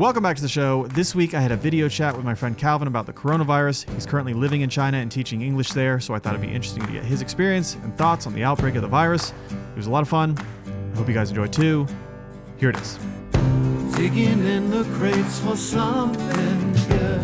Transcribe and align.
Welcome 0.00 0.22
back 0.22 0.36
to 0.36 0.42
the 0.42 0.48
show. 0.48 0.86
This 0.86 1.14
week 1.14 1.34
I 1.34 1.42
had 1.42 1.52
a 1.52 1.58
video 1.58 1.86
chat 1.86 2.16
with 2.16 2.24
my 2.24 2.34
friend 2.34 2.56
Calvin 2.56 2.88
about 2.88 3.04
the 3.04 3.12
coronavirus. 3.12 3.86
He's 3.92 4.06
currently 4.06 4.32
living 4.32 4.62
in 4.62 4.70
China 4.70 4.96
and 4.96 5.12
teaching 5.12 5.42
English 5.42 5.72
there, 5.72 6.00
so 6.00 6.14
I 6.14 6.18
thought 6.18 6.32
it'd 6.32 6.40
be 6.40 6.50
interesting 6.50 6.86
to 6.86 6.90
get 6.90 7.04
his 7.04 7.20
experience 7.20 7.74
and 7.74 7.94
thoughts 7.98 8.26
on 8.26 8.32
the 8.32 8.42
outbreak 8.42 8.76
of 8.76 8.80
the 8.80 8.88
virus. 8.88 9.34
It 9.50 9.76
was 9.76 9.88
a 9.88 9.90
lot 9.90 10.00
of 10.00 10.08
fun. 10.08 10.38
I 10.66 10.96
hope 10.96 11.06
you 11.06 11.12
guys 11.12 11.28
enjoyed 11.28 11.52
too. 11.52 11.86
Here 12.56 12.70
it 12.70 12.80
is. 12.80 12.98
Digging 13.94 14.42
in 14.46 14.70
the 14.70 14.84
crates 14.94 15.38
for 15.40 15.54
something 15.54 16.72
good. 16.88 17.20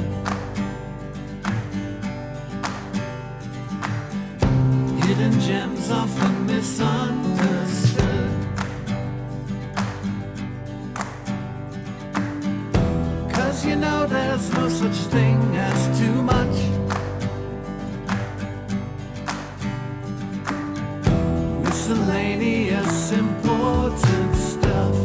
Hidden 5.02 5.40
gems 5.40 5.90
often 5.90 6.46
misunderstood. 6.46 7.65
You 13.66 13.74
know 13.74 14.06
there's 14.06 14.52
no 14.52 14.68
such 14.68 14.94
thing 15.10 15.56
as 15.56 15.98
too 15.98 16.22
much. 16.22 16.56
Miscellaneous 21.64 23.10
important 23.10 24.36
stuff. 24.36 24.96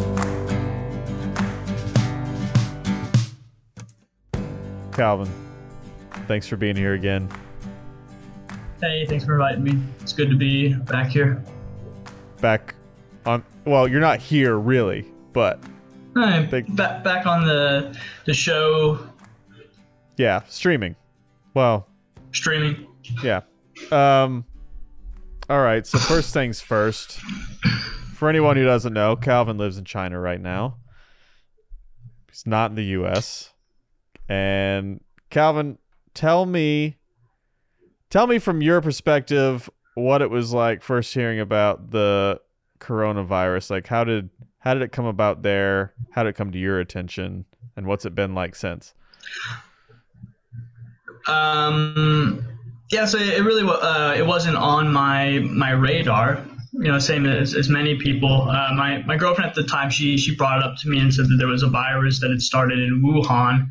Calvin, 4.92 5.32
thanks 6.28 6.48
for 6.48 6.56
being 6.56 6.76
here 6.76 6.94
again. 6.94 7.28
Hey, 8.80 9.08
thanks 9.08 9.26
for 9.26 9.34
inviting 9.34 9.64
me. 9.64 9.80
It's 10.02 10.14
good 10.14 10.30
to 10.30 10.36
be 10.36 10.74
back 10.74 11.10
here. 11.10 11.44
Back 12.42 12.76
on, 13.26 13.44
well, 13.66 13.88
you're 13.88 14.02
not 14.02 14.20
here 14.20 14.58
really, 14.58 15.06
but 15.34 15.60
Hey, 16.16 16.48
Thank- 16.50 16.76
back 16.76 17.04
back 17.04 17.26
on 17.26 17.46
the 17.46 17.98
the 18.26 18.34
show 18.34 19.00
yeah, 20.18 20.42
streaming. 20.50 20.96
Well, 21.54 21.88
streaming. 22.32 22.86
Yeah. 23.24 23.42
Um 23.92 24.46
all 25.50 25.62
right, 25.62 25.86
so 25.88 25.98
first 25.98 26.34
things 26.34 26.62
first. 26.62 27.20
For 28.14 28.30
anyone 28.30 28.56
who 28.56 28.64
doesn't 28.64 28.94
know, 28.94 29.16
Calvin 29.16 29.58
lives 29.58 29.78
in 29.78 29.86
China 29.86 30.20
right 30.20 30.40
now. 30.40 30.78
He's 32.30 32.46
not 32.46 32.70
in 32.70 32.76
the 32.76 32.84
US. 33.02 33.52
And 34.30 35.02
Calvin, 35.30 35.78
tell 36.14 36.46
me 36.46 36.98
tell 38.10 38.28
me 38.28 38.38
from 38.38 38.62
your 38.62 38.82
perspective 38.82 39.70
what 39.96 40.22
it 40.22 40.30
was 40.30 40.54
like 40.54 40.84
first 40.84 41.14
hearing 41.14 41.40
about 41.40 41.92
the 41.92 42.40
coronavirus. 42.80 43.72
Like 43.72 43.88
how 43.88 44.04
did 44.04 44.30
how 44.60 44.74
did 44.76 44.84
it 44.84 44.92
come 44.92 45.06
about 45.06 45.42
there? 45.42 45.94
How 46.12 46.24
did 46.24 46.30
it 46.30 46.36
come 46.36 46.52
to 46.52 46.60
your 46.60 46.80
attention? 46.80 47.46
And 47.76 47.86
what's 47.88 48.06
it 48.06 48.16
been 48.16 48.36
like 48.36 48.56
since? 48.56 48.94
Um, 51.28 52.46
yeah, 52.90 53.06
so 53.06 53.18
it 53.18 53.44
really 53.44 53.64
uh, 53.64 54.14
it 54.14 54.26
wasn't 54.26 54.58
on 54.58 54.92
my 54.92 55.40
my 55.40 55.72
radar. 55.72 56.44
You 56.74 56.92
know, 56.92 57.00
same 57.00 57.26
as, 57.26 57.54
as 57.54 57.70
many 57.70 57.96
people. 57.96 58.50
Uh, 58.50 58.74
my 58.74 59.04
my 59.04 59.18
girlfriend 59.18 59.50
at 59.50 59.56
the 59.56 59.64
time 59.64 59.90
she 59.90 60.18
she 60.18 60.36
brought 60.36 60.60
it 60.60 60.64
up 60.64 60.78
to 60.82 60.90
me 60.90 61.00
and 61.00 61.14
said 61.14 61.26
that 61.26 61.36
there 61.38 61.48
was 61.48 61.64
a 61.64 61.70
virus 61.70 62.20
that 62.22 62.30
had 62.30 62.42
started 62.42 62.80
in 62.80 63.02
Wuhan. 63.02 63.70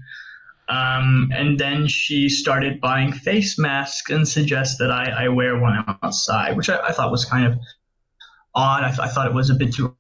Um, 0.69 1.33
and 1.35 1.59
then 1.59 1.89
she 1.89 2.29
started 2.29 2.81
buying 2.81 3.13
face 3.13 3.59
masks 3.59 4.09
and 4.11 4.27
suggests 4.27 4.79
that 4.79 4.93
I, 4.93 5.25
I 5.25 5.29
wear 5.29 5.59
one 5.59 5.85
outside, 6.03 6.57
which 6.57 6.71
I, 6.71 6.79
I 6.87 6.93
thought 6.93 7.11
was 7.11 7.25
kind 7.25 7.45
of 7.45 7.59
odd. 8.55 8.85
I, 8.85 8.89
th- 8.89 9.01
I 9.01 9.09
thought 9.09 9.27
it 9.27 9.35
was 9.35 9.51
a 9.51 9.55
bit 9.55 9.75
too 9.75 9.97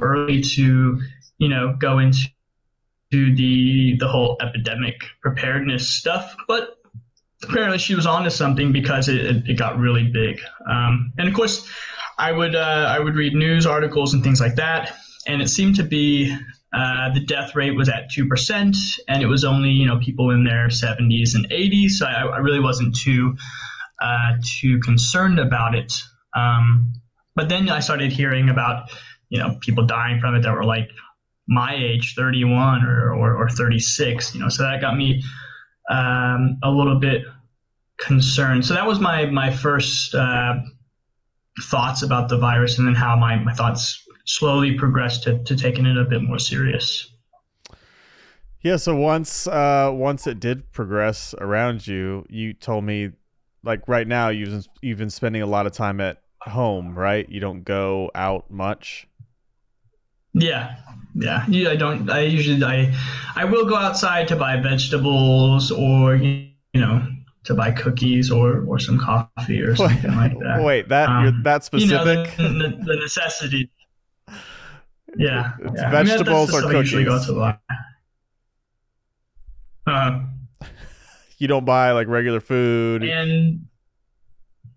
early 0.00 0.40
to, 0.40 1.00
you 1.38 1.48
know, 1.48 1.74
go 1.78 1.98
into 1.98 2.28
to 3.12 3.34
the 3.36 3.96
the 3.98 4.08
whole 4.08 4.36
epidemic 4.40 5.04
preparedness 5.20 5.88
stuff. 5.88 6.34
But 6.48 6.78
apparently 7.42 7.78
she 7.78 7.94
was 7.94 8.06
onto 8.06 8.30
something 8.30 8.72
because 8.72 9.08
it, 9.08 9.48
it, 9.48 9.58
got 9.58 9.78
really 9.78 10.04
big. 10.04 10.40
Um, 10.68 11.12
and 11.18 11.28
of 11.28 11.34
course, 11.34 11.68
I 12.18 12.32
would 12.32 12.54
uh, 12.54 12.86
I 12.88 12.98
would 12.98 13.14
read 13.14 13.34
news 13.34 13.66
articles 13.66 14.14
and 14.14 14.22
things 14.24 14.40
like 14.40 14.56
that, 14.56 14.96
and 15.26 15.42
it 15.42 15.48
seemed 15.48 15.76
to 15.76 15.82
be 15.82 16.34
uh, 16.72 17.12
the 17.12 17.20
death 17.20 17.54
rate 17.54 17.76
was 17.76 17.88
at 17.88 18.10
two 18.10 18.26
percent, 18.26 18.76
and 19.08 19.22
it 19.22 19.26
was 19.26 19.44
only 19.44 19.70
you 19.70 19.86
know 19.86 19.98
people 19.98 20.30
in 20.30 20.44
their 20.44 20.68
70s 20.68 21.34
and 21.34 21.48
80s. 21.50 21.90
So 21.90 22.06
I, 22.06 22.26
I 22.26 22.38
really 22.38 22.60
wasn't 22.60 22.96
too 22.96 23.36
uh, 24.00 24.32
too 24.60 24.80
concerned 24.80 25.38
about 25.38 25.74
it. 25.74 25.92
Um, 26.34 26.92
but 27.34 27.48
then 27.48 27.68
I 27.68 27.80
started 27.80 28.10
hearing 28.12 28.48
about 28.48 28.90
you 29.28 29.38
know 29.38 29.56
people 29.60 29.86
dying 29.86 30.20
from 30.20 30.34
it 30.34 30.42
that 30.42 30.54
were 30.54 30.64
like 30.64 30.88
my 31.52 31.74
age 31.74 32.14
31 32.14 32.84
or, 32.84 33.14
or, 33.14 33.36
or 33.36 33.48
36 33.48 34.34
you 34.34 34.40
know 34.40 34.48
so 34.48 34.62
that 34.62 34.80
got 34.80 34.96
me 34.96 35.22
um, 35.90 36.58
a 36.62 36.70
little 36.70 36.98
bit 36.98 37.22
concerned 37.98 38.64
so 38.64 38.74
that 38.74 38.86
was 38.86 39.00
my 39.00 39.26
my 39.26 39.50
first 39.50 40.14
uh, 40.14 40.54
thoughts 41.64 42.02
about 42.02 42.28
the 42.28 42.38
virus 42.38 42.78
and 42.78 42.86
then 42.86 42.94
how 42.94 43.14
my, 43.14 43.36
my 43.36 43.52
thoughts 43.52 44.04
slowly 44.24 44.78
progressed 44.78 45.24
to, 45.24 45.42
to 45.44 45.54
taking 45.56 45.84
it 45.84 45.96
a 45.96 46.04
bit 46.04 46.22
more 46.22 46.38
serious 46.38 47.10
Yeah, 48.62 48.76
so 48.76 48.94
once 48.94 49.46
uh 49.46 49.90
once 49.92 50.26
it 50.26 50.40
did 50.40 50.72
progress 50.72 51.34
around 51.38 51.86
you, 51.86 52.24
you 52.28 52.54
told 52.54 52.84
me 52.84 53.10
like 53.64 53.86
right 53.88 54.06
now 54.06 54.28
you've 54.28 54.66
you've 54.80 54.98
been 54.98 55.10
spending 55.10 55.42
a 55.42 55.46
lot 55.46 55.66
of 55.66 55.72
time 55.72 56.00
at 56.00 56.22
home, 56.40 56.98
right? 56.98 57.28
You 57.28 57.40
don't 57.40 57.64
go 57.64 58.10
out 58.14 58.50
much. 58.50 59.06
Yeah 60.34 60.76
yeah 61.14 61.44
yeah 61.48 61.70
i 61.70 61.76
don't 61.76 62.08
i 62.10 62.20
usually 62.20 62.62
i 62.64 62.92
i 63.36 63.44
will 63.44 63.66
go 63.66 63.76
outside 63.76 64.26
to 64.28 64.36
buy 64.36 64.56
vegetables 64.56 65.70
or 65.70 66.16
you 66.16 66.48
know 66.74 67.06
to 67.44 67.54
buy 67.54 67.70
cookies 67.70 68.30
or 68.30 68.64
or 68.66 68.78
some 68.78 68.98
coffee 68.98 69.60
or 69.60 69.76
something 69.76 70.14
like 70.16 70.32
that 70.38 70.62
Wait, 70.62 70.88
that 70.88 71.08
Um, 71.08 71.22
you're 71.24 71.32
that 71.42 71.68
you 71.74 71.86
know, 71.86 72.04
specific? 72.04 72.36
the, 72.36 72.42
the, 72.48 72.68
the 72.84 72.96
necessity. 72.96 73.68
Yeah, 75.16 75.52
It's 75.60 75.82
yeah. 75.82 75.88
I 75.88 76.02
mean, 76.04 76.06
vegetables 76.06 76.54
or 76.54 76.64
I 76.66 76.78
usually 76.78 77.04
go 77.04 77.18
cookies? 77.18 77.26
to 77.26 77.34
buy. 77.34 77.58
Uh, 79.86 80.20
you 81.38 81.48
don't 81.48 81.64
buy 81.64 81.90
like 81.92 82.06
regular 82.06 82.40
food 82.40 83.02
and 83.02 83.66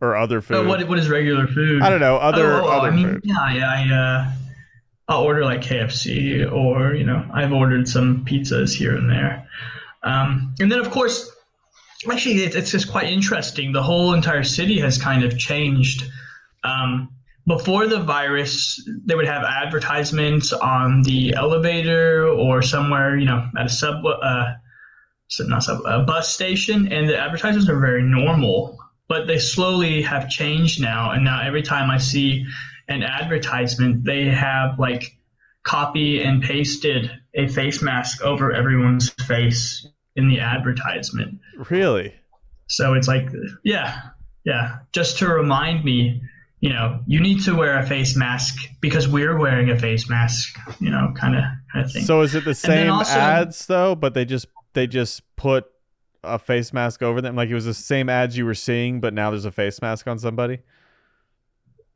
or 0.01 0.15
other 0.15 0.39
uh, 0.39 0.41
food. 0.41 0.67
what 0.67 0.87
what 0.89 0.97
is 0.99 1.07
regular 1.09 1.47
food? 1.47 1.81
I 1.81 1.89
don't 1.89 1.99
know, 2.01 2.17
other 2.17 2.53
Oh, 2.55 2.65
oh, 2.65 2.69
other 2.69 2.87
I 2.87 2.95
mean, 2.95 3.07
food. 3.13 3.21
Yeah, 3.23 3.53
yeah. 3.53 3.69
I, 3.71 3.93
uh, 3.93 4.31
I'll 5.07 5.23
order 5.23 5.43
like 5.43 5.61
KFC 5.61 6.51
or 6.51 6.95
you 6.95 7.03
know 7.03 7.27
I've 7.33 7.53
ordered 7.53 7.87
some 7.87 8.25
pizzas 8.25 8.75
here 8.75 8.95
and 8.95 9.09
there, 9.09 9.47
um, 10.03 10.55
and 10.59 10.71
then 10.71 10.79
of 10.79 10.89
course, 10.89 11.31
actually 12.11 12.43
it's, 12.43 12.55
it's 12.55 12.71
just 12.71 12.91
quite 12.91 13.07
interesting. 13.07 13.71
The 13.71 13.83
whole 13.83 14.13
entire 14.13 14.43
city 14.43 14.79
has 14.79 14.97
kind 14.97 15.23
of 15.23 15.37
changed. 15.37 16.09
Um, 16.63 17.09
before 17.47 17.87
the 17.87 17.99
virus, 17.99 18.81
they 19.05 19.13
would 19.13 19.27
have 19.27 19.43
advertisements 19.43 20.51
on 20.51 21.03
the 21.03 21.33
elevator 21.35 22.27
or 22.27 22.63
somewhere, 22.63 23.17
you 23.17 23.25
know, 23.25 23.47
at 23.57 23.67
a 23.67 23.69
sub, 23.69 24.03
uh, 24.03 24.53
not 25.41 25.63
sub, 25.63 25.81
a 25.85 26.01
bus 26.01 26.33
station, 26.33 26.91
and 26.91 27.07
the 27.07 27.17
advertisements 27.17 27.69
are 27.69 27.79
very 27.79 28.01
normal. 28.01 28.79
But 29.07 29.27
they 29.27 29.37
slowly 29.37 30.01
have 30.01 30.27
changed 30.29 30.81
now, 30.81 31.11
and 31.11 31.23
now 31.23 31.39
every 31.43 31.61
time 31.61 31.91
I 31.91 31.99
see 31.99 32.47
an 32.87 33.03
advertisement, 33.03 34.03
they 34.03 34.25
have 34.25 34.79
like 34.79 35.17
copy 35.63 36.21
and 36.21 36.41
pasted 36.41 37.11
a 37.33 37.47
face 37.47 37.81
mask 37.81 38.21
over 38.21 38.51
everyone's 38.51 39.09
face 39.27 39.87
in 40.15 40.29
the 40.29 40.39
advertisement. 40.39 41.39
Really? 41.69 42.13
So 42.67 42.93
it's 42.93 43.07
like, 43.07 43.27
yeah, 43.63 44.01
yeah, 44.43 44.77
just 44.91 45.17
to 45.19 45.27
remind 45.27 45.83
me, 45.83 46.21
you 46.61 46.69
know, 46.69 46.99
you 47.05 47.19
need 47.19 47.43
to 47.43 47.55
wear 47.55 47.77
a 47.77 47.85
face 47.85 48.15
mask 48.15 48.55
because 48.79 49.07
we're 49.07 49.37
wearing 49.37 49.69
a 49.69 49.77
face 49.77 50.09
mask, 50.09 50.57
you 50.79 50.89
know, 50.89 51.13
kind 51.15 51.35
of 51.35 51.43
kind 51.71 51.85
of 51.85 51.91
thing. 51.91 52.03
So 52.05 52.21
is 52.21 52.33
it 52.33 52.45
the 52.45 52.55
same 52.55 52.91
also- 52.91 53.19
ads 53.19 53.65
though, 53.65 53.95
but 53.95 54.13
they 54.13 54.25
just 54.25 54.47
they 54.73 54.87
just 54.87 55.21
put 55.35 55.65
a 56.23 56.39
face 56.39 56.73
mask 56.73 57.03
over 57.03 57.21
them? 57.21 57.35
Like 57.35 57.49
it 57.49 57.53
was 57.53 57.65
the 57.65 57.73
same 57.73 58.09
ads 58.09 58.37
you 58.37 58.45
were 58.45 58.55
seeing, 58.55 58.99
but 58.99 59.13
now 59.13 59.31
there's 59.31 59.45
a 59.45 59.51
face 59.51 59.81
mask 59.81 60.07
on 60.07 60.17
somebody? 60.17 60.59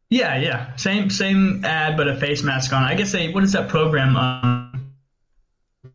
Yeah, 0.09 0.37
yeah, 0.37 0.75
same 0.75 1.09
same 1.09 1.63
ad, 1.63 1.95
but 1.95 2.07
a 2.07 2.15
face 2.15 2.43
mask 2.43 2.73
on. 2.73 2.83
I 2.83 2.95
guess 2.95 3.11
they 3.11 3.31
what 3.31 3.43
is 3.43 3.51
that 3.53 3.69
program 3.69 4.15
um, 4.15 4.93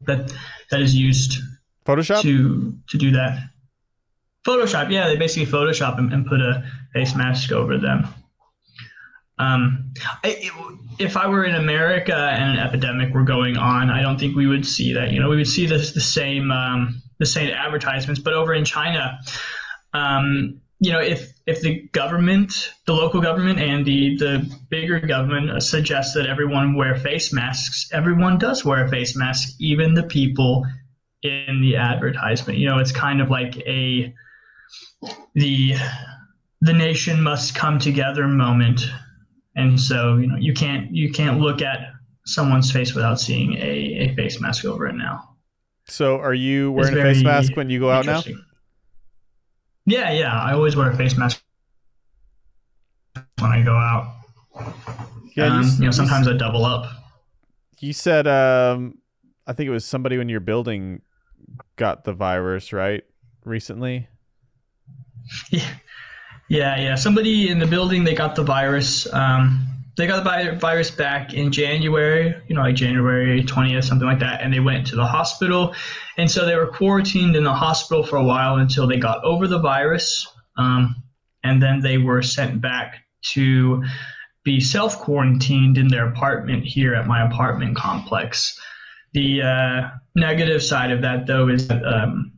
that 0.06 0.32
that 0.70 0.80
is 0.80 0.94
used 0.94 1.38
Photoshop? 1.84 2.22
to 2.22 2.78
to 2.88 2.98
do 2.98 3.10
that? 3.12 3.42
Photoshop, 4.46 4.90
yeah, 4.90 5.08
they 5.08 5.16
basically 5.16 5.50
Photoshop 5.50 5.98
and, 5.98 6.12
and 6.12 6.26
put 6.26 6.40
a 6.40 6.64
face 6.92 7.14
mask 7.14 7.50
over 7.50 7.78
them. 7.78 8.06
Um, 9.38 9.92
I, 10.22 10.50
if 10.98 11.16
I 11.16 11.26
were 11.26 11.44
in 11.44 11.56
America 11.56 12.14
and 12.14 12.58
an 12.58 12.64
epidemic 12.64 13.12
were 13.12 13.24
going 13.24 13.56
on, 13.56 13.90
I 13.90 14.00
don't 14.00 14.18
think 14.18 14.36
we 14.36 14.46
would 14.46 14.64
see 14.64 14.92
that. 14.92 15.10
You 15.10 15.20
know, 15.20 15.28
we 15.28 15.36
would 15.36 15.48
see 15.48 15.66
this 15.66 15.92
the 15.92 16.00
same 16.00 16.52
um, 16.52 17.02
the 17.18 17.26
same 17.26 17.50
advertisements. 17.52 18.20
But 18.20 18.34
over 18.34 18.54
in 18.54 18.64
China, 18.64 19.18
um, 19.92 20.60
you 20.80 20.92
know, 20.92 21.00
if 21.00 21.32
if 21.46 21.60
the 21.60 21.82
government, 21.92 22.72
the 22.86 22.92
local 22.92 23.20
government, 23.20 23.58
and 23.58 23.86
the 23.86 24.16
the 24.16 24.58
bigger 24.70 25.00
government 25.00 25.62
suggests 25.62 26.14
that 26.14 26.26
everyone 26.26 26.74
wear 26.74 26.96
face 26.96 27.32
masks, 27.32 27.88
everyone 27.92 28.38
does 28.38 28.64
wear 28.64 28.84
a 28.84 28.88
face 28.88 29.16
mask, 29.16 29.54
even 29.60 29.94
the 29.94 30.02
people 30.02 30.66
in 31.22 31.60
the 31.62 31.76
advertisement. 31.76 32.58
You 32.58 32.68
know, 32.68 32.78
it's 32.78 32.92
kind 32.92 33.20
of 33.20 33.30
like 33.30 33.56
a 33.58 34.14
the 35.34 35.74
the 36.60 36.72
nation 36.72 37.22
must 37.22 37.54
come 37.54 37.78
together 37.78 38.26
moment, 38.26 38.90
and 39.56 39.80
so 39.80 40.16
you 40.16 40.26
know 40.26 40.36
you 40.36 40.54
can't 40.54 40.90
you 40.94 41.12
can't 41.12 41.40
look 41.40 41.62
at 41.62 41.92
someone's 42.26 42.70
face 42.72 42.94
without 42.94 43.20
seeing 43.20 43.54
a, 43.54 44.08
a 44.10 44.14
face 44.14 44.40
mask 44.40 44.64
over 44.64 44.86
it 44.86 44.94
now. 44.94 45.28
So, 45.86 46.18
are 46.18 46.34
you 46.34 46.72
wearing 46.72 46.96
a 46.98 47.02
face 47.02 47.22
mask 47.22 47.56
when 47.56 47.68
you 47.70 47.78
go 47.78 47.90
out 47.90 48.06
now? 48.06 48.22
Yeah, 49.86 50.12
yeah. 50.12 50.40
I 50.40 50.52
always 50.52 50.76
wear 50.76 50.90
a 50.90 50.96
face 50.96 51.16
mask 51.16 51.42
when 53.38 53.50
I 53.50 53.62
go 53.62 53.74
out. 53.74 54.14
Yeah, 55.36 55.46
um, 55.46 55.62
you, 55.62 55.68
you 55.68 55.78
know, 55.78 55.86
you 55.86 55.92
sometimes 55.92 56.28
I 56.28 56.34
double 56.34 56.64
up. 56.64 56.86
You 57.80 57.92
said, 57.92 58.26
um, 58.26 58.98
I 59.46 59.52
think 59.52 59.68
it 59.68 59.72
was 59.72 59.84
somebody 59.84 60.16
in 60.16 60.28
your 60.28 60.40
building 60.40 61.02
got 61.76 62.04
the 62.04 62.12
virus, 62.12 62.72
right? 62.72 63.04
Recently. 63.44 64.08
Yeah, 65.50 65.68
yeah, 66.48 66.80
yeah. 66.80 66.94
Somebody 66.94 67.48
in 67.48 67.58
the 67.58 67.66
building 67.66 68.04
they 68.04 68.14
got 68.14 68.36
the 68.36 68.42
virus. 68.42 69.12
Um, 69.12 69.66
they 69.96 70.06
got 70.06 70.24
the 70.24 70.56
virus 70.58 70.90
back 70.90 71.34
in 71.34 71.52
January, 71.52 72.34
you 72.48 72.56
know, 72.56 72.62
like 72.62 72.74
January 72.74 73.42
twentieth, 73.44 73.84
something 73.84 74.08
like 74.08 74.18
that, 74.20 74.40
and 74.40 74.52
they 74.52 74.60
went 74.60 74.86
to 74.88 74.96
the 74.96 75.06
hospital, 75.06 75.74
and 76.18 76.30
so 76.30 76.44
they 76.44 76.56
were 76.56 76.66
quarantined 76.66 77.36
in 77.36 77.44
the 77.44 77.52
hospital 77.52 78.02
for 78.02 78.16
a 78.16 78.24
while 78.24 78.56
until 78.56 78.86
they 78.86 78.96
got 78.96 79.22
over 79.24 79.46
the 79.46 79.60
virus, 79.60 80.26
um, 80.56 80.96
and 81.44 81.62
then 81.62 81.80
they 81.80 81.98
were 81.98 82.22
sent 82.22 82.60
back 82.60 83.04
to 83.32 83.82
be 84.44 84.60
self 84.60 84.98
quarantined 84.98 85.78
in 85.78 85.88
their 85.88 86.08
apartment 86.08 86.64
here 86.64 86.94
at 86.94 87.06
my 87.06 87.26
apartment 87.26 87.76
complex. 87.76 88.60
The 89.12 89.42
uh, 89.42 89.90
negative 90.16 90.62
side 90.62 90.90
of 90.90 91.02
that, 91.02 91.26
though, 91.26 91.48
is 91.48 91.68
that 91.68 91.84
um, 91.86 92.32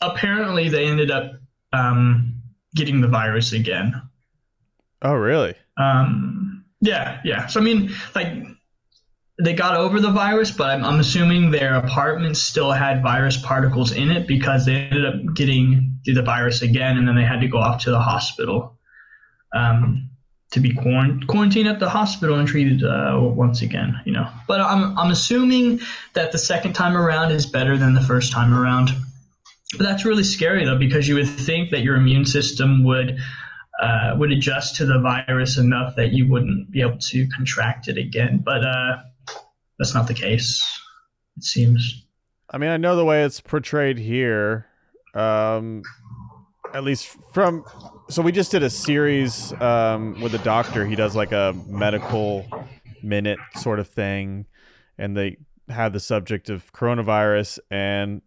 apparently 0.00 0.68
they 0.68 0.86
ended 0.86 1.10
up 1.10 1.32
um, 1.72 2.40
getting 2.74 3.00
the 3.00 3.08
virus 3.08 3.52
again. 3.52 4.00
Oh, 5.02 5.14
really? 5.14 5.54
Um, 5.78 6.29
yeah, 6.80 7.20
yeah. 7.24 7.46
So 7.46 7.60
I 7.60 7.62
mean, 7.62 7.90
like 8.14 8.28
they 9.42 9.54
got 9.54 9.76
over 9.76 10.00
the 10.00 10.10
virus, 10.10 10.50
but 10.50 10.70
I'm, 10.70 10.84
I'm 10.84 11.00
assuming 11.00 11.50
their 11.50 11.74
apartment 11.74 12.36
still 12.36 12.72
had 12.72 13.02
virus 13.02 13.36
particles 13.36 13.92
in 13.92 14.10
it 14.10 14.26
because 14.26 14.66
they 14.66 14.74
ended 14.74 15.06
up 15.06 15.14
getting 15.34 15.98
the 16.04 16.22
virus 16.22 16.62
again, 16.62 16.98
and 16.98 17.06
then 17.06 17.16
they 17.16 17.24
had 17.24 17.40
to 17.40 17.48
go 17.48 17.58
off 17.58 17.82
to 17.84 17.90
the 17.90 18.00
hospital 18.00 18.78
um, 19.54 20.10
to 20.52 20.60
be 20.60 20.72
quarant- 20.72 21.26
quarantined 21.26 21.68
at 21.68 21.78
the 21.80 21.88
hospital 21.88 22.38
and 22.38 22.48
treated 22.48 22.82
uh, 22.82 23.18
once 23.20 23.62
again. 23.62 24.00
You 24.04 24.12
know, 24.12 24.28
but 24.46 24.60
I'm 24.60 24.98
I'm 24.98 25.10
assuming 25.10 25.80
that 26.14 26.32
the 26.32 26.38
second 26.38 26.74
time 26.74 26.96
around 26.96 27.30
is 27.30 27.46
better 27.46 27.76
than 27.76 27.94
the 27.94 28.02
first 28.02 28.32
time 28.32 28.52
around. 28.54 28.90
But 29.78 29.84
that's 29.84 30.04
really 30.04 30.24
scary 30.24 30.64
though, 30.64 30.78
because 30.78 31.06
you 31.06 31.14
would 31.14 31.28
think 31.28 31.70
that 31.70 31.82
your 31.82 31.96
immune 31.96 32.26
system 32.26 32.82
would 32.84 33.18
uh, 33.80 34.14
would 34.18 34.30
adjust 34.30 34.76
to 34.76 34.84
the 34.86 34.98
virus 34.98 35.56
enough 35.56 35.96
that 35.96 36.12
you 36.12 36.28
wouldn't 36.28 36.70
be 36.70 36.80
able 36.82 36.98
to 36.98 37.26
contract 37.28 37.88
it 37.88 37.96
again. 37.96 38.42
But 38.44 38.64
uh, 38.64 38.98
that's 39.78 39.94
not 39.94 40.06
the 40.06 40.14
case. 40.14 40.62
It 41.36 41.44
seems. 41.44 42.06
I 42.50 42.58
mean, 42.58 42.70
I 42.70 42.76
know 42.76 42.96
the 42.96 43.04
way 43.04 43.24
it's 43.24 43.40
portrayed 43.40 43.98
here, 43.98 44.66
um, 45.14 45.82
at 46.74 46.84
least 46.84 47.16
from. 47.32 47.64
So 48.08 48.22
we 48.22 48.32
just 48.32 48.50
did 48.50 48.62
a 48.62 48.70
series 48.70 49.52
um, 49.60 50.20
with 50.20 50.34
a 50.34 50.38
doctor. 50.38 50.84
He 50.84 50.96
does 50.96 51.16
like 51.16 51.32
a 51.32 51.54
medical 51.66 52.46
minute 53.02 53.38
sort 53.56 53.78
of 53.78 53.88
thing, 53.88 54.46
and 54.98 55.16
they 55.16 55.38
had 55.68 55.92
the 55.92 56.00
subject 56.00 56.50
of 56.50 56.72
coronavirus. 56.72 57.60
And 57.70 58.20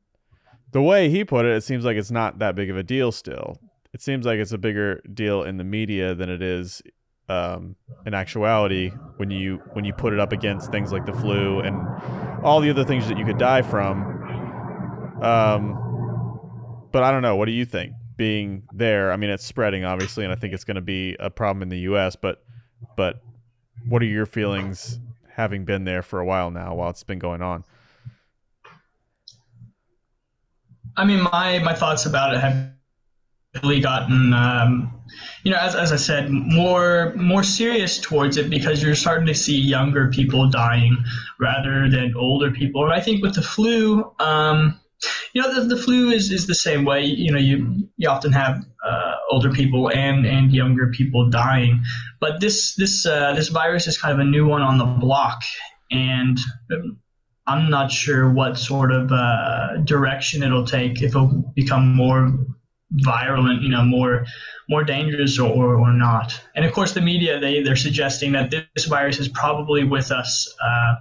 the 0.72 0.82
way 0.82 1.10
he 1.10 1.24
put 1.24 1.46
it, 1.46 1.56
it 1.56 1.64
seems 1.64 1.86
like 1.86 1.98
it's 1.98 2.12
not 2.12 2.40
that 2.40 2.56
big 2.56 2.70
of 2.70 2.78
a 2.78 2.84
deal 2.84 3.12
still. 3.12 3.60
It 3.94 4.02
seems 4.02 4.26
like 4.26 4.40
it's 4.40 4.52
a 4.52 4.58
bigger 4.58 5.02
deal 5.14 5.44
in 5.44 5.58
the 5.58 5.64
media 5.64 6.16
than 6.16 6.30
it 6.30 6.42
is 6.42 6.82
um, 7.30 7.76
in 8.06 8.14
actuality 8.14 8.90
when 9.18 9.32
you 9.32 9.62
when 9.74 9.86
you 9.86 9.94
put 9.94 10.14
it 10.14 10.20
up 10.20 10.32
against 10.32 10.72
things 10.72 10.92
like 10.92 11.06
the 11.06 11.14
flu 11.14 11.60
and 11.60 11.78
all 12.44 12.60
the 12.60 12.70
other 12.70 12.84
things 12.84 13.08
that 13.08 13.18
you 13.18 13.26
could 13.26 13.38
die 13.38 13.62
from. 13.62 14.02
Um, 15.22 15.80
but 16.92 17.04
I 17.04 17.12
don't 17.12 17.22
know. 17.22 17.36
What 17.36 17.46
do 17.46 17.52
you 17.52 17.66
think? 17.66 17.94
Being 18.16 18.64
there, 18.74 19.12
I 19.12 19.16
mean, 19.16 19.30
it's 19.30 19.46
spreading 19.46 19.86
obviously, 19.86 20.24
and 20.24 20.32
I 20.32 20.36
think 20.36 20.54
it's 20.54 20.64
going 20.64 20.76
to 20.76 20.82
be 20.82 21.16
a 21.20 21.30
problem 21.30 21.64
in 21.64 21.70
the 21.70 21.80
U.S. 21.80 22.16
But, 22.16 22.44
but 22.96 23.22
what 23.88 24.02
are 24.02 24.06
your 24.06 24.28
feelings 24.28 25.00
having 25.30 25.66
been 25.66 25.84
there 25.86 26.04
for 26.04 26.20
a 26.20 26.26
while 26.26 26.52
now, 26.52 26.76
while 26.76 26.90
it's 26.90 27.04
been 27.04 27.20
going 27.20 27.42
on? 27.42 27.64
I 30.96 31.06
mean, 31.06 31.24
my 31.24 31.58
my 31.60 31.74
thoughts 31.74 32.06
about 32.06 32.36
it 32.36 32.40
have 32.40 32.70
really 33.62 33.80
gotten, 33.80 34.34
um, 34.34 34.92
you 35.44 35.52
know, 35.52 35.58
as, 35.58 35.76
as 35.76 35.92
I 35.92 35.98
said, 35.98 36.30
more 36.30 37.14
more 37.16 37.44
serious 37.44 38.00
towards 38.00 38.38
it 38.38 38.50
because 38.50 38.82
you're 38.82 38.96
starting 38.96 39.28
to 39.28 39.36
see 39.36 39.58
younger 39.58 40.10
people 40.10 40.50
dying 40.50 40.98
rather 41.40 41.90
than 41.90 42.14
older 42.18 42.52
people. 42.52 42.84
And 42.84 42.94
I 42.94 43.00
think 43.00 43.22
with 43.22 43.36
the 43.36 43.42
flu, 43.42 44.12
um, 44.20 44.80
you 45.34 45.42
know, 45.42 45.54
the, 45.54 45.76
the 45.76 45.82
flu 45.82 46.10
is, 46.10 46.32
is 46.32 46.48
the 46.48 46.56
same 46.56 46.86
way. 46.86 47.04
You 47.04 47.32
know, 47.32 47.40
you 47.40 47.88
you 47.98 48.10
often 48.10 48.32
have 48.32 48.64
uh, 48.86 49.16
older 49.32 49.52
people 49.52 49.92
and 49.92 50.26
and 50.26 50.52
younger 50.52 50.88
people 50.88 51.30
dying, 51.30 51.84
but 52.20 52.40
this 52.40 52.76
this 52.76 53.06
uh, 53.06 53.34
this 53.34 53.50
virus 53.50 53.88
is 53.88 53.98
kind 53.98 54.14
of 54.14 54.20
a 54.20 54.30
new 54.30 54.48
one 54.48 54.62
on 54.62 54.78
the 54.78 54.86
block, 54.86 55.44
and 55.92 56.40
um, 56.72 56.98
I'm 57.46 57.70
not 57.70 57.92
sure 57.92 58.32
what 58.32 58.58
sort 58.58 58.92
of 58.92 59.12
uh, 59.12 59.78
direction 59.84 60.44
it'll 60.44 60.66
take 60.66 61.02
if 61.02 61.10
it'll 61.10 61.52
become 61.56 61.94
more 61.94 62.32
virulent, 62.94 63.62
you 63.62 63.70
know, 63.70 63.84
more 63.84 64.26
more 64.70 64.84
dangerous 64.84 65.38
or, 65.40 65.76
or, 65.76 65.92
not. 65.92 66.40
And 66.56 66.64
of 66.64 66.72
course, 66.72 66.94
the 66.94 67.02
media 67.02 67.40
they 67.40 67.62
they're 67.62 67.76
suggesting 67.76 68.32
that 68.34 68.52
this 68.52 68.86
virus 68.86 69.20
is 69.20 69.28
probably 69.28 69.84
with 69.84 70.12
us 70.12 70.54
uh, 70.62 70.96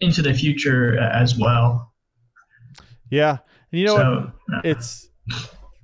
into 0.00 0.22
the 0.22 0.34
future 0.34 0.98
as 0.98 1.36
well. 1.36 1.92
Yeah, 3.10 3.38
and 3.72 3.80
you 3.80 3.86
know 3.86 3.94
what? 3.94 4.02
so 4.02 4.32
uh, 4.54 4.60
it's 4.64 5.08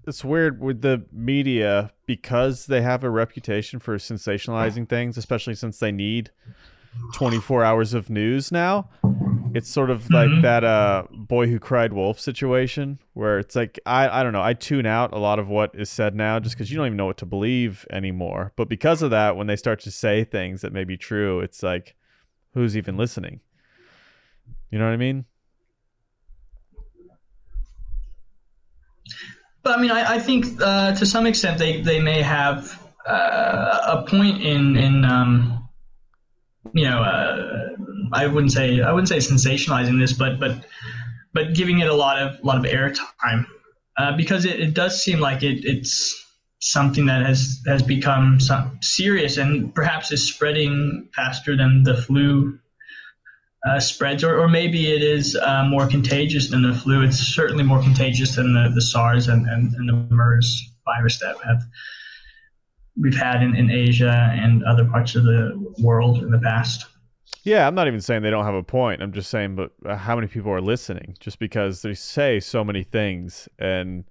it's 0.06 0.24
weird 0.24 0.60
with 0.60 0.82
the 0.82 1.04
media 1.12 1.92
because 2.06 2.66
they 2.66 2.82
have 2.82 3.02
a 3.02 3.10
reputation 3.10 3.80
for 3.80 3.96
sensationalizing 3.96 4.88
things, 4.88 5.16
especially 5.16 5.54
since 5.54 5.78
they 5.78 5.90
need 5.90 6.30
24 7.14 7.64
hours 7.64 7.94
of 7.94 8.08
news 8.08 8.52
now. 8.52 8.88
It's 9.56 9.70
sort 9.70 9.90
of 9.90 10.12
like 10.12 10.28
Mhm. 10.30 10.42
that 10.42 10.64
uh 10.64 11.04
boy 11.10 11.46
who 11.46 11.58
cried 11.58 11.92
wolf 11.94 12.20
situation 12.20 12.98
where 13.14 13.38
it's 13.38 13.56
like 13.56 13.78
I 13.86 14.20
I 14.20 14.22
don't 14.22 14.32
know, 14.34 14.42
I 14.42 14.52
tune 14.52 14.84
out 14.86 15.14
a 15.14 15.18
lot 15.18 15.38
of 15.38 15.48
what 15.48 15.70
is 15.74 15.88
said 15.88 16.14
now 16.14 16.38
just 16.38 16.58
cuz 16.58 16.70
you 16.70 16.76
don't 16.76 16.86
even 16.86 16.96
know 16.98 17.06
what 17.06 17.16
to 17.18 17.26
believe 17.26 17.86
anymore. 17.90 18.52
But 18.56 18.68
because 18.68 19.00
of 19.00 19.10
that 19.12 19.34
when 19.36 19.46
they 19.46 19.56
start 19.56 19.80
to 19.80 19.90
say 19.90 20.24
things 20.24 20.60
that 20.60 20.72
may 20.74 20.84
be 20.84 20.96
true, 20.98 21.40
it's 21.40 21.62
like 21.62 21.96
who's 22.52 22.76
even 22.76 22.96
listening? 22.98 23.40
You 24.70 24.78
know 24.78 24.84
what 24.84 24.92
I 24.92 24.98
mean? 24.98 25.24
But 29.62 29.78
I 29.78 29.82
mean, 29.82 29.90
I, 29.90 30.14
I 30.14 30.18
think 30.18 30.60
uh, 30.60 30.94
to 30.94 31.06
some 31.06 31.26
extent 31.26 31.58
they, 31.58 31.80
they 31.80 31.98
may 32.00 32.22
have 32.22 32.80
uh, 33.08 33.96
a 33.96 34.04
point 34.06 34.42
in 34.42 34.76
in 34.76 35.04
um, 35.04 35.68
you 36.72 36.84
know 36.84 36.98
uh, 37.02 37.68
I 38.12 38.26
wouldn't 38.26 38.52
say 38.52 38.80
I 38.80 38.92
wouldn't 38.92 39.08
say 39.08 39.18
sensationalizing 39.18 40.00
this, 40.00 40.12
but 40.12 40.38
but 40.40 40.64
but 41.32 41.54
giving 41.54 41.80
it 41.80 41.88
a 41.88 41.94
lot 41.94 42.20
of 42.20 42.42
lot 42.44 42.58
of 42.58 42.64
airtime 42.64 43.46
uh, 43.98 44.16
because 44.16 44.44
it, 44.44 44.60
it 44.60 44.74
does 44.74 45.02
seem 45.02 45.20
like 45.20 45.42
it, 45.42 45.64
it's 45.64 46.24
something 46.60 47.06
that 47.06 47.24
has 47.24 47.60
has 47.66 47.82
become 47.82 48.38
serious 48.80 49.36
and 49.36 49.74
perhaps 49.74 50.10
is 50.12 50.26
spreading 50.26 51.08
faster 51.14 51.56
than 51.56 51.82
the 51.82 51.96
flu 51.96 52.58
uh, 53.66 53.80
spreads, 53.80 54.22
or, 54.22 54.38
or 54.38 54.48
maybe 54.48 54.92
it 54.92 55.02
is 55.02 55.36
uh, 55.36 55.64
more 55.64 55.86
contagious 55.86 56.50
than 56.50 56.62
the 56.62 56.74
flu. 56.74 57.02
It's 57.02 57.18
certainly 57.18 57.64
more 57.64 57.82
contagious 57.82 58.36
than 58.36 58.54
the, 58.54 58.70
the 58.72 58.80
SARS 58.80 59.26
and, 59.26 59.46
and, 59.48 59.74
and 59.74 59.88
the 59.88 60.14
MERS 60.14 60.70
virus 60.84 61.18
that 61.18 61.36
have 61.44 61.62
we've 62.98 63.16
had 63.16 63.42
in, 63.42 63.54
in 63.56 63.70
Asia 63.70 64.30
and 64.32 64.64
other 64.64 64.84
parts 64.84 65.14
of 65.16 65.24
the 65.24 65.74
world 65.82 66.22
in 66.22 66.30
the 66.30 66.38
past. 66.38 66.86
Yeah, 67.42 67.66
I'm 67.66 67.74
not 67.74 67.86
even 67.86 68.00
saying 68.00 68.22
they 68.22 68.30
don't 68.30 68.44
have 68.44 68.54
a 68.54 68.62
point. 68.62 69.02
I'm 69.02 69.12
just 69.12 69.30
saying, 69.30 69.56
but 69.56 69.72
uh, 69.84 69.96
how 69.96 70.16
many 70.16 70.26
people 70.26 70.50
are 70.52 70.60
listening? 70.60 71.16
Just 71.20 71.38
because 71.38 71.82
they 71.82 71.94
say 71.94 72.40
so 72.40 72.64
many 72.64 72.82
things, 72.82 73.48
and 73.58 74.04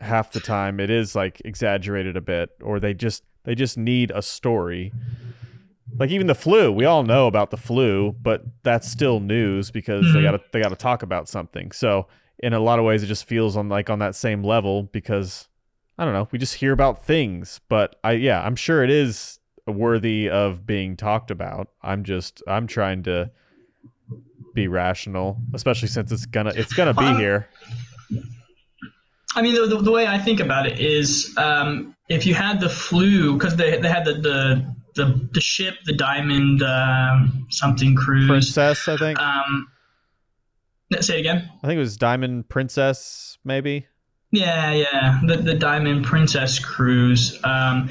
half 0.00 0.32
the 0.32 0.40
time 0.40 0.78
it 0.80 0.90
is 0.90 1.14
like 1.14 1.40
exaggerated 1.44 2.16
a 2.16 2.20
bit, 2.20 2.50
or 2.62 2.78
they 2.78 2.94
just 2.94 3.24
they 3.44 3.54
just 3.54 3.76
need 3.76 4.12
a 4.14 4.22
story. 4.22 4.92
Like 5.98 6.10
even 6.10 6.26
the 6.26 6.34
flu, 6.34 6.72
we 6.72 6.84
all 6.84 7.04
know 7.04 7.26
about 7.26 7.50
the 7.50 7.56
flu, 7.56 8.12
but 8.20 8.44
that's 8.64 8.88
still 8.88 9.20
news 9.20 9.70
because 9.70 10.12
they 10.12 10.20
Mhm. 10.20 10.22
got 10.24 10.30
to 10.32 10.40
they 10.52 10.60
got 10.60 10.70
to 10.70 10.76
talk 10.76 11.02
about 11.02 11.28
something. 11.28 11.70
So 11.72 12.08
in 12.40 12.52
a 12.52 12.58
lot 12.60 12.78
of 12.78 12.84
ways, 12.84 13.02
it 13.02 13.06
just 13.06 13.26
feels 13.26 13.56
on 13.56 13.68
like 13.68 13.90
on 13.90 14.00
that 14.00 14.14
same 14.14 14.42
level 14.42 14.84
because 14.84 15.48
I 15.98 16.04
don't 16.04 16.14
know. 16.14 16.28
We 16.32 16.38
just 16.38 16.54
hear 16.54 16.72
about 16.72 17.04
things, 17.04 17.60
but 17.68 17.96
I 18.02 18.12
yeah, 18.12 18.42
I'm 18.44 18.56
sure 18.56 18.82
it 18.82 18.90
is 18.90 19.38
worthy 19.66 20.28
of 20.28 20.66
being 20.66 20.96
talked 20.96 21.30
about. 21.30 21.68
I'm 21.82 22.04
just 22.04 22.42
I'm 22.46 22.66
trying 22.66 23.02
to 23.04 23.30
be 24.54 24.68
rational, 24.68 25.38
especially 25.52 25.88
since 25.88 26.12
it's 26.12 26.26
gonna 26.26 26.52
it's 26.54 26.72
gonna 26.72 26.94
be 26.94 27.04
Um, 27.04 27.18
here. 27.18 27.48
I 29.36 29.42
mean, 29.42 29.54
the, 29.54 29.66
the, 29.66 29.82
the 29.82 29.90
way 29.90 30.06
I 30.06 30.16
think 30.16 30.38
about 30.38 30.64
it 30.64 30.78
is, 30.78 31.34
um, 31.36 31.96
if 32.08 32.24
you 32.24 32.34
had 32.34 32.60
the 32.60 32.68
flu, 32.68 33.32
because 33.34 33.56
they, 33.56 33.78
they 33.80 33.88
had 33.88 34.04
the, 34.04 34.14
the 34.14 34.74
the 34.94 35.28
the 35.32 35.40
ship, 35.40 35.74
the 35.86 35.92
Diamond 35.92 36.62
um, 36.62 37.46
something 37.50 37.96
cruise. 37.96 38.28
Princess, 38.28 38.86
I 38.86 38.96
think. 38.96 39.18
Um, 39.18 39.68
say 41.00 41.16
it 41.16 41.20
again. 41.20 41.50
I 41.62 41.66
think 41.66 41.78
it 41.78 41.80
was 41.80 41.96
Diamond 41.96 42.48
Princess, 42.48 43.38
maybe. 43.44 43.88
Yeah, 44.30 44.72
yeah, 44.72 45.20
the 45.26 45.36
the 45.38 45.54
Diamond 45.54 46.04
Princess 46.04 46.60
cruise, 46.60 47.40
um, 47.42 47.88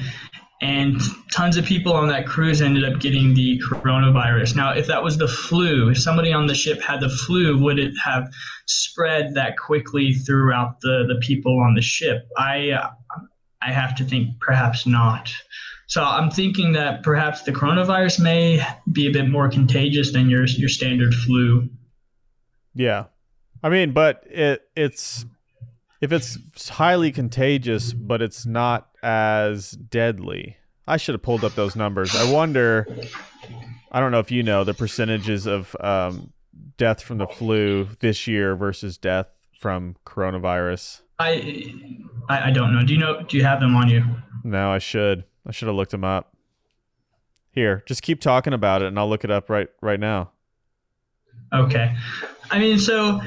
and 0.62 1.00
tons 1.32 1.56
of 1.56 1.64
people 1.64 1.92
on 1.92 2.08
that 2.08 2.26
cruise 2.26 2.62
ended 2.62 2.84
up 2.84 3.00
getting 3.00 3.34
the 3.34 3.60
coronavirus. 3.68 4.56
Now, 4.56 4.72
if 4.72 4.86
that 4.86 5.02
was 5.02 5.18
the 5.18 5.28
flu, 5.28 5.90
if 5.90 6.00
somebody 6.00 6.32
on 6.32 6.46
the 6.46 6.54
ship 6.54 6.80
had 6.80 7.00
the 7.00 7.08
flu, 7.08 7.58
would 7.58 7.78
it 7.78 7.92
have 8.02 8.32
spread 8.66 9.34
that 9.34 9.56
quickly 9.58 10.14
throughout 10.14 10.80
the 10.80 11.04
the 11.08 11.16
people 11.20 11.60
on 11.60 11.74
the 11.74 11.82
ship? 11.82 12.28
I 12.38 12.70
uh, 12.70 12.90
I 13.62 13.72
have 13.72 13.94
to 13.96 14.04
think 14.04 14.40
perhaps 14.40 14.86
not. 14.86 15.32
So 15.86 16.02
I'm 16.02 16.30
thinking 16.30 16.72
that 16.72 17.02
perhaps 17.02 17.42
the 17.42 17.52
coronavirus 17.52 18.20
may 18.20 18.64
be 18.92 19.06
a 19.06 19.10
bit 19.10 19.28
more 19.28 19.48
contagious 19.48 20.12
than 20.12 20.30
your 20.30 20.46
your 20.46 20.68
standard 20.68 21.14
flu. 21.14 21.68
Yeah. 22.74 23.04
I 23.62 23.68
mean, 23.68 23.92
but 23.92 24.24
it 24.30 24.62
it's 24.76 25.24
if 26.04 26.12
it's 26.12 26.68
highly 26.68 27.10
contagious, 27.10 27.94
but 27.94 28.20
it's 28.20 28.44
not 28.44 28.90
as 29.02 29.70
deadly. 29.70 30.58
I 30.86 30.98
should 30.98 31.14
have 31.14 31.22
pulled 31.22 31.44
up 31.44 31.54
those 31.54 31.76
numbers. 31.76 32.14
I 32.14 32.30
wonder. 32.30 32.86
I 33.90 34.00
don't 34.00 34.12
know 34.12 34.18
if 34.18 34.30
you 34.30 34.42
know 34.42 34.64
the 34.64 34.74
percentages 34.74 35.46
of 35.46 35.74
um, 35.80 36.34
death 36.76 37.02
from 37.02 37.16
the 37.16 37.26
flu 37.26 37.88
this 38.00 38.26
year 38.26 38.54
versus 38.54 38.98
death 38.98 39.28
from 39.58 39.96
coronavirus. 40.04 41.00
I, 41.18 41.74
I 42.28 42.48
I 42.48 42.50
don't 42.50 42.74
know. 42.74 42.84
Do 42.84 42.92
you 42.92 42.98
know? 42.98 43.22
Do 43.22 43.38
you 43.38 43.44
have 43.44 43.60
them 43.60 43.74
on 43.74 43.88
you? 43.88 44.04
No, 44.44 44.70
I 44.72 44.78
should. 44.80 45.24
I 45.46 45.52
should 45.52 45.68
have 45.68 45.76
looked 45.76 45.92
them 45.92 46.04
up. 46.04 46.36
Here, 47.50 47.82
just 47.86 48.02
keep 48.02 48.20
talking 48.20 48.52
about 48.52 48.82
it, 48.82 48.88
and 48.88 48.98
I'll 48.98 49.08
look 49.08 49.24
it 49.24 49.30
up 49.30 49.48
right 49.48 49.68
right 49.80 50.00
now. 50.00 50.32
Okay. 51.52 51.94
I 52.50 52.58
mean, 52.58 52.78
so, 52.78 53.22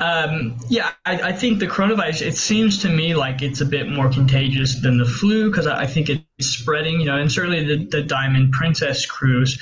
um, 0.00 0.56
yeah, 0.68 0.92
I, 1.04 1.20
I 1.28 1.32
think 1.32 1.58
the 1.58 1.66
coronavirus, 1.66 2.26
it 2.26 2.36
seems 2.36 2.78
to 2.82 2.88
me 2.88 3.14
like 3.14 3.42
it's 3.42 3.60
a 3.60 3.66
bit 3.66 3.88
more 3.88 4.08
contagious 4.08 4.76
than 4.76 4.98
the 4.98 5.04
flu 5.04 5.50
because 5.50 5.66
I, 5.66 5.82
I 5.82 5.86
think 5.86 6.08
it's 6.08 6.46
spreading, 6.46 7.00
you 7.00 7.06
know, 7.06 7.18
and 7.18 7.30
certainly 7.30 7.64
the, 7.64 7.84
the 7.86 8.02
Diamond 8.02 8.52
Princess 8.52 9.06
cruise 9.06 9.58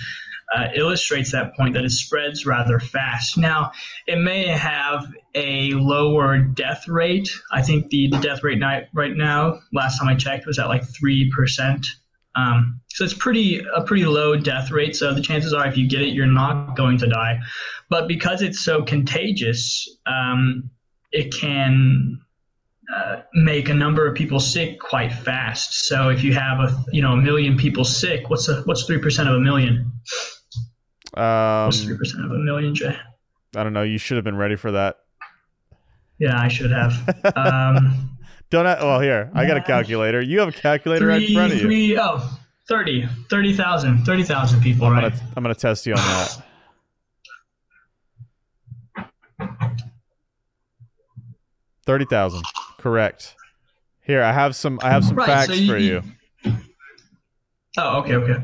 uh, 0.55 0.69
illustrates 0.75 1.33
that 1.33 1.55
point 1.57 1.75
that 1.75 1.85
it 1.85 1.91
spreads 1.91 2.45
rather 2.45 2.81
fast. 2.81 3.39
Now, 3.39 3.73
it 4.07 4.19
may 4.19 4.47
have 4.47 5.13
a 5.35 5.73
lower 5.75 6.39
death 6.39 6.89
rate. 6.89 7.31
I 7.53 7.63
think 7.63 7.91
the, 7.91 8.09
the 8.09 8.19
death 8.19 8.43
rate 8.43 8.59
ni- 8.59 8.87
right 8.93 9.17
now, 9.17 9.61
last 9.73 9.99
time 9.99 10.09
I 10.09 10.17
checked, 10.17 10.47
was 10.47 10.59
at 10.59 10.69
like 10.69 10.83
3%. 10.83 11.87
Um, 12.37 12.81
so 12.89 13.05
it's 13.05 13.15
pretty 13.15 13.61
a 13.75 13.83
pretty 13.83 14.05
low 14.05 14.37
death 14.37 14.71
rate. 14.71 14.97
So 14.97 15.13
the 15.15 15.21
chances 15.21 15.53
are, 15.53 15.67
if 15.67 15.77
you 15.77 15.89
get 15.89 16.03
it, 16.03 16.09
you're 16.09 16.27
not 16.27 16.77
going 16.77 16.99
to 16.99 17.07
die. 17.07 17.39
But 17.89 18.09
because 18.09 18.43
it's 18.43 18.61
so 18.61 18.83
contagious, 18.83 19.89
um, 20.07 20.71
it 21.13 21.33
can 21.35 22.21
uh, 22.95 23.23
make 23.35 23.69
a 23.69 23.75
number 23.75 24.07
of 24.07 24.15
people 24.15 24.41
sick 24.41 24.81
quite 24.81 25.13
fast. 25.13 25.87
So 25.87 26.09
if 26.09 26.23
you 26.23 26.35
have 26.35 26.61
a 26.61 26.85
you 26.93 27.03
know 27.03 27.13
a 27.13 27.17
million 27.17 27.57
people 27.57 27.85
sick, 27.85 28.31
what's 28.31 28.49
a 28.49 28.63
what's 28.63 28.85
three 28.85 28.99
percent 28.99 29.29
of 29.29 29.35
a 29.35 29.41
million? 29.41 29.93
Um, 31.15 31.67
What's 31.67 31.83
three 31.83 31.97
percent 31.97 32.25
of 32.25 32.31
a 32.31 32.39
million, 32.39 32.75
Jay? 32.75 32.97
I 33.57 33.65
don't 33.65 33.73
know. 33.73 33.83
You 33.83 33.99
should 33.99 34.17
have 34.17 34.25
been 34.25 34.37
ready 34.37 34.57
for 34.57 34.71
that. 34.73 34.99
Yeah, 36.19 36.39
I 36.39 36.49
should 36.49 36.71
have. 36.71 36.93
Don't 38.51 38.67
I? 38.67 38.83
Well, 38.83 39.01
here 39.01 39.31
I 39.35 39.47
got 39.47 39.57
a 39.57 39.63
calculator. 39.63 40.21
You 40.21 40.41
have 40.41 40.49
a 40.49 40.53
calculator 40.53 41.07
right 41.07 41.23
in 41.23 41.33
front 41.35 41.53
of 41.53 41.59
you. 41.59 41.65
three, 41.65 41.99
oh, 41.99 42.29
30, 42.69 43.07
30,000, 43.29 44.05
30,000 44.05 44.61
people, 44.61 44.87
I'm 44.87 44.93
right? 44.95 45.13
gonna 45.13 45.23
I'm 45.37 45.43
gonna 45.45 45.55
test 45.55 45.87
you 45.87 45.95
on 45.95 45.99
that. 46.03 46.43
Thirty 51.87 52.05
thousand, 52.05 52.43
correct. 52.79 53.37
Here, 54.03 54.23
I 54.23 54.33
have 54.33 54.55
some. 54.55 54.79
I 54.83 54.91
have 54.91 55.05
some 55.05 55.17
Right, 55.17 55.27
facts 55.27 55.47
so 55.49 55.55
you- 55.55 55.71
for 55.71 55.79
you. 55.79 56.03
Oh, 57.79 58.01
okay, 58.01 58.15
okay. 58.17 58.43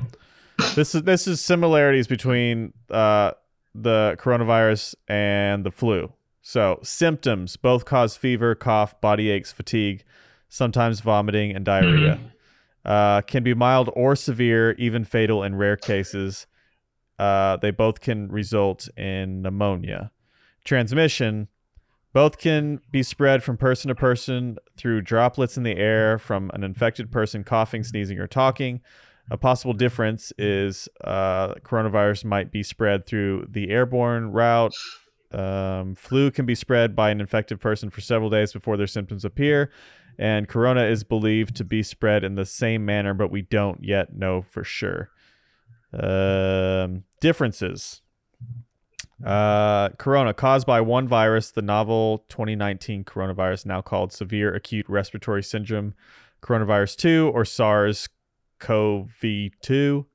This 0.75 0.95
is 0.95 1.03
this 1.03 1.27
is 1.27 1.41
similarities 1.41 2.07
between 2.07 2.73
uh, 2.91 3.33
the 3.75 4.17
coronavirus 4.21 4.95
and 5.09 5.65
the 5.65 5.71
flu. 5.71 6.13
So 6.49 6.79
symptoms 6.85 7.57
both 7.57 7.85
cause 7.87 8.17
fever, 8.17 8.55
cough, 8.55 9.01
body 9.01 9.31
aches, 9.31 9.51
fatigue, 9.51 10.05
sometimes 10.49 11.01
vomiting 11.01 11.51
and 11.51 11.65
diarrhea. 11.65 12.21
Uh, 12.85 13.23
can 13.23 13.43
be 13.43 13.53
mild 13.53 13.91
or 13.95 14.15
severe, 14.15 14.71
even 14.79 15.05
fatal 15.05 15.43
in 15.43 15.57
rare 15.57 15.77
cases. 15.77 16.47
Uh, 17.19 17.57
they 17.57 17.73
both 17.73 17.99
can 17.99 18.29
result 18.29 18.89
in 18.97 19.43
pneumonia. 19.43 20.13
Transmission 20.65 21.49
both 22.13 22.39
can 22.39 22.79
be 22.93 23.03
spread 23.03 23.43
from 23.43 23.57
person 23.57 23.89
to 23.89 23.97
person 23.97 24.57
through 24.77 25.01
droplets 25.01 25.57
in 25.57 25.65
the 25.65 25.77
air 25.77 26.17
from 26.17 26.53
an 26.55 26.63
infected 26.63 27.11
person 27.11 27.43
coughing, 27.43 27.83
sneezing, 27.83 28.21
or 28.21 28.29
talking. 28.29 28.81
A 29.33 29.37
possible 29.37 29.75
difference 29.75 30.33
is 30.39 30.89
uh, 31.03 31.55
coronavirus 31.65 32.25
might 32.25 32.53
be 32.53 32.63
spread 32.63 33.05
through 33.05 33.49
the 33.51 33.71
airborne 33.71 34.31
route. 34.31 34.75
Um, 35.37 35.95
flu 35.95 36.31
can 36.31 36.47
be 36.47 36.55
spread 36.55 36.97
by 36.97 37.11
an 37.11 37.21
infected 37.21 37.61
person 37.61 37.91
for 37.91 38.01
several 38.01 38.31
days 38.31 38.55
before 38.55 38.77
their 38.77 38.87
symptoms 38.87 39.25
appear. 39.25 39.71
And 40.19 40.49
corona 40.49 40.85
is 40.85 41.05
believed 41.05 41.55
to 41.57 41.65
be 41.65 41.83
spread 41.83 42.25
in 42.25 42.37
the 42.37 42.47
same 42.47 42.87
manner, 42.87 43.13
but 43.13 43.31
we 43.31 43.43
don't 43.43 43.85
yet 43.85 44.17
know 44.17 44.41
for 44.41 44.65
sure. 44.65 45.11
Um, 45.93 47.05
differences. 47.21 48.01
Uh, 49.25 49.91
corona 49.99 50.33
caused 50.33 50.67
by 50.67 50.81
one 50.81 51.07
virus, 51.07 51.51
the 51.51 51.63
novel 51.63 52.25
2019 52.31 53.05
coronavirus, 53.05 53.67
now 53.67 53.83
called 53.83 54.13
severe 54.13 54.55
acute 54.55 54.87
respiratory 54.89 55.43
syndrome 55.43 55.95
coronavirus 56.43 56.97
2 56.97 57.31
or 57.35 57.45
SARS 57.45 58.09
CoV 58.59 59.51
2. 59.61 60.07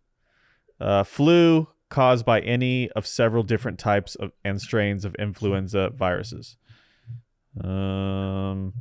Uh, 0.79 1.03
flu 1.03 1.67
caused 1.91 2.25
by 2.25 2.39
any 2.39 2.89
of 2.91 3.05
several 3.05 3.43
different 3.43 3.77
types 3.77 4.15
of 4.15 4.31
and 4.43 4.59
strains 4.59 5.05
of 5.05 5.13
influenza 5.15 5.91
viruses. 5.91 6.57
Um, 7.63 8.73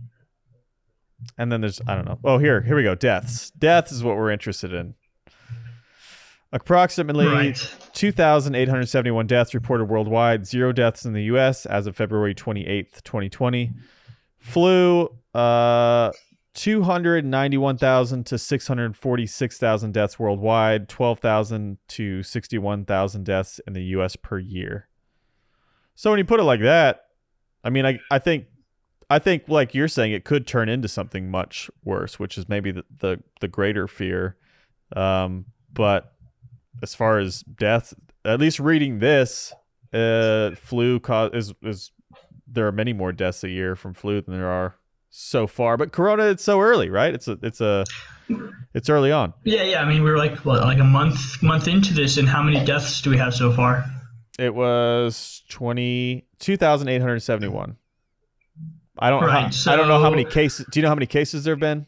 and 1.37 1.53
then 1.53 1.61
there's 1.61 1.83
I 1.87 1.95
don't 1.97 2.07
know. 2.07 2.19
Oh, 2.25 2.39
here 2.39 2.63
here 2.63 2.77
we 2.77 2.83
go. 2.83 2.95
Deaths. 2.95 3.51
Deaths 3.51 3.93
is 3.93 4.03
what 4.03 4.17
we're 4.17 4.31
interested 4.31 4.73
in. 4.73 4.95
Approximately 6.53 7.27
Right. 7.27 7.77
2,871 7.93 9.27
deaths 9.27 9.55
reported 9.55 9.85
worldwide, 9.85 10.47
zero 10.47 10.73
deaths 10.73 11.05
in 11.05 11.13
the 11.13 11.25
U.S. 11.25 11.65
as 11.67 11.87
of 11.87 11.95
February 11.95 12.35
28th, 12.35 13.03
2020. 13.05 13.71
Flu, 14.41 15.15
uh, 15.35 16.11
291,000 16.55 18.27
to 18.27 18.39
646,000 18.39 19.93
deaths 19.93 20.19
worldwide, 20.19 20.89
12,000 20.89 21.79
to 21.89 22.23
61,000 22.23 23.25
deaths 23.25 23.61
in 23.67 23.73
the 23.73 23.85
U.S. 23.85 24.17
per 24.17 24.39
year. 24.39 24.89
So 25.95 26.11
when 26.11 26.19
you 26.19 26.25
put 26.25 26.41
it 26.41 26.45
like 26.45 26.61
that, 26.63 27.07
I 27.63 27.71
mean, 27.71 27.87
I, 27.87 28.01
I 28.11 28.19
think, 28.19 28.47
I 29.09 29.19
think 29.19 29.49
like 29.49 29.75
you're 29.75 29.89
saying, 29.89 30.13
it 30.13 30.25
could 30.25 30.47
turn 30.47 30.69
into 30.69 30.89
something 30.89 31.31
much 31.31 31.71
worse, 31.85 32.19
which 32.19 32.39
is 32.39 32.49
maybe 32.49 32.73
the 32.73 32.85
the, 32.99 33.23
the 33.41 33.49
greater 33.49 33.87
fear. 33.87 34.37
Um, 34.97 35.47
but 35.73 36.13
as 36.83 36.95
far 36.95 37.19
as 37.19 37.43
death, 37.43 37.93
at 38.25 38.41
least 38.41 38.61
reading 38.61 38.99
this, 38.99 39.53
uh, 39.93 40.53
flu 40.55 41.01
cause 41.01 41.31
is 41.35 41.55
is 41.63 41.93
there 42.47 42.67
are 42.67 42.73
many 42.73 42.93
more 42.93 43.13
deaths 43.13 43.45
a 43.45 43.49
year 43.49 43.77
from 43.77 43.95
flu 43.95 44.21
than 44.21 44.35
there 44.35 44.51
are 44.51 44.77
so 45.11 45.47
far. 45.47 45.77
But 45.77 45.93
corona, 45.93 46.25
it's 46.27 46.43
so 46.43 46.61
early, 46.61 46.89
right? 46.89 47.15
It's 47.15 47.29
a 47.29 47.39
it's 47.43 47.61
a 47.61 47.85
it's 48.75 48.89
early 48.89 49.13
on. 49.13 49.35
Yeah, 49.45 49.63
yeah. 49.65 49.83
I 49.83 49.89
mean, 49.89 50.03
we're 50.03 50.17
like 50.17 50.39
what, 50.39 50.63
like 50.63 50.79
a 50.79 50.85
month 50.85 51.43
month 51.43 51.69
into 51.69 51.93
this, 51.93 52.17
and 52.17 52.27
how 52.29 52.43
many 52.43 52.65
deaths 52.65 53.03
do 53.03 53.11
we 53.11 53.19
have 53.19 53.35
so 53.35 53.53
far? 53.53 53.85
It 54.39 54.55
was 54.55 55.43
20, 55.51 56.25
2,871. 56.39 57.77
I 58.99 59.11
don't 59.11 59.23
Right, 59.23 59.55
I 59.67 59.77
don't 59.77 59.89
know 59.89 60.01
how 60.01 60.09
many 60.11 60.25
cases. 60.25 60.65
Do 60.71 60.79
you 60.79 60.83
know 60.83 60.89
how 60.89 60.95
many 60.95 61.07
cases 61.07 61.45
there 61.45 61.53
have 61.55 61.61
been? 61.61 61.87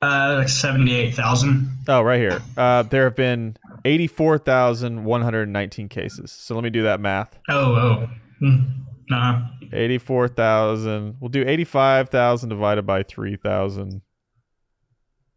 Uh, 0.00 0.36
like 0.38 0.48
seventy-eight 0.48 1.14
thousand. 1.14 1.70
Oh, 1.86 2.02
right 2.02 2.18
here. 2.18 2.42
Uh, 2.56 2.82
there 2.82 3.04
have 3.04 3.14
been 3.14 3.56
84,119 3.84 5.88
cases. 5.88 6.32
So 6.32 6.56
let 6.56 6.64
me 6.64 6.70
do 6.70 6.82
that 6.82 6.98
math. 6.98 7.38
Oh, 7.48 7.74
oh. 7.74 8.08
Hmm. 8.40 8.62
Nah. 9.10 9.48
84,000. 9.72 11.16
We'll 11.20 11.28
do 11.28 11.44
85,000 11.46 12.48
divided 12.48 12.86
by 12.86 13.02
3,000. 13.02 14.00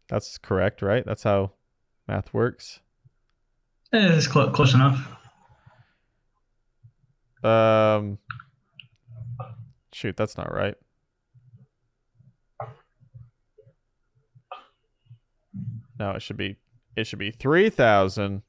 That's 0.08 0.38
correct, 0.38 0.82
right? 0.82 1.04
That's 1.04 1.24
how 1.24 1.52
math 2.06 2.32
works. 2.32 2.80
Eh, 3.92 4.16
It's 4.16 4.26
clo- 4.26 4.50
close 4.50 4.74
enough. 4.74 5.12
Um, 7.44 8.18
shoot, 9.92 10.16
that's 10.16 10.36
not 10.36 10.52
right. 10.52 10.74
No, 15.98 16.10
it 16.12 16.22
should 16.22 16.36
be 16.36 16.56
it 16.96 17.06
should 17.06 17.18
be 17.18 17.30
three 17.30 17.70
thousand 17.70 18.42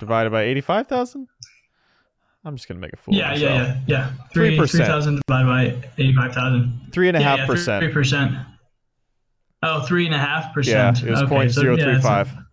divided 0.00 0.30
by 0.30 0.42
eighty 0.42 0.60
five 0.60 0.86
thousand. 0.86 1.28
I'm 2.44 2.56
just 2.56 2.68
gonna 2.68 2.80
make 2.80 2.92
a 2.92 2.96
fool. 2.96 3.14
Yeah, 3.14 3.32
of 3.32 3.38
yeah, 3.40 3.58
myself. 3.58 3.76
yeah, 3.86 4.10
yeah. 4.16 4.26
Three 4.34 4.56
3%. 4.58 4.70
three 4.70 4.80
thousand 4.84 5.22
divided 5.26 5.82
by 5.82 5.88
eighty-five 6.02 6.32
thousand. 6.34 6.90
Three 6.92 7.08
and 7.08 7.16
a 7.16 7.20
half 7.20 7.46
percent. 7.46 7.82
Yeah, 7.82 7.86
three 7.88 7.92
percent. 7.94 8.32
Oh, 9.62 9.82
three 9.86 10.04
and 10.06 10.14
a 10.14 10.18
half 10.18 10.44
Yeah, 10.44 10.52
percent. 10.52 11.02
it 11.02 11.10
was 11.10 11.22
Okay, 11.22 11.28
point 11.28 11.52
so, 11.52 11.60
zero 11.62 11.76
yeah, 11.76 11.84
three 11.84 11.94
it's 11.94 12.04
a- 12.04 12.46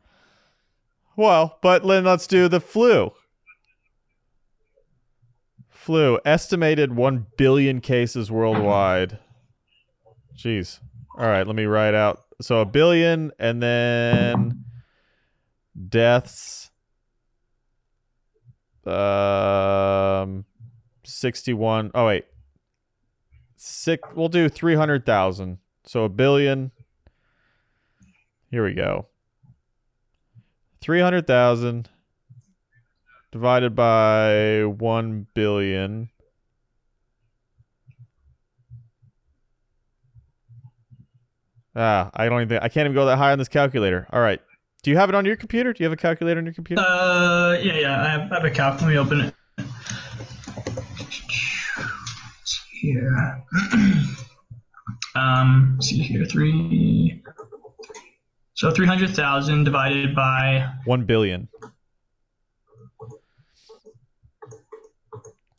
Well, 1.17 1.57
but 1.61 1.85
then 1.85 2.05
let's 2.05 2.25
do 2.25 2.47
the 2.47 2.61
flu. 2.61 3.11
Flu 5.69 6.19
estimated 6.25 6.95
one 6.95 7.25
billion 7.37 7.81
cases 7.81 8.31
worldwide. 8.31 9.17
Jeez. 10.37 10.79
All 11.17 11.27
right, 11.27 11.45
let 11.45 11.55
me 11.55 11.65
write 11.65 11.93
out. 11.95 12.21
So 12.41 12.61
a 12.61 12.65
billion, 12.65 13.31
and 13.39 13.61
then 13.61 14.63
deaths. 15.89 16.70
Um, 18.85 20.45
sixty-one. 21.03 21.91
Oh 21.93 22.07
wait, 22.07 22.25
six. 23.55 24.07
We'll 24.15 24.29
do 24.29 24.49
three 24.49 24.75
hundred 24.75 25.05
thousand. 25.05 25.59
So 25.85 26.03
a 26.03 26.09
billion. 26.09 26.71
Here 28.49 28.65
we 28.65 28.73
go. 28.73 29.07
300,000 30.81 31.89
divided 33.31 33.75
by 33.75 34.63
1 34.65 35.27
billion. 35.33 36.09
Ah, 41.73 42.11
I 42.13 42.27
don't 42.27 42.41
even 42.41 42.57
I 42.57 42.67
can't 42.67 42.85
even 42.85 42.93
go 42.93 43.05
that 43.05 43.17
high 43.17 43.31
on 43.31 43.39
this 43.39 43.47
calculator. 43.47 44.05
All 44.11 44.19
right. 44.19 44.41
Do 44.83 44.89
you 44.89 44.97
have 44.97 45.09
it 45.09 45.15
on 45.15 45.25
your 45.25 45.35
computer? 45.35 45.73
Do 45.73 45.83
you 45.83 45.85
have 45.85 45.93
a 45.93 46.01
calculator 46.01 46.39
on 46.39 46.45
your 46.45 46.55
computer? 46.55 46.81
Uh, 46.81 47.53
yeah, 47.61 47.77
yeah. 47.77 48.03
I 48.03 48.09
have, 48.09 48.31
I 48.31 48.35
have 48.35 48.45
a 48.45 48.49
calc. 48.49 48.81
Let 48.81 48.89
me 48.89 48.97
open 48.97 49.21
it. 49.21 49.35
Here. 52.79 53.43
um, 55.15 55.73
let's 55.75 55.87
see 55.87 56.01
here. 56.01 56.25
Three. 56.25 57.21
So 58.55 58.71
three 58.71 58.87
hundred 58.87 59.15
thousand 59.15 59.65
divided 59.65 60.15
by 60.15 60.67
1 60.85 61.05
billion. 61.05 61.47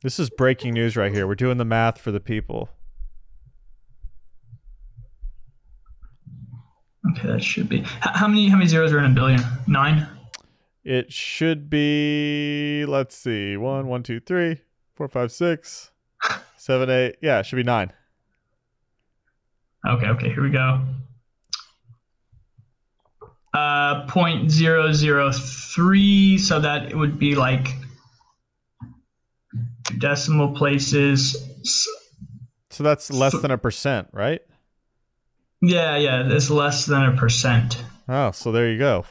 This 0.03 0.19
is 0.19 0.31
breaking 0.31 0.75
news 0.75 0.97
right 0.97 1.13
here. 1.13 1.29
We're 1.29 1.37
doing 1.37 1.59
the 1.59 1.65
math 1.65 1.99
for 1.99 2.11
the 2.11 2.21
people. 2.21 2.71
Okay, 7.11 7.27
that 7.27 7.43
should 7.43 7.69
be. 7.69 7.81
How 8.01 8.29
many 8.29 8.49
how 8.49 8.57
many 8.57 8.69
zeros 8.69 8.93
are 8.93 8.99
in 8.99 9.05
a 9.05 9.15
billion? 9.15 9.41
Nine. 9.67 10.07
It 10.85 11.13
should 11.13 11.71
be, 11.71 12.85
let's 12.89 13.17
see, 13.17 13.57
one, 13.57 13.87
one, 13.87 14.03
two, 14.03 14.19
three, 14.19 14.63
four, 14.95 15.07
five, 15.07 15.31
six, 15.31 15.93
seven, 16.57 16.91
eight. 16.91 17.17
Yeah, 17.23 17.39
it 17.39 17.47
should 17.47 17.57
be 17.57 17.63
nine. 17.63 17.93
Okay, 19.87 20.07
okay. 20.07 20.29
Here 20.29 20.43
we 20.43 20.51
go. 20.51 20.81
Uh, 23.55 24.07
point 24.07 24.51
zero 24.51 24.93
zero 24.93 25.31
three. 25.33 26.39
So 26.39 26.61
that 26.61 26.91
it 26.91 26.97
would 26.97 27.19
be 27.19 27.35
like 27.35 27.69
decimal 29.99 30.53
places. 30.53 31.37
So 32.71 32.83
that's 32.83 33.11
less 33.11 33.39
than 33.41 33.51
a 33.51 33.59
percent, 33.59 34.09
right? 34.13 34.41
Yeah, 35.63 35.97
yeah. 35.97 36.27
It's 36.27 36.51
less 36.51 36.87
than 36.87 37.05
a 37.05 37.17
percent. 37.17 37.83
Oh, 38.09 38.33
so 38.33 38.51
there 38.51 38.71
you 38.71 38.79
go. 38.79 39.05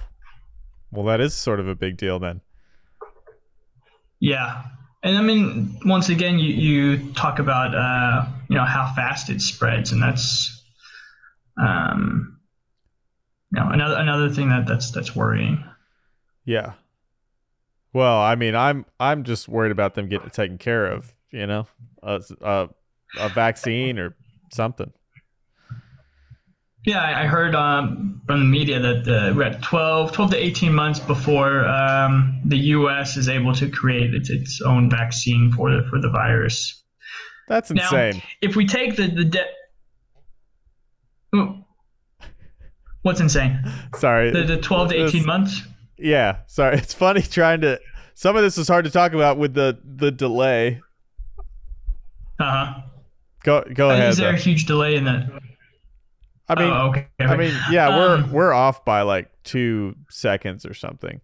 Well, 0.92 1.06
that 1.06 1.22
is 1.22 1.34
sort 1.34 1.62
of 1.62 1.68
a 1.68 1.76
big 1.76 1.96
deal 1.96 2.20
then. 2.20 2.42
Yeah. 4.20 4.64
And 5.02 5.18
I 5.18 5.22
mean, 5.22 5.80
once 5.86 6.10
again, 6.10 6.38
you, 6.38 6.54
you 6.54 7.14
talk 7.14 7.40
about 7.40 7.74
uh, 7.74 8.30
you 8.50 8.56
know 8.56 8.66
how 8.66 8.94
fast 8.96 9.30
it 9.30 9.42
spreads, 9.42 9.92
and 9.92 10.04
that's 10.04 10.64
um, 11.58 12.38
you 13.52 13.60
know 13.60 13.70
another 13.70 13.96
another 13.96 14.30
thing 14.30 14.50
that 14.50 14.68
that's 14.68 14.92
that's 14.92 15.16
worrying. 15.16 15.64
Yeah. 16.46 16.74
Well, 17.94 18.20
I 18.20 18.36
mean, 18.36 18.56
I'm 18.56 18.86
I'm 19.00 19.24
just 19.24 19.48
worried 19.48 19.72
about 19.72 19.96
them 19.96 20.08
getting 20.08 20.30
taken 20.30 20.60
care 20.60 20.86
of. 20.86 21.14
You 21.32 21.48
know, 21.48 21.68
a 22.04 22.22
a, 22.42 22.70
a 23.18 23.30
vaccine 23.30 23.98
or 23.98 24.16
something. 24.54 24.92
Yeah, 26.86 27.02
I 27.04 27.26
heard 27.28 27.54
um, 27.54 28.22
from 28.26 28.39
the 28.39 28.46
media 28.46 28.80
that 28.80 29.08
uh, 29.08 29.34
we're 29.36 29.44
at 29.44 29.62
12, 29.62 30.12
12 30.13 30.32
to 30.32 30.38
18 30.38 30.74
months 30.74 31.00
before 31.00 31.65
um, 31.67 32.41
the 32.46 32.58
U.S. 32.58 33.17
is 33.17 33.30
able 33.30 33.54
to 33.54 33.70
create 33.70 34.15
its, 34.15 34.32
its 34.32 34.62
own 34.62 34.89
vaccine 34.89 35.52
for 35.52 35.70
the, 35.70 35.84
for 35.89 36.02
the 36.02 36.10
virus. 36.10 36.84
That's 37.48 37.70
Now, 37.70 37.84
insane. 37.84 38.24
if 38.41 38.56
we 38.56 38.65
take 38.65 38.96
the 38.96 39.08
the 39.08 39.26
de- 39.26 39.46
what's 43.02 43.20
insane? 43.20 43.60
Sorry. 43.96 44.32
The, 44.32 44.44
the 44.44 44.58
12 44.58 44.89
to 44.89 44.96
18 44.96 45.06
This- 45.12 45.26
months? 45.26 45.62
Yeah. 45.98 46.38
Sorry. 46.48 46.78
It's 46.80 46.94
funny 46.94 47.22
trying 47.22 47.62
to. 47.62 47.80
Some 48.15 48.36
of 48.36 48.41
this 48.44 48.58
is 48.58 48.67
hard 48.67 48.86
to 48.86 48.91
talk 48.91 49.13
about 49.13 49.38
with 49.38 49.54
the 49.54 49.80
the 49.84 50.12
delay. 50.12 50.82
Uh 52.39 52.44
huh. 52.65 52.82
Go 53.44 53.63
go 53.74 53.89
ahead. 53.91 54.10
Is 54.10 54.17
there 54.17 54.34
a 54.34 54.38
huge 54.38 54.65
delay 54.65 54.96
in 54.96 55.04
that? 55.06 55.30
I 56.52 56.60
mean, 56.60 56.74
oh, 56.74 56.90
okay. 56.90 57.08
I 57.20 57.38
mean, 57.38 57.54
yeah, 57.72 57.98
we're 57.98 58.16
Um, 58.16 58.32
we're 58.34 58.52
off 58.52 58.84
by 58.84 59.04
like 59.04 59.32
two 59.44 59.96
seconds 60.10 60.66
or 60.66 60.74
something. 60.74 61.22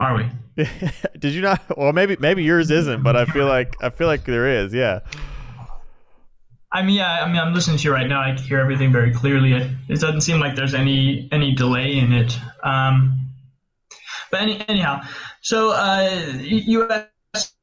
Are 0.00 0.16
we? 0.16 0.64
Did 1.18 1.34
you 1.34 1.40
not? 1.40 1.62
Well, 1.78 1.92
maybe 1.92 2.16
maybe 2.18 2.42
yours 2.42 2.72
isn't, 2.72 3.04
but 3.04 3.14
I 3.16 3.26
feel 3.26 3.46
like 3.46 3.76
I 3.80 3.90
feel 3.90 4.08
like 4.08 4.24
there 4.24 4.48
is. 4.48 4.74
Yeah. 4.74 5.00
I 6.72 6.82
mean, 6.82 6.96
yeah. 6.96 7.22
I 7.24 7.28
mean, 7.28 7.36
I'm 7.36 7.54
listening 7.54 7.76
to 7.76 7.84
you 7.84 7.92
right 7.92 8.08
now. 8.08 8.20
I 8.20 8.34
can 8.34 8.44
hear 8.44 8.58
everything 8.58 8.90
very 8.90 9.12
clearly. 9.14 9.52
It, 9.52 9.70
it 9.88 10.00
doesn't 10.00 10.22
seem 10.22 10.40
like 10.40 10.56
there's 10.56 10.74
any 10.74 11.28
any 11.30 11.54
delay 11.54 11.96
in 11.96 12.12
it. 12.12 12.36
Um, 12.64 13.20
but 14.32 14.40
any, 14.40 14.68
anyhow, 14.68 15.02
so 15.42 15.70
uh, 15.70 16.32
U.S. 16.40 17.06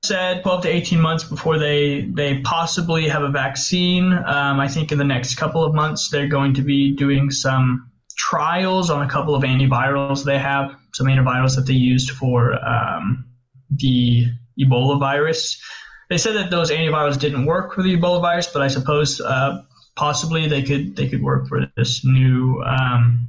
said 0.04 0.44
12 0.44 0.64
to 0.64 0.70
18 0.70 1.00
months 1.00 1.24
before 1.24 1.58
they 1.58 2.02
they 2.02 2.40
possibly 2.42 3.08
have 3.08 3.24
a 3.24 3.30
vaccine. 3.30 4.12
Um, 4.14 4.60
I 4.60 4.68
think 4.68 4.92
in 4.92 4.98
the 4.98 5.04
next 5.04 5.36
couple 5.36 5.64
of 5.64 5.74
months 5.74 6.10
they're 6.10 6.28
going 6.28 6.54
to 6.56 6.62
be 6.62 6.96
doing 6.96 7.32
some 7.32 7.92
trials 8.18 8.90
on 8.90 9.02
a 9.06 9.10
couple 9.10 9.36
of 9.36 9.44
antivirals 9.44 10.24
they 10.26 10.40
have, 10.40 10.76
some 10.94 11.08
antivirals 11.08 11.56
that 11.56 11.66
they 11.66 11.74
used 11.74 12.12
for 12.12 12.54
um, 12.66 13.26
the 13.70 14.28
Ebola 14.60 15.00
virus. 15.00 15.62
They 16.10 16.18
said 16.18 16.36
that 16.36 16.52
those 16.52 16.72
antivirals 16.72 17.20
didn't 17.20 17.46
work 17.46 17.74
for 17.74 17.84
the 17.84 17.96
Ebola 17.96 18.22
virus, 18.22 18.48
but 18.48 18.62
I 18.62 18.68
suppose 18.68 19.22
uh, 19.22 19.62
possibly 19.96 20.48
they 20.48 20.62
could 20.64 20.96
they 20.96 21.08
could 21.08 21.22
work 21.22 21.48
for 21.48 21.72
this 21.78 22.04
new 22.04 22.62
um, 22.64 23.28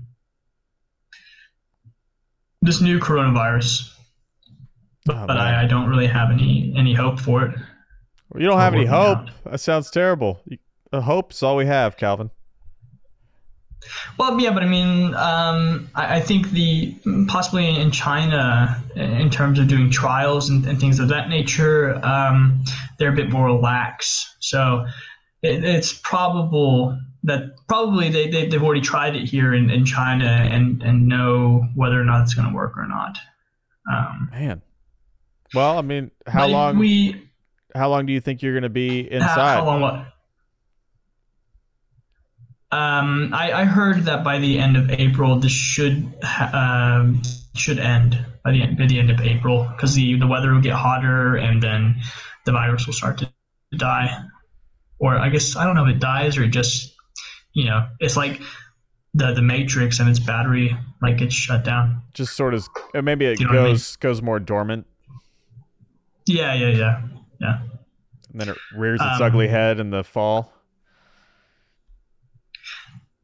this 2.61 2.81
new 2.81 2.99
coronavirus. 2.99 3.89
Oh, 5.09 5.27
but 5.27 5.27
man. 5.29 5.37
I, 5.37 5.52
I 5.63 5.67
don't 5.67 5.89
really 5.89 6.09
have 6.09 6.31
any 6.31 6.75
any 6.77 6.95
hope 6.95 7.21
for 7.21 7.45
it. 7.45 7.57
You 8.37 8.47
don't 8.47 8.59
have 8.59 8.75
any 8.75 8.87
hope. 8.87 9.19
out. 9.19 9.31
That 9.45 9.61
sounds 9.61 9.91
terrible. 9.91 10.43
Hope's 10.93 11.43
all 11.43 11.57
we 11.57 11.67
have, 11.67 11.97
Calvin. 11.97 12.31
Well, 14.19 14.41
yeah, 14.41 14.53
but 14.53 14.63
I 14.63 14.67
mean, 14.67 15.15
um, 15.15 15.91
I, 15.95 16.17
I 16.17 16.21
think 16.21 16.51
the 16.51 16.95
possibly 17.29 17.69
in 17.69 17.91
China, 17.91 18.83
in 18.95 19.29
terms 19.31 19.59
of 19.59 19.69
doing 19.69 19.91
trials 19.91 20.49
and, 20.49 20.65
and 20.67 20.79
things 20.79 20.99
of 20.99 21.09
that 21.09 21.29
nature, 21.29 21.95
um, 22.05 22.65
they're 22.99 23.13
a 23.13 23.17
bit 23.17 23.31
more 23.31 23.51
lax. 23.53 24.37
So 24.41 24.87
it, 25.43 25.65
it's 25.65 25.93
probable 25.93 26.99
that 27.25 27.55
probably 27.69 28.09
they, 28.09 28.29
they 28.29 28.47
they've 28.47 28.63
already 28.63 28.81
tried 28.81 29.15
it 29.17 29.29
here 29.29 29.55
in, 29.55 29.71
in 29.71 29.85
China 29.85 30.27
and 30.27 30.83
and 30.83 31.07
know 31.07 31.67
whether 31.75 32.01
or 32.01 32.05
not 32.05 32.23
it's 32.23 32.35
going 32.35 32.49
to 32.49 32.55
work 32.55 32.77
or 32.77 32.87
not. 32.87 33.19
Um, 33.93 34.29
Man. 34.31 34.63
Well, 35.55 35.79
I 35.79 35.83
mean, 35.83 36.11
how 36.27 36.47
long? 36.47 36.79
We 36.79 37.29
how 37.75 37.89
long 37.89 38.07
do 38.07 38.13
you 38.13 38.21
think 38.21 38.43
you're 38.43 38.53
going 38.53 38.63
to 38.63 38.69
be 38.69 39.11
inside? 39.11 39.57
how 39.57 39.65
long 39.65 39.81
what? 39.81 40.07
Um, 42.71 43.35
I, 43.35 43.53
I 43.53 43.65
heard 43.65 44.05
that 44.05 44.25
by 44.25 44.39
the 44.39 44.59
end 44.59 44.79
of 44.79 44.91
April, 44.91 45.39
this 45.39 45.53
should 45.53 46.15
um, 46.55 47.21
should 47.55 47.79
end 47.79 48.25
by 48.43 48.53
the 48.53 48.63
end, 48.63 48.79
by 48.79 48.87
the 48.87 48.99
end 48.99 49.11
of 49.11 49.21
April 49.21 49.69
because 49.71 49.95
the, 49.95 50.19
the 50.19 50.27
weather 50.27 50.53
will 50.53 50.61
get 50.61 50.73
hotter 50.73 51.37
and 51.37 51.63
then 51.63 51.97
the 52.45 52.53
virus 52.53 52.87
will 52.87 52.95
start 52.95 53.19
to 53.19 53.31
die. 53.77 54.25
Or 54.99 55.19
I 55.19 55.29
guess 55.29 55.57
I 55.57 55.65
don't 55.65 55.75
know 55.75 55.87
if 55.87 55.97
it 55.97 56.01
dies 56.01 56.39
or 56.39 56.45
it 56.45 56.49
just 56.49 56.95
you 57.53 57.67
know 57.67 57.89
it's 58.01 58.17
like 58.17 58.41
the 59.15 59.35
the 59.35 59.43
matrix 59.43 60.01
and 60.01 60.09
its 60.09 60.19
battery 60.19 60.77
like 61.03 61.19
gets 61.19 61.35
shut 61.35 61.65
down. 61.65 62.03
Just 62.15 62.35
sort 62.35 62.55
of, 62.55 62.69
maybe 62.95 63.27
it 63.27 63.41
you 63.41 63.47
know 63.47 63.53
what 63.53 63.61
I 63.61 63.65
mean? 63.65 63.73
goes 63.75 63.97
goes 63.97 64.23
more 64.23 64.39
dormant, 64.41 64.87
Yeah, 66.27 66.55
yeah, 66.55 66.69
yeah, 66.69 67.03
yeah. 67.41 67.59
and 68.31 68.41
then 68.41 68.49
it 68.49 68.57
rears 68.75 69.01
its 69.01 69.21
Um, 69.21 69.23
ugly 69.23 69.49
head 69.49 69.79
in 69.81 69.91
the 69.91 70.03
fall. 70.05 70.53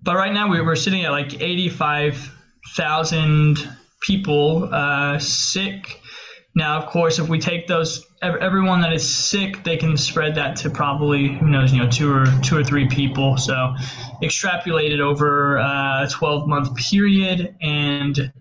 But 0.02 0.16
right 0.16 0.32
now 0.32 0.48
we- 0.48 0.60
we're 0.60 0.76
sitting 0.76 1.04
at 1.04 1.10
like 1.10 1.40
eighty-five 1.40 2.34
thousand 2.76 3.68
people 4.00 4.68
uh, 4.72 5.18
sick. 5.18 6.00
Now, 6.54 6.76
of 6.76 6.86
course, 6.86 7.18
if 7.18 7.28
we 7.28 7.38
take 7.38 7.66
those 7.68 8.04
everyone 8.20 8.80
that 8.80 8.92
is 8.92 9.08
sick, 9.08 9.62
they 9.62 9.76
can 9.76 9.96
spread 9.96 10.34
that 10.34 10.56
to 10.56 10.70
probably 10.70 11.28
who 11.28 11.46
knows, 11.46 11.72
you 11.72 11.78
know, 11.82 11.88
two 11.88 12.12
or 12.12 12.24
two 12.42 12.56
or 12.56 12.64
three 12.64 12.88
people. 12.88 13.36
So, 13.36 13.74
extrapolated 14.22 14.98
over 15.00 15.58
uh, 15.58 16.04
a 16.04 16.08
twelve-month 16.08 16.74
period, 16.76 17.54
and 17.60 18.32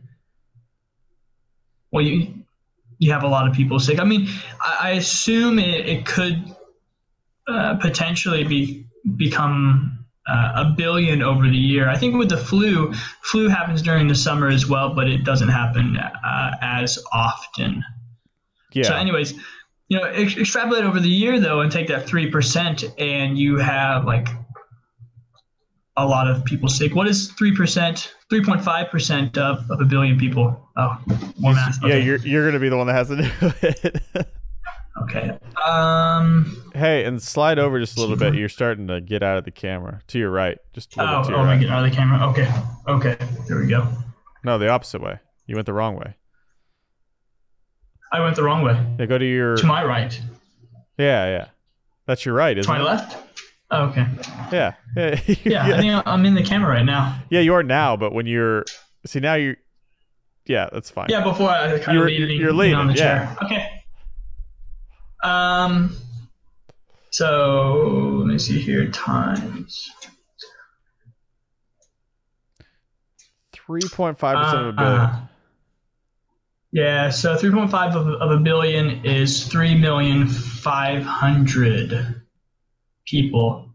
well, 1.92 2.04
you 2.04 2.44
you 3.00 3.12
have 3.12 3.24
a 3.24 3.28
lot 3.28 3.48
of 3.48 3.54
people 3.54 3.80
sick. 3.80 4.00
I 4.00 4.04
mean, 4.04 4.28
I, 4.62 4.78
I 4.82 4.90
assume 4.92 5.60
it, 5.60 5.86
it 5.86 6.06
could 6.06 6.56
uh, 7.48 7.76
potentially 7.76 8.44
be 8.44 8.86
become 9.16 10.06
uh, 10.28 10.52
a 10.56 10.74
billion 10.76 11.22
over 11.22 11.44
the 11.44 11.58
year. 11.58 11.88
I 11.90 11.98
think 11.98 12.16
with 12.16 12.30
the 12.30 12.38
flu, 12.38 12.94
flu 13.22 13.48
happens 13.48 13.82
during 13.82 14.08
the 14.08 14.16
summer 14.16 14.50
as 14.50 14.68
well, 14.68 14.94
but 14.94 15.08
it 15.08 15.24
doesn't 15.24 15.48
happen 15.48 15.98
uh, 15.98 16.52
as 16.62 17.00
often. 17.14 17.84
Yeah, 18.74 18.84
So, 18.84 18.96
anyways, 18.96 19.34
you 19.88 19.98
know, 19.98 20.04
ex- 20.04 20.38
extrapolate 20.38 20.84
over 20.84 21.00
the 21.00 21.10
year 21.10 21.40
though, 21.40 21.62
and 21.62 21.72
take 21.72 21.88
that 21.88 22.06
three 22.06 22.30
percent, 22.30 22.84
and 22.98 23.38
you 23.38 23.58
have 23.58 24.06
like 24.06 24.28
a 25.98 26.06
lot 26.06 26.28
of 26.30 26.46
people 26.46 26.70
sick. 26.70 26.96
What 26.96 27.08
is 27.08 27.32
three 27.34 27.56
percent? 27.56 28.14
Three 28.30 28.44
point 28.44 28.64
five 28.64 28.90
percent 28.90 29.38
of 29.38 29.70
of 29.72 29.82
a 29.82 29.86
billion 29.86 30.18
people. 30.18 30.70
Oh, 30.78 30.98
more 31.38 31.54
math. 31.54 31.78
yeah. 31.84 31.96
You're 31.96 32.18
you're 32.20 32.46
gonna 32.48 32.60
be 32.60 32.70
the 32.70 32.78
one 32.78 32.88
that 32.88 32.94
has 32.94 33.08
to 33.10 33.16
do 33.18 33.54
it. 33.68 34.28
okay. 35.04 35.38
Um. 35.66 36.64
hey, 36.74 37.04
and 37.06 37.22
slide 37.22 37.60
over 37.60 37.80
just 37.80 37.98
a 37.98 38.02
little 38.02 38.16
bit. 38.16 38.36
You're 38.36 38.48
starting 38.50 38.88
to 38.88 39.02
get 39.02 39.24
out 39.24 39.38
of 39.38 39.44
the 39.46 39.52
camera 39.52 40.02
to 40.08 40.20
your 40.20 40.32
right, 40.32 40.58
just 40.74 40.96
a 40.96 41.00
little 41.02 41.16
Oh, 41.16 41.20
bit 41.22 41.26
to 41.26 41.32
your 41.32 41.40
oh 41.40 41.44
right. 41.46 41.62
god! 41.62 41.80
Oh, 41.86 41.90
the 41.90 41.96
camera. 41.96 42.28
Okay. 42.30 42.52
Okay. 42.88 43.18
There 43.48 43.58
we 43.60 43.68
go. 43.68 43.88
No, 44.44 44.58
the 44.58 44.70
opposite 44.70 45.02
way. 45.02 45.20
You 45.48 45.56
went 45.56 45.66
the 45.66 45.74
wrong 45.74 45.96
way. 45.96 46.16
I 48.12 48.20
went 48.22 48.36
the 48.36 48.44
wrong 48.44 48.62
way. 48.64 48.74
Yeah, 49.00 49.06
go 49.06 49.18
to 49.18 49.26
your. 49.26 49.58
To 49.58 49.66
my 49.66 49.84
right. 49.84 50.20
Yeah, 50.98 51.26
yeah. 51.28 51.48
That's 52.06 52.26
your 52.26 52.36
right, 52.36 52.58
isn't 52.58 52.72
my 52.72 52.80
it? 52.80 52.84
left. 52.84 53.18
Oh, 53.70 53.88
okay. 53.88 54.06
Yeah, 54.52 54.74
yeah, 54.96 55.20
Yeah, 55.44 55.66
I 55.66 55.78
think 55.82 56.04
I'm 56.08 56.26
in 56.26 56.36
the 56.36 56.44
camera 56.44 56.72
right 56.72 56.86
now. 56.86 57.22
Yeah, 57.30 57.42
you 57.42 57.54
are 57.54 57.64
now, 57.64 57.98
but 57.98 58.14
when 58.14 58.26
you're 58.26 58.64
see 59.06 59.20
now 59.20 59.34
you're 59.34 59.58
yeah, 60.46 60.70
that's 60.72 60.90
fine. 60.90 61.08
Yeah, 61.10 61.22
before 61.24 61.50
I 61.50 61.78
kind 61.80 61.98
You're- 61.98 62.14
of 62.14 62.18
leaning, 62.20 62.40
you're 62.40 62.54
leaning 62.54 62.76
on 62.76 62.88
the 62.88 62.94
yeah. 62.94 63.36
chair. 63.36 63.38
Okay. 63.44 63.70
Um. 65.24 65.98
So 67.10 68.14
let 68.20 68.28
me 68.28 68.38
see 68.38 68.60
here. 68.62 68.88
Times. 68.92 69.92
Three 73.52 73.82
point 73.92 74.18
five 74.18 74.38
percent 74.38 74.62
of 74.62 74.68
a 74.70 74.74
billion. 74.74 75.02
Uh, 75.02 75.28
yeah, 76.72 77.10
so 77.10 77.36
3.5 77.36 77.96
of, 77.96 78.08
of 78.22 78.32
a 78.32 78.38
billion 78.40 79.04
is 79.06 79.46
3,500 79.48 82.22
people, 83.08 83.70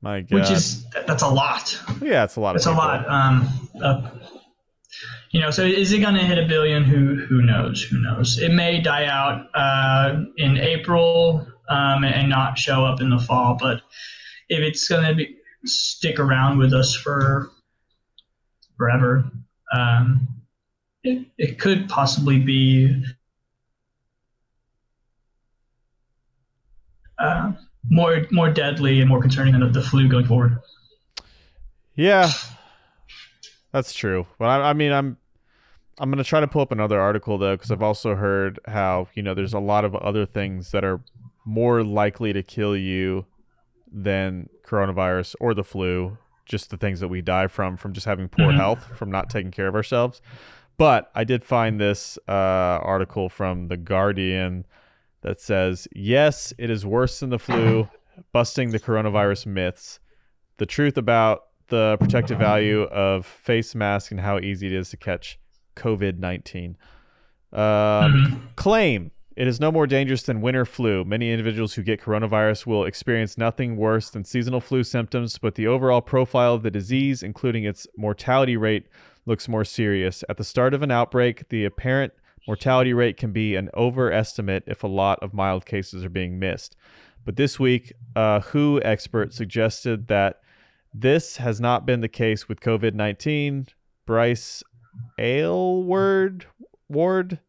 My 0.00 0.20
God. 0.20 0.30
which 0.40 0.50
is 0.50 0.86
that's 1.06 1.22
a 1.22 1.28
lot. 1.28 1.78
yeah, 2.00 2.24
it's 2.24 2.36
a 2.36 2.40
lot 2.40 2.56
It's 2.56 2.66
a 2.66 2.72
lot. 2.72 3.08
Um, 3.08 3.68
uh, 3.82 4.10
you 5.30 5.40
know, 5.40 5.50
so 5.50 5.64
is 5.64 5.92
it 5.92 5.98
going 5.98 6.14
to 6.14 6.20
hit 6.20 6.38
a 6.38 6.46
billion? 6.46 6.84
Who 6.84 7.16
who 7.26 7.42
knows? 7.42 7.82
Who 7.82 8.00
knows? 8.00 8.38
It 8.38 8.52
may 8.52 8.80
die 8.80 9.06
out 9.06 9.48
uh, 9.54 10.22
in 10.36 10.56
April 10.58 11.46
um, 11.68 12.04
and 12.04 12.28
not 12.28 12.56
show 12.56 12.84
up 12.84 13.00
in 13.00 13.10
the 13.10 13.18
fall. 13.18 13.56
But 13.60 13.82
if 14.48 14.60
it's 14.60 14.86
going 14.88 15.04
to 15.04 15.14
be 15.14 15.36
stick 15.64 16.20
around 16.20 16.58
with 16.58 16.72
us 16.72 16.94
for 16.94 17.50
forever, 18.76 19.28
um, 19.72 20.28
it 21.02 21.26
it 21.36 21.58
could 21.58 21.88
possibly 21.88 22.38
be. 22.38 23.04
Uh, 27.18 27.52
more 27.90 28.26
more 28.30 28.50
deadly 28.50 29.00
and 29.00 29.08
more 29.08 29.20
concerning 29.20 29.52
than 29.52 29.60
the, 29.60 29.68
the 29.80 29.82
flu 29.82 30.08
going 30.08 30.26
forward. 30.26 30.58
Yeah, 31.94 32.30
that's 33.72 33.92
true. 33.92 34.26
But 34.38 34.46
I, 34.46 34.70
I 34.70 34.72
mean, 34.72 34.92
I'm 34.92 35.16
I'm 35.98 36.10
gonna 36.10 36.24
try 36.24 36.40
to 36.40 36.48
pull 36.48 36.62
up 36.62 36.72
another 36.72 37.00
article 37.00 37.38
though, 37.38 37.54
because 37.56 37.70
I've 37.70 37.82
also 37.82 38.14
heard 38.14 38.58
how 38.66 39.08
you 39.14 39.22
know 39.22 39.34
there's 39.34 39.54
a 39.54 39.60
lot 39.60 39.84
of 39.84 39.94
other 39.94 40.26
things 40.26 40.70
that 40.72 40.84
are 40.84 41.00
more 41.44 41.84
likely 41.84 42.32
to 42.32 42.42
kill 42.42 42.76
you 42.76 43.26
than 43.92 44.48
coronavirus 44.66 45.36
or 45.40 45.54
the 45.54 45.64
flu. 45.64 46.18
Just 46.46 46.70
the 46.70 46.76
things 46.76 47.00
that 47.00 47.08
we 47.08 47.22
die 47.22 47.46
from 47.46 47.76
from 47.76 47.92
just 47.92 48.06
having 48.06 48.28
poor 48.28 48.52
Mhm. 48.52 48.56
health 48.56 48.84
from 48.96 49.10
not 49.10 49.30
taking 49.30 49.50
care 49.50 49.66
of 49.68 49.74
ourselves. 49.74 50.20
But 50.76 51.10
I 51.14 51.22
did 51.24 51.44
find 51.44 51.80
this 51.80 52.18
uh, 52.28 52.32
article 52.82 53.28
from 53.28 53.68
the 53.68 53.76
Guardian 53.76 54.66
that 55.24 55.40
says, 55.40 55.88
yes, 55.94 56.52
it 56.58 56.70
is 56.70 56.86
worse 56.86 57.18
than 57.20 57.30
the 57.30 57.38
flu, 57.38 57.88
busting 58.32 58.70
the 58.70 58.78
coronavirus 58.78 59.46
myths. 59.46 59.98
The 60.58 60.66
truth 60.66 60.96
about 60.96 61.46
the 61.68 61.96
protective 61.98 62.38
value 62.38 62.82
of 62.82 63.26
face 63.26 63.74
masks 63.74 64.12
and 64.12 64.20
how 64.20 64.38
easy 64.38 64.66
it 64.68 64.72
is 64.72 64.90
to 64.90 64.96
catch 64.96 65.40
COVID 65.76 66.18
19. 66.18 66.76
Um, 67.52 67.58
Mhm. 67.58 68.40
Claim 68.56 69.10
it 69.36 69.48
is 69.48 69.58
no 69.58 69.72
more 69.72 69.88
dangerous 69.88 70.22
than 70.22 70.40
winter 70.40 70.64
flu. 70.64 71.04
Many 71.04 71.32
individuals 71.32 71.74
who 71.74 71.82
get 71.82 72.00
coronavirus 72.00 72.66
will 72.66 72.84
experience 72.84 73.36
nothing 73.36 73.76
worse 73.76 74.08
than 74.10 74.24
seasonal 74.24 74.60
flu 74.60 74.84
symptoms, 74.84 75.38
but 75.38 75.56
the 75.56 75.66
overall 75.66 76.00
profile 76.00 76.54
of 76.54 76.62
the 76.62 76.70
disease, 76.70 77.20
including 77.20 77.64
its 77.64 77.88
mortality 77.96 78.56
rate, 78.56 78.86
looks 79.26 79.48
more 79.48 79.64
serious. 79.64 80.22
At 80.28 80.36
the 80.36 80.44
start 80.44 80.72
of 80.72 80.82
an 80.82 80.92
outbreak, 80.92 81.48
the 81.48 81.64
apparent 81.64 82.12
mortality 82.46 82.92
rate 82.92 83.16
can 83.16 83.32
be 83.32 83.56
an 83.56 83.70
overestimate 83.74 84.64
if 84.66 84.82
a 84.82 84.88
lot 84.88 85.18
of 85.22 85.34
mild 85.34 85.64
cases 85.66 86.04
are 86.04 86.10
being 86.10 86.38
missed. 86.38 86.76
But 87.24 87.36
this 87.36 87.58
week, 87.58 87.92
a 88.14 88.40
WHO 88.40 88.80
expert 88.84 89.32
suggested 89.32 90.08
that 90.08 90.40
this 90.92 91.38
has 91.38 91.60
not 91.60 91.86
been 91.86 92.00
the 92.00 92.08
case 92.08 92.48
with 92.48 92.60
COVID 92.60 92.94
19. 92.94 93.66
Bryce 94.06 94.62
Aylward 95.18 96.46
Ward, 96.88 97.40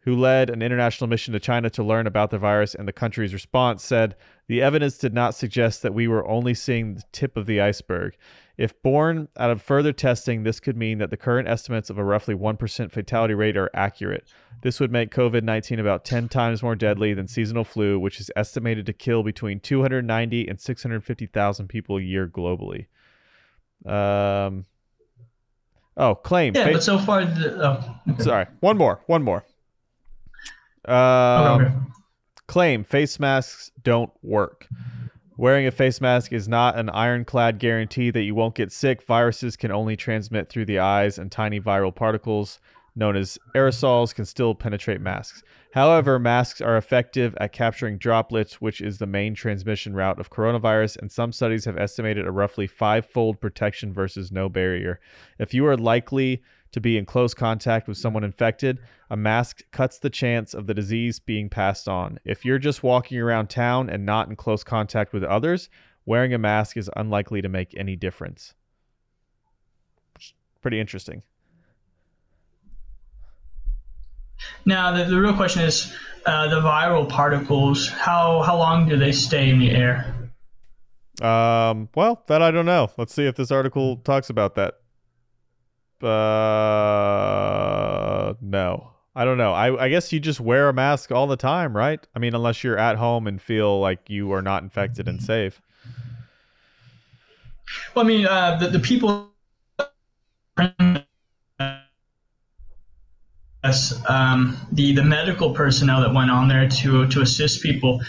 who 0.00 0.16
led 0.16 0.50
an 0.50 0.62
international 0.62 1.08
mission 1.08 1.32
to 1.32 1.40
China 1.40 1.70
to 1.70 1.82
learn 1.82 2.06
about 2.06 2.30
the 2.30 2.38
virus 2.38 2.74
and 2.74 2.88
the 2.88 2.92
country's 2.92 3.32
response, 3.32 3.84
said 3.84 4.16
the 4.48 4.60
evidence 4.60 4.98
did 4.98 5.14
not 5.14 5.34
suggest 5.34 5.82
that 5.82 5.94
we 5.94 6.08
were 6.08 6.26
only 6.28 6.54
seeing 6.54 6.94
the 6.94 7.04
tip 7.12 7.36
of 7.36 7.46
the 7.46 7.60
iceberg. 7.60 8.16
If 8.58 8.80
borne 8.82 9.28
out 9.38 9.50
of 9.50 9.62
further 9.62 9.92
testing, 9.92 10.42
this 10.42 10.60
could 10.60 10.76
mean 10.76 10.98
that 10.98 11.10
the 11.10 11.16
current 11.16 11.48
estimates 11.48 11.88
of 11.88 11.98
a 11.98 12.04
roughly 12.04 12.34
1% 12.34 12.92
fatality 12.92 13.34
rate 13.34 13.56
are 13.56 13.70
accurate. 13.72 14.24
This 14.60 14.78
would 14.78 14.92
make 14.92 15.10
COVID 15.10 15.42
19 15.42 15.78
about 15.80 16.04
10 16.04 16.28
times 16.28 16.62
more 16.62 16.76
deadly 16.76 17.14
than 17.14 17.26
seasonal 17.26 17.64
flu, 17.64 17.98
which 17.98 18.20
is 18.20 18.30
estimated 18.36 18.86
to 18.86 18.92
kill 18.92 19.22
between 19.22 19.58
290 19.58 20.46
and 20.48 20.60
650,000 20.60 21.68
people 21.68 21.96
a 21.96 22.02
year 22.02 22.28
globally. 22.28 22.86
Um, 23.86 24.66
oh, 25.96 26.14
claim. 26.14 26.54
Yeah, 26.54 26.66
fa- 26.66 26.72
but 26.74 26.82
so 26.82 26.98
far, 26.98 27.24
the, 27.24 27.56
oh, 27.66 28.12
okay. 28.12 28.22
Sorry. 28.22 28.46
One 28.60 28.76
more. 28.76 29.00
One 29.06 29.22
more. 29.22 29.44
Um, 30.84 30.94
Okay, 30.94 31.64
okay. 31.64 31.74
Claim 32.48 32.84
face 32.84 33.18
masks 33.18 33.70
don't 33.82 34.12
work. 34.22 34.68
Wearing 35.42 35.66
a 35.66 35.72
face 35.72 36.00
mask 36.00 36.32
is 36.32 36.46
not 36.46 36.78
an 36.78 36.88
ironclad 36.90 37.58
guarantee 37.58 38.12
that 38.12 38.22
you 38.22 38.32
won't 38.32 38.54
get 38.54 38.70
sick. 38.70 39.04
Viruses 39.04 39.56
can 39.56 39.72
only 39.72 39.96
transmit 39.96 40.48
through 40.48 40.66
the 40.66 40.78
eyes, 40.78 41.18
and 41.18 41.32
tiny 41.32 41.60
viral 41.60 41.92
particles, 41.92 42.60
known 42.94 43.16
as 43.16 43.40
aerosols, 43.52 44.14
can 44.14 44.24
still 44.24 44.54
penetrate 44.54 45.00
masks. 45.00 45.42
However, 45.74 46.20
masks 46.20 46.60
are 46.60 46.76
effective 46.76 47.36
at 47.40 47.50
capturing 47.50 47.98
droplets, 47.98 48.60
which 48.60 48.80
is 48.80 48.98
the 48.98 49.06
main 49.06 49.34
transmission 49.34 49.94
route 49.94 50.20
of 50.20 50.30
coronavirus, 50.30 50.98
and 50.98 51.10
some 51.10 51.32
studies 51.32 51.64
have 51.64 51.76
estimated 51.76 52.24
a 52.24 52.30
roughly 52.30 52.68
five 52.68 53.04
fold 53.04 53.40
protection 53.40 53.92
versus 53.92 54.30
no 54.30 54.48
barrier. 54.48 55.00
If 55.40 55.52
you 55.52 55.66
are 55.66 55.76
likely 55.76 56.44
to 56.70 56.80
be 56.80 56.96
in 56.96 57.04
close 57.04 57.34
contact 57.34 57.88
with 57.88 57.98
someone 57.98 58.22
infected, 58.22 58.78
a 59.12 59.16
mask 59.16 59.62
cuts 59.72 59.98
the 59.98 60.08
chance 60.08 60.54
of 60.54 60.66
the 60.66 60.72
disease 60.72 61.20
being 61.20 61.50
passed 61.50 61.86
on. 61.86 62.18
If 62.24 62.46
you're 62.46 62.58
just 62.58 62.82
walking 62.82 63.18
around 63.18 63.50
town 63.50 63.90
and 63.90 64.06
not 64.06 64.28
in 64.28 64.36
close 64.36 64.64
contact 64.64 65.12
with 65.12 65.22
others, 65.22 65.68
wearing 66.06 66.32
a 66.32 66.38
mask 66.38 66.78
is 66.78 66.88
unlikely 66.96 67.42
to 67.42 67.50
make 67.50 67.74
any 67.76 67.94
difference. 67.94 68.54
Pretty 70.62 70.80
interesting. 70.80 71.22
Now, 74.64 74.96
the, 74.96 75.04
the 75.04 75.20
real 75.20 75.34
question 75.34 75.60
is 75.62 75.94
uh, 76.24 76.48
the 76.48 76.62
viral 76.62 77.06
particles. 77.06 77.88
How 77.88 78.40
how 78.40 78.56
long 78.56 78.88
do 78.88 78.96
they 78.96 79.12
stay 79.12 79.50
in 79.50 79.58
the 79.58 79.72
air? 79.72 80.06
Um, 81.20 81.90
well, 81.94 82.22
that 82.28 82.40
I 82.40 82.50
don't 82.50 82.64
know. 82.64 82.90
Let's 82.96 83.12
see 83.12 83.26
if 83.26 83.36
this 83.36 83.50
article 83.50 83.98
talks 83.98 84.30
about 84.30 84.54
that. 84.54 84.78
Uh, 86.04 87.52
no. 88.40 88.92
I 89.14 89.24
don't 89.26 89.36
know. 89.36 89.52
I, 89.52 89.84
I 89.84 89.88
guess 89.90 90.10
you 90.12 90.20
just 90.20 90.40
wear 90.40 90.68
a 90.68 90.72
mask 90.72 91.12
all 91.12 91.26
the 91.26 91.36
time, 91.36 91.76
right? 91.76 92.04
I 92.14 92.18
mean, 92.18 92.34
unless 92.34 92.64
you're 92.64 92.78
at 92.78 92.96
home 92.96 93.26
and 93.26 93.40
feel 93.40 93.78
like 93.78 94.08
you 94.08 94.32
are 94.32 94.40
not 94.40 94.62
infected 94.62 95.06
and 95.06 95.22
safe. 95.22 95.60
Well, 97.94 98.04
I 98.04 98.08
mean, 98.08 98.26
uh, 98.26 98.56
the, 98.58 98.68
the 98.68 98.78
people. 98.78 99.28
Um, 104.08 104.56
the 104.72 104.92
the 104.92 105.04
medical 105.04 105.54
personnel 105.54 106.00
that 106.00 106.12
went 106.12 106.30
on 106.30 106.48
there 106.48 106.68
to 106.68 107.06
to 107.06 107.20
assist 107.20 107.62
people, 107.62 108.00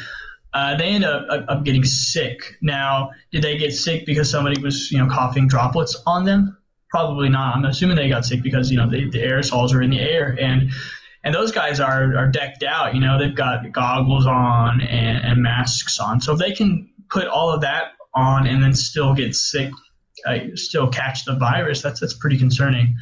uh, 0.53 0.75
they 0.77 0.85
end 0.85 1.03
up, 1.03 1.27
up, 1.29 1.45
up 1.47 1.63
getting 1.63 1.83
sick. 1.83 2.57
Now, 2.61 3.11
did 3.31 3.43
they 3.43 3.57
get 3.57 3.71
sick 3.71 4.05
because 4.07 4.31
somebody 4.31 4.59
was 4.59 4.91
you 4.91 4.97
know 4.97 5.07
coughing 5.07 5.47
droplets 5.47 6.01
on 6.07 6.25
them? 6.25 6.57
Probably 6.93 7.27
not. 7.27 7.55
I'm 7.55 7.65
assuming 7.65 7.95
they 7.95 8.07
got 8.07 8.23
sick 8.23 8.43
because 8.43 8.69
you 8.69 8.77
know 8.77 8.87
the, 8.87 9.09
the 9.09 9.17
aerosols 9.17 9.73
are 9.73 9.81
in 9.81 9.89
the 9.89 9.99
air 9.99 10.37
and 10.39 10.71
and 11.23 11.33
those 11.33 11.51
guys 11.51 11.79
are, 11.79 12.15
are 12.15 12.27
decked 12.27 12.61
out. 12.61 12.93
You 12.93 13.01
know, 13.01 13.17
they've 13.17 13.33
got 13.33 13.71
goggles 13.71 14.27
on 14.27 14.79
and, 14.79 15.25
and 15.25 15.41
masks 15.41 15.99
on. 15.99 16.21
So 16.21 16.33
if 16.33 16.39
they 16.39 16.51
can 16.51 16.87
put 17.09 17.25
all 17.25 17.49
of 17.49 17.61
that 17.61 17.93
on 18.13 18.45
and 18.45 18.61
then 18.61 18.75
still 18.75 19.15
get 19.15 19.33
sick, 19.35 19.71
uh, 20.27 20.37
still 20.53 20.87
catch 20.87 21.25
the 21.25 21.35
virus, 21.35 21.81
that's 21.81 21.99
that's 21.99 22.13
pretty 22.13 22.37
concerning. 22.37 22.95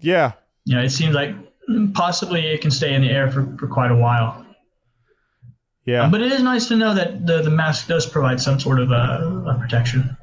Yeah. 0.00 0.32
You 0.64 0.74
know, 0.74 0.82
it 0.82 0.90
seems 0.90 1.14
like 1.14 1.36
possibly 1.92 2.48
it 2.48 2.62
can 2.62 2.72
stay 2.72 2.94
in 2.94 3.02
the 3.02 3.10
air 3.10 3.30
for, 3.30 3.46
for 3.60 3.68
quite 3.68 3.92
a 3.92 3.96
while. 3.96 4.44
Yeah. 5.84 6.02
Um, 6.02 6.10
but 6.10 6.20
it 6.20 6.32
is 6.32 6.42
nice 6.42 6.66
to 6.66 6.74
know 6.76 6.94
that 6.94 7.28
the, 7.28 7.42
the 7.42 7.50
mask 7.50 7.86
does 7.86 8.06
provide 8.06 8.40
some 8.40 8.58
sort 8.58 8.80
of 8.80 8.90
uh, 8.90 9.56
protection. 9.60 10.16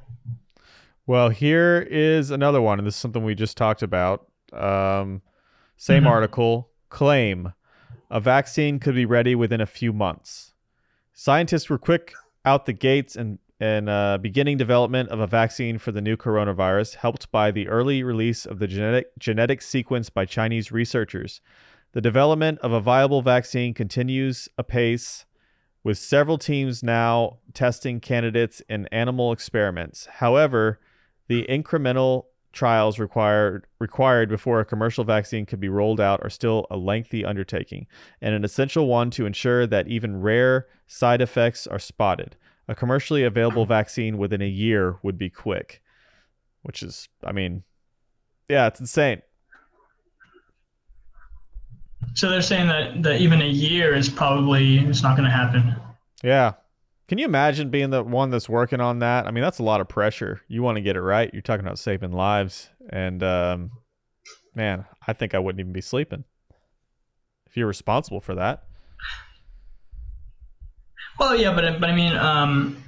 Well, 1.07 1.29
here 1.29 1.85
is 1.89 2.31
another 2.31 2.61
one, 2.61 2.79
and 2.79 2.87
this 2.87 2.95
is 2.95 2.99
something 2.99 3.23
we 3.23 3.35
just 3.35 3.57
talked 3.57 3.81
about. 3.81 4.27
Um, 4.53 5.21
same 5.77 6.03
Mhm. 6.03 6.07
article. 6.09 6.69
Claim 6.89 7.53
a 8.09 8.19
vaccine 8.19 8.77
could 8.79 8.95
be 8.95 9.05
ready 9.05 9.33
within 9.35 9.61
a 9.61 9.65
few 9.65 9.93
months. 9.93 10.53
Scientists 11.13 11.69
were 11.69 11.77
quick 11.77 12.13
out 12.45 12.65
the 12.65 12.73
gates 12.73 13.15
and 13.15 13.39
and 13.63 13.87
uh, 13.89 14.17
beginning 14.19 14.57
development 14.57 15.07
of 15.09 15.19
a 15.19 15.27
vaccine 15.27 15.77
for 15.77 15.91
the 15.91 16.01
new 16.01 16.17
coronavirus, 16.17 16.95
helped 16.95 17.31
by 17.31 17.51
the 17.51 17.67
early 17.67 18.01
release 18.01 18.43
of 18.43 18.57
the 18.57 18.65
genetic 18.67 19.11
genetic 19.19 19.61
sequence 19.61 20.09
by 20.09 20.25
Chinese 20.25 20.71
researchers. 20.71 21.41
The 21.91 22.01
development 22.01 22.57
of 22.59 22.71
a 22.71 22.79
viable 22.79 23.21
vaccine 23.21 23.75
continues 23.75 24.49
apace, 24.57 25.25
with 25.83 25.99
several 25.99 26.39
teams 26.39 26.81
now 26.81 27.37
testing 27.53 27.99
candidates 27.99 28.61
in 28.67 28.87
animal 28.87 29.31
experiments. 29.31 30.07
However, 30.07 30.79
the 31.27 31.45
incremental 31.49 32.25
trials 32.53 32.99
required 32.99 33.65
required 33.79 34.29
before 34.29 34.60
a 34.60 34.65
commercial 34.65 35.03
vaccine 35.03 35.45
could 35.45 35.60
be 35.60 35.69
rolled 35.69 36.01
out 36.01 36.19
are 36.21 36.29
still 36.29 36.67
a 36.69 36.77
lengthy 36.77 37.23
undertaking 37.23 37.88
and 38.21 38.36
an 38.36 38.43
essential 38.43 38.88
one 38.88 39.10
to 39.10 39.25
ensure 39.25 39.65
that 39.65 39.88
even 39.88 40.21
rare 40.21 40.67
side 40.86 41.21
effects 41.21 41.65
are 41.65 41.79
spotted. 41.79 42.36
A 42.67 42.75
commercially 42.75 43.23
available 43.23 43.65
vaccine 43.65 44.17
within 44.17 44.41
a 44.41 44.47
year 44.47 44.97
would 45.01 45.17
be 45.17 45.29
quick, 45.29 45.81
which 46.62 46.84
is 46.84 47.07
I 47.23 47.31
mean, 47.31 47.63
yeah, 48.49 48.67
it's 48.67 48.79
insane. 48.79 49.21
So 52.13 52.29
they're 52.29 52.41
saying 52.41 52.67
that, 52.67 53.03
that 53.03 53.21
even 53.21 53.41
a 53.41 53.47
year 53.47 53.93
is 53.93 54.10
probably 54.10 54.79
it's 54.79 55.03
not 55.03 55.15
going 55.15 55.29
to 55.29 55.36
happen. 55.36 55.75
Yeah. 56.23 56.53
Can 57.12 57.17
you 57.17 57.26
imagine 57.26 57.69
being 57.69 57.89
the 57.89 58.02
one 58.02 58.30
that's 58.30 58.47
working 58.47 58.80
on 58.80 59.00
that? 59.00 59.28
I 59.28 59.32
mean, 59.32 59.43
that's 59.43 59.60
a 59.60 59.63
lot 59.63 59.82
of 59.82 59.89
pressure. 59.89 60.39
You 60.47 60.63
want 60.63 60.78
to 60.78 60.82
get 60.82 60.95
it 60.95 61.02
right. 61.02 61.30
You're 61.34 61.41
talking 61.41 61.65
about 61.65 61.78
saving 61.78 62.13
lives. 62.13 62.69
And 62.89 63.21
um, 63.21 63.71
man, 64.56 64.86
I 65.06 65.12
think 65.12 65.36
I 65.36 65.39
wouldn't 65.39 65.60
even 65.60 65.74
be 65.74 65.82
sleeping 65.82 66.24
if 67.47 67.58
you're 67.58 67.67
responsible 67.67 68.21
for 68.21 68.36
that. 68.36 68.63
Well, 71.19 71.36
yeah, 71.36 71.54
but 71.54 71.82
but 71.82 71.89
I 71.89 71.93
mean, 71.93 72.15
um, 72.15 72.82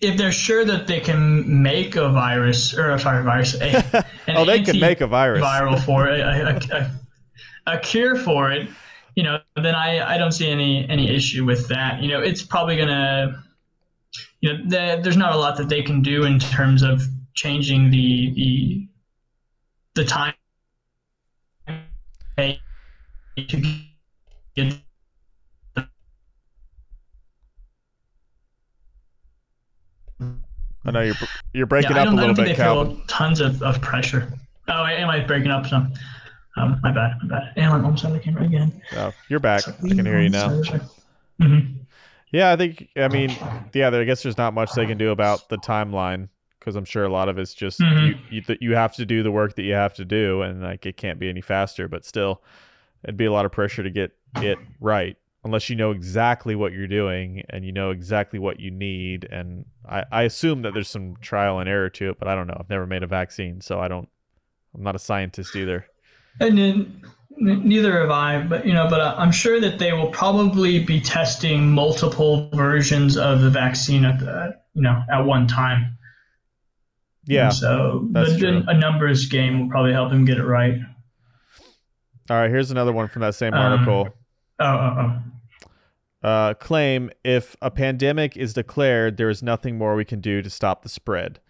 if 0.00 0.16
they're 0.16 0.30
sure 0.30 0.64
that 0.64 0.86
they 0.86 1.00
can 1.00 1.60
make 1.60 1.96
a 1.96 2.08
virus 2.08 2.72
or 2.72 2.96
sorry, 3.00 3.24
virus, 3.24 3.60
a, 3.60 4.04
oh, 4.28 4.44
they 4.44 4.62
can 4.62 4.78
make 4.78 5.00
a 5.00 5.08
virus. 5.08 5.42
viral 5.42 5.84
for 5.84 6.06
it, 6.06 6.20
a, 6.20 6.70
a, 7.66 7.72
a, 7.72 7.74
a 7.74 7.80
cure 7.80 8.14
for 8.14 8.52
it, 8.52 8.68
you 9.16 9.24
know, 9.24 9.40
then 9.56 9.74
I, 9.74 10.14
I 10.14 10.18
don't 10.18 10.30
see 10.30 10.48
any 10.48 10.88
any 10.88 11.10
issue 11.10 11.44
with 11.44 11.66
that. 11.66 12.00
You 12.00 12.10
know, 12.10 12.20
it's 12.20 12.44
probably 12.44 12.76
gonna, 12.76 13.42
you 14.46 14.52
know, 14.52 14.64
the, 14.64 15.00
there's 15.02 15.16
not 15.16 15.32
a 15.32 15.36
lot 15.36 15.56
that 15.56 15.68
they 15.68 15.82
can 15.82 16.02
do 16.02 16.24
in 16.24 16.38
terms 16.38 16.82
of 16.82 17.02
changing 17.34 17.90
the 17.90 18.32
the 18.34 18.88
the 19.94 20.04
time 20.04 20.34
to 22.36 22.56
get 24.54 24.74
I 30.84 30.92
know 30.92 31.00
you're 31.00 31.14
you're 31.52 31.66
breaking 31.66 31.96
yeah, 31.96 32.04
up 32.04 32.12
a 32.12 32.16
little 32.16 32.34
bit, 32.34 32.56
Calvin. 32.56 32.96
feel 32.96 33.06
tons 33.06 33.40
of, 33.40 33.60
of 33.62 33.80
pressure. 33.80 34.32
Oh, 34.68 34.84
am 34.84 35.10
I 35.10 35.20
breaking 35.20 35.50
up 35.50 35.66
some? 35.66 35.92
Um, 36.56 36.78
my 36.82 36.92
bad, 36.92 37.18
my 37.22 37.28
bad. 37.28 37.52
And 37.56 37.66
I'm 37.66 37.84
almost 37.84 38.04
out 38.04 38.12
of 38.12 38.18
the 38.18 38.22
camera 38.22 38.44
again. 38.44 38.80
Oh, 38.96 39.12
you're 39.28 39.40
back. 39.40 39.68
I 39.68 39.72
can 39.72 40.06
hear 40.06 40.20
you 40.20 40.28
now. 40.28 40.62
hmm 41.40 41.58
Yeah, 42.36 42.52
I 42.52 42.56
think. 42.56 42.88
I 42.96 43.08
mean, 43.08 43.30
yeah. 43.72 43.88
There, 43.88 44.02
I 44.02 44.04
guess 44.04 44.22
there's 44.22 44.36
not 44.36 44.52
much 44.52 44.72
they 44.72 44.84
can 44.86 44.98
do 44.98 45.10
about 45.10 45.48
the 45.48 45.56
timeline 45.56 46.28
because 46.58 46.76
I'm 46.76 46.84
sure 46.84 47.04
a 47.04 47.08
lot 47.08 47.28
of 47.30 47.38
it's 47.38 47.54
just 47.54 47.80
Mhm. 47.80 48.18
you. 48.30 48.42
You, 48.46 48.56
you 48.60 48.74
have 48.74 48.94
to 48.96 49.06
do 49.06 49.22
the 49.22 49.30
work 49.32 49.54
that 49.56 49.62
you 49.62 49.72
have 49.72 49.94
to 49.94 50.04
do, 50.04 50.42
and 50.42 50.62
like 50.62 50.84
it 50.84 50.96
can't 50.98 51.18
be 51.18 51.28
any 51.30 51.40
faster. 51.40 51.88
But 51.88 52.04
still, 52.04 52.42
it'd 53.04 53.16
be 53.16 53.24
a 53.24 53.32
lot 53.32 53.46
of 53.46 53.52
pressure 53.52 53.82
to 53.82 53.90
get 53.90 54.12
it 54.36 54.58
right 54.80 55.16
unless 55.44 55.70
you 55.70 55.76
know 55.76 55.92
exactly 55.92 56.54
what 56.56 56.72
you're 56.72 56.88
doing 56.88 57.42
and 57.50 57.64
you 57.64 57.70
know 57.72 57.90
exactly 57.90 58.38
what 58.38 58.58
you 58.58 58.68
need. 58.70 59.24
And 59.30 59.64
I, 59.88 60.02
I 60.10 60.22
assume 60.24 60.62
that 60.62 60.74
there's 60.74 60.88
some 60.90 61.16
trial 61.20 61.60
and 61.60 61.68
error 61.68 61.88
to 61.90 62.10
it, 62.10 62.18
but 62.18 62.26
I 62.26 62.34
don't 62.34 62.48
know. 62.48 62.56
I've 62.58 62.68
never 62.68 62.84
made 62.86 63.04
a 63.04 63.06
vaccine, 63.06 63.60
so 63.62 63.80
I 63.80 63.88
don't. 63.88 64.08
I'm 64.74 64.82
not 64.82 64.94
a 64.96 64.98
scientist 64.98 65.56
either. 65.56 65.86
And 66.40 66.58
then 66.58 67.02
neither 67.38 68.00
have 68.00 68.10
I, 68.10 68.42
but 68.42 68.66
you 68.66 68.72
know, 68.72 68.88
but 68.88 69.00
uh, 69.00 69.14
I'm 69.18 69.32
sure 69.32 69.60
that 69.60 69.78
they 69.78 69.92
will 69.92 70.10
probably 70.10 70.82
be 70.82 71.00
testing 71.00 71.70
multiple 71.70 72.50
versions 72.54 73.16
of 73.16 73.40
the 73.40 73.50
vaccine 73.50 74.04
at 74.04 74.20
the, 74.20 74.56
you 74.74 74.82
know 74.82 75.02
at 75.10 75.20
one 75.24 75.46
time. 75.46 75.96
Yeah. 77.24 77.46
And 77.46 77.54
so 77.54 78.08
that's 78.12 78.38
the, 78.38 78.64
a 78.68 78.74
numbers 78.74 79.26
game 79.26 79.60
will 79.60 79.68
probably 79.68 79.92
help 79.92 80.10
them 80.10 80.24
get 80.24 80.38
it 80.38 80.44
right. 80.44 80.78
All 82.30 82.36
right. 82.36 82.50
Here's 82.50 82.70
another 82.70 82.92
one 82.92 83.08
from 83.08 83.22
that 83.22 83.34
same 83.34 83.52
Um, 83.52 83.72
article. 83.72 84.08
Oh, 84.58 84.64
oh, 84.64 85.20
oh. 86.24 86.28
uh, 86.28 86.54
claim 86.54 87.10
if 87.24 87.56
a 87.60 87.70
pandemic 87.70 88.36
is 88.36 88.54
declared, 88.54 89.16
there 89.16 89.28
is 89.28 89.42
nothing 89.42 89.76
more 89.76 89.94
we 89.94 90.04
can 90.04 90.20
do 90.20 90.40
to 90.40 90.48
stop 90.48 90.82
the 90.82 90.88
spread. 90.88 91.40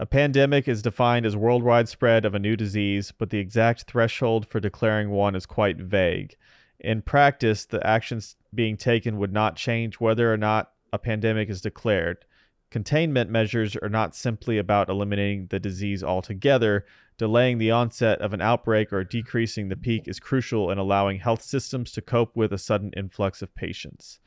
A 0.00 0.06
pandemic 0.06 0.68
is 0.68 0.80
defined 0.80 1.26
as 1.26 1.34
worldwide 1.34 1.88
spread 1.88 2.24
of 2.24 2.32
a 2.32 2.38
new 2.38 2.54
disease, 2.54 3.12
but 3.18 3.30
the 3.30 3.38
exact 3.38 3.82
threshold 3.82 4.46
for 4.46 4.60
declaring 4.60 5.10
one 5.10 5.34
is 5.34 5.44
quite 5.44 5.76
vague. 5.76 6.36
In 6.78 7.02
practice, 7.02 7.64
the 7.64 7.84
actions 7.84 8.36
being 8.54 8.76
taken 8.76 9.18
would 9.18 9.32
not 9.32 9.56
change 9.56 9.96
whether 9.96 10.32
or 10.32 10.36
not 10.36 10.70
a 10.92 11.00
pandemic 11.00 11.50
is 11.50 11.60
declared. 11.60 12.24
Containment 12.70 13.28
measures 13.28 13.74
are 13.74 13.88
not 13.88 14.14
simply 14.14 14.56
about 14.56 14.88
eliminating 14.88 15.48
the 15.48 15.58
disease 15.58 16.04
altogether. 16.04 16.86
Delaying 17.16 17.58
the 17.58 17.72
onset 17.72 18.20
of 18.20 18.32
an 18.32 18.40
outbreak 18.40 18.92
or 18.92 19.02
decreasing 19.02 19.68
the 19.68 19.76
peak 19.76 20.06
is 20.06 20.20
crucial 20.20 20.70
in 20.70 20.78
allowing 20.78 21.18
health 21.18 21.42
systems 21.42 21.90
to 21.90 22.00
cope 22.00 22.36
with 22.36 22.52
a 22.52 22.58
sudden 22.58 22.92
influx 22.96 23.42
of 23.42 23.52
patients. 23.56 24.20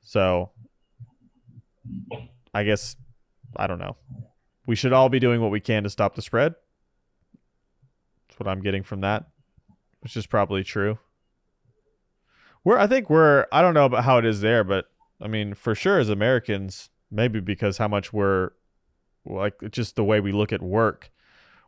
So, 0.00 0.52
I 2.54 2.64
guess, 2.64 2.96
I 3.56 3.66
don't 3.66 3.78
know. 3.78 3.96
We 4.66 4.76
should 4.76 4.92
all 4.92 5.08
be 5.08 5.18
doing 5.18 5.40
what 5.40 5.50
we 5.50 5.60
can 5.60 5.82
to 5.84 5.90
stop 5.90 6.14
the 6.14 6.22
spread. 6.22 6.54
That's 8.28 8.38
what 8.38 8.48
I'm 8.48 8.62
getting 8.62 8.82
from 8.82 9.00
that, 9.00 9.26
which 10.00 10.16
is 10.16 10.26
probably 10.26 10.62
true. 10.62 10.98
We're, 12.64 12.78
I 12.78 12.86
think 12.86 13.08
we're, 13.08 13.46
I 13.50 13.62
don't 13.62 13.74
know 13.74 13.86
about 13.86 14.04
how 14.04 14.18
it 14.18 14.24
is 14.24 14.40
there, 14.40 14.64
but 14.64 14.86
I 15.20 15.28
mean, 15.28 15.54
for 15.54 15.74
sure 15.74 15.98
as 15.98 16.10
Americans, 16.10 16.90
maybe 17.10 17.40
because 17.40 17.78
how 17.78 17.88
much 17.88 18.12
we're 18.12 18.50
like 19.24 19.54
just 19.70 19.96
the 19.96 20.04
way 20.04 20.20
we 20.20 20.32
look 20.32 20.52
at 20.52 20.62
work, 20.62 21.10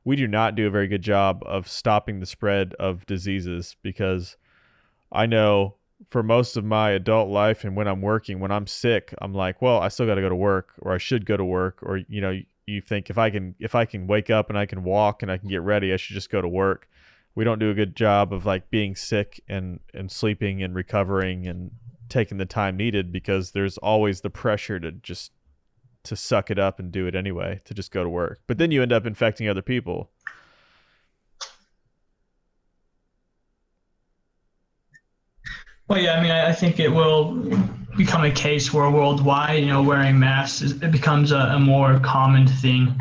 we 0.05 0.17
do 0.17 0.27
not 0.27 0.55
do 0.55 0.67
a 0.67 0.71
very 0.71 0.89
good 0.89 1.03
job 1.03 1.43
of 1.47 1.69
stopping 1.69 2.21
the 2.21 2.27
spread 2.27 2.75
of 2.75 3.07
diseases 3.07 3.77
because 3.83 4.37
I 5.13 5.27
know 5.27 5.77
for 6.09 6.23
most 6.23 6.57
of 6.57 6.65
my 6.65 6.91
adult 6.91 7.29
life 7.29 7.65
and 7.65 7.77
when 7.77 7.87
I'm 7.87 8.01
working, 8.01 8.41
when 8.41 8.51
I'm 8.51 8.67
sick, 8.67 9.15
I'm 9.21 9.35
like, 9.35 9.61
well, 9.61 9.79
I 9.79 9.89
still 9.89 10.07
got 10.07 10.15
to 10.15 10.23
go 10.23 10.29
to 10.29 10.37
work 10.37 10.73
or 10.79 10.93
I 10.93 10.99
should 10.99 11.27
go 11.27 11.37
to 11.37 11.45
work 11.45 11.79
or 11.83 11.99
you 12.09 12.21
know, 12.21 12.41
you 12.67 12.81
think 12.81 13.11
if 13.11 13.19
I 13.19 13.31
can 13.31 13.55
if 13.59 13.75
I 13.75 13.85
can 13.85 14.07
wake 14.07 14.31
up 14.31 14.49
and 14.49 14.59
I 14.59 14.67
can 14.67 14.85
walk 14.85 15.23
and 15.23 15.31
I 15.31 15.39
can 15.39 15.49
get 15.49 15.63
ready, 15.63 15.93
I 15.93 15.97
should 15.97 16.15
just 16.15 16.31
go 16.31 16.41
to 16.41 16.49
work. 16.49 16.89
We 17.35 17.45
don't 17.45 17.59
do 17.59 17.71
a 17.71 17.75
good 17.75 17.95
job 17.95 18.33
of 18.33 18.47
like 18.47 18.71
being 18.71 18.97
sick 18.97 19.43
and 19.49 19.81
and 19.93 20.11
sleeping 20.11 20.63
and 20.63 20.75
recovering 20.75 21.47
and 21.47 21.73
taking 22.09 22.39
the 22.39 22.47
time 22.47 22.77
needed 22.77 23.13
because 23.13 23.53
there's 23.53 23.79
always 23.79 24.21
the 24.21 24.31
pressure 24.31 24.81
to 24.81 24.93
just 24.93 25.33
to 26.03 26.17
suck 26.17 26.51
it 26.51 26.59
up 26.59 26.79
and 26.79 26.91
do 26.91 27.07
it 27.07 27.15
anyway, 27.15 27.61
to 27.65 27.75
just 27.75 27.91
go 27.91 28.03
to 28.03 28.09
work. 28.09 28.41
But 28.47 28.59
then 28.59 28.71
you 28.71 28.83
end 28.83 28.93
up 28.93 29.07
infecting 29.07 29.49
other 29.49 29.63
people. 29.63 30.11
Well, 35.91 36.01
yeah, 36.01 36.13
I 36.13 36.23
mean, 36.23 36.31
I 36.31 36.51
I 36.51 36.53
think 36.53 36.79
it 36.79 36.89
will 36.89 37.35
become 37.97 38.23
a 38.23 38.31
case 38.31 38.73
where 38.73 38.89
worldwide, 38.89 39.59
you 39.59 39.67
know, 39.67 39.83
wearing 39.83 40.21
masks 40.21 40.63
is, 40.63 40.81
it 40.81 40.93
becomes 40.93 41.33
a, 41.33 41.39
a 41.39 41.59
more 41.59 41.99
common 41.99 42.47
thing, 42.47 42.95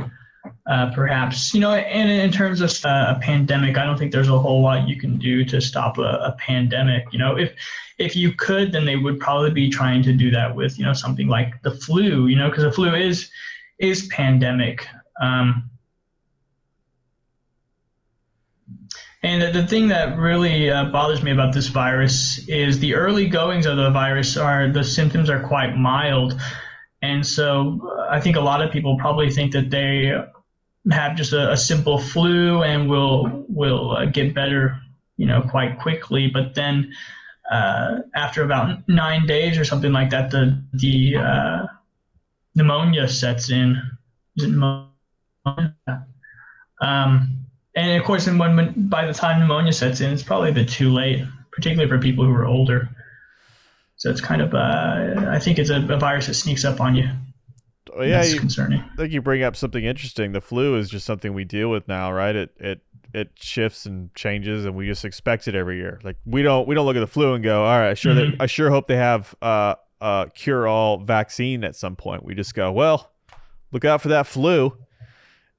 uh, 0.65 0.91
perhaps. 0.95 1.53
You 1.53 1.59
know, 1.59 1.73
and 1.73 2.09
in 2.09 2.31
terms 2.31 2.61
of 2.61 2.71
uh, 2.83 3.13
a 3.15 3.19
pandemic, 3.19 3.77
I 3.77 3.85
don't 3.85 3.95
think 3.95 4.11
there's 4.11 4.27
a 4.27 4.39
whole 4.39 4.63
lot 4.63 4.87
you 4.87 4.99
can 4.99 5.19
do 5.19 5.45
to 5.45 5.61
stop 5.61 5.99
a, 5.99 6.01
a 6.01 6.35
pandemic. 6.39 7.05
You 7.11 7.19
know, 7.19 7.37
if 7.37 7.53
if 7.99 8.15
you 8.15 8.33
could, 8.33 8.71
then 8.71 8.85
they 8.85 8.95
would 8.95 9.19
probably 9.19 9.51
be 9.51 9.69
trying 9.69 10.01
to 10.01 10.11
do 10.11 10.31
that 10.31 10.55
with, 10.55 10.79
you 10.79 10.83
know, 10.83 10.93
something 10.93 11.27
like 11.27 11.61
the 11.61 11.75
flu. 11.75 12.25
You 12.25 12.37
know, 12.37 12.49
because 12.49 12.63
the 12.63 12.71
flu 12.71 12.95
is 12.95 13.29
is 13.77 14.07
pandemic. 14.07 14.87
Um, 15.21 15.69
And 19.21 19.53
the, 19.53 19.67
thing 19.67 19.89
that 19.89 20.17
really 20.17 20.69
uh, 20.69 20.85
bothers 20.85 21.21
me 21.21 21.31
about 21.31 21.53
this 21.53 21.67
virus 21.67 22.39
is 22.47 22.79
the 22.79 22.95
early 22.95 23.27
goings 23.27 23.65
of 23.65 23.75
the 23.75 23.89
virus 23.89 24.37
are 24.37 24.69
the 24.71 24.83
symptoms 24.83 25.29
are 25.29 25.45
quite 25.45 25.75
mild. 25.75 26.39
And 27.01 27.25
so 27.25 27.81
uh, 27.83 28.07
I 28.09 28.21
think 28.21 28.37
a 28.37 28.41
lot 28.41 28.61
of 28.61 28.71
people 28.71 28.97
probably 28.97 29.29
think 29.29 29.51
that 29.51 29.69
they 29.69 30.13
have 30.91 31.17
just 31.17 31.33
a, 31.33 31.51
a 31.51 31.57
simple 31.57 31.99
flu 31.99 32.63
and 32.63 32.89
will 32.89 33.45
will 33.49 33.91
uh, 33.91 34.05
get 34.05 34.33
better, 34.33 34.79
you 35.17 35.25
know, 35.25 35.41
quite 35.41 35.79
quickly. 35.79 36.29
But 36.29 36.55
then 36.55 36.93
uh, 37.51 37.99
after 38.15 38.43
about 38.43 38.87
nine 38.87 39.25
days 39.25 39.57
or 39.57 39.65
something 39.65 39.91
like 39.91 40.09
that, 40.11 40.31
the 40.31 40.63
the 40.73 41.17
uh, 41.17 41.67
pneumonia 42.55 43.07
sets 43.09 43.49
in. 43.49 43.81
Is 44.37 44.45
it 44.45 44.51
pneumonia? 44.51 44.87
Um, 46.81 47.45
and 47.79 47.99
of 47.99 48.05
course, 48.05 48.27
when 48.27 48.73
by 48.89 49.05
the 49.05 49.13
time 49.13 49.39
pneumonia 49.39 49.73
sets 49.73 50.01
in, 50.01 50.11
it's 50.11 50.23
probably 50.23 50.49
a 50.49 50.53
bit 50.53 50.69
too 50.69 50.91
late, 50.91 51.23
particularly 51.51 51.89
for 51.89 51.99
people 51.99 52.25
who 52.25 52.33
are 52.33 52.45
older. 52.45 52.89
So 53.97 54.09
it's 54.09 54.21
kind 54.21 54.41
of, 54.41 54.53
uh, 54.53 55.25
I 55.29 55.39
think 55.39 55.59
it's 55.59 55.69
a, 55.69 55.75
a 55.77 55.97
virus 55.97 56.27
that 56.27 56.35
sneaks 56.35 56.63
up 56.63 56.79
on 56.79 56.95
you. 56.95 57.09
Oh, 57.93 58.03
yeah, 58.03 58.23
you, 58.23 58.39
concerning. 58.39 58.79
I 58.79 58.95
think 58.95 59.11
you 59.11 59.21
bring 59.21 59.43
up 59.43 59.55
something 59.55 59.83
interesting. 59.83 60.31
The 60.31 60.41
flu 60.41 60.77
is 60.77 60.89
just 60.89 61.05
something 61.05 61.33
we 61.33 61.43
deal 61.43 61.69
with 61.69 61.87
now, 61.87 62.11
right? 62.11 62.35
It 62.35 62.51
it 62.57 62.81
it 63.13 63.31
shifts 63.35 63.85
and 63.87 64.13
changes, 64.13 64.63
and 64.65 64.75
we 64.75 64.85
just 64.85 65.03
expect 65.03 65.47
it 65.47 65.55
every 65.55 65.77
year. 65.77 65.99
Like 66.03 66.15
we 66.25 66.43
don't 66.43 66.67
we 66.67 66.75
don't 66.75 66.85
look 66.85 66.95
at 66.95 67.01
the 67.01 67.07
flu 67.07 67.33
and 67.33 67.43
go, 67.43 67.63
all 67.65 67.79
right, 67.79 67.89
I 67.89 67.93
sure, 67.95 68.13
Mhm. 68.13 68.31
that, 68.37 68.43
I 68.43 68.45
sure 68.45 68.69
hope 68.69 68.87
they 68.87 68.95
have 68.95 69.33
uh, 69.41 69.75
a 69.99 70.27
cure 70.33 70.67
all 70.67 70.99
vaccine 70.99 71.63
at 71.63 71.75
some 71.75 71.95
point. 71.95 72.23
We 72.23 72.35
just 72.35 72.53
go, 72.53 72.71
well, 72.71 73.11
look 73.71 73.83
out 73.85 74.01
for 74.01 74.09
that 74.09 74.27
flu. 74.27 74.77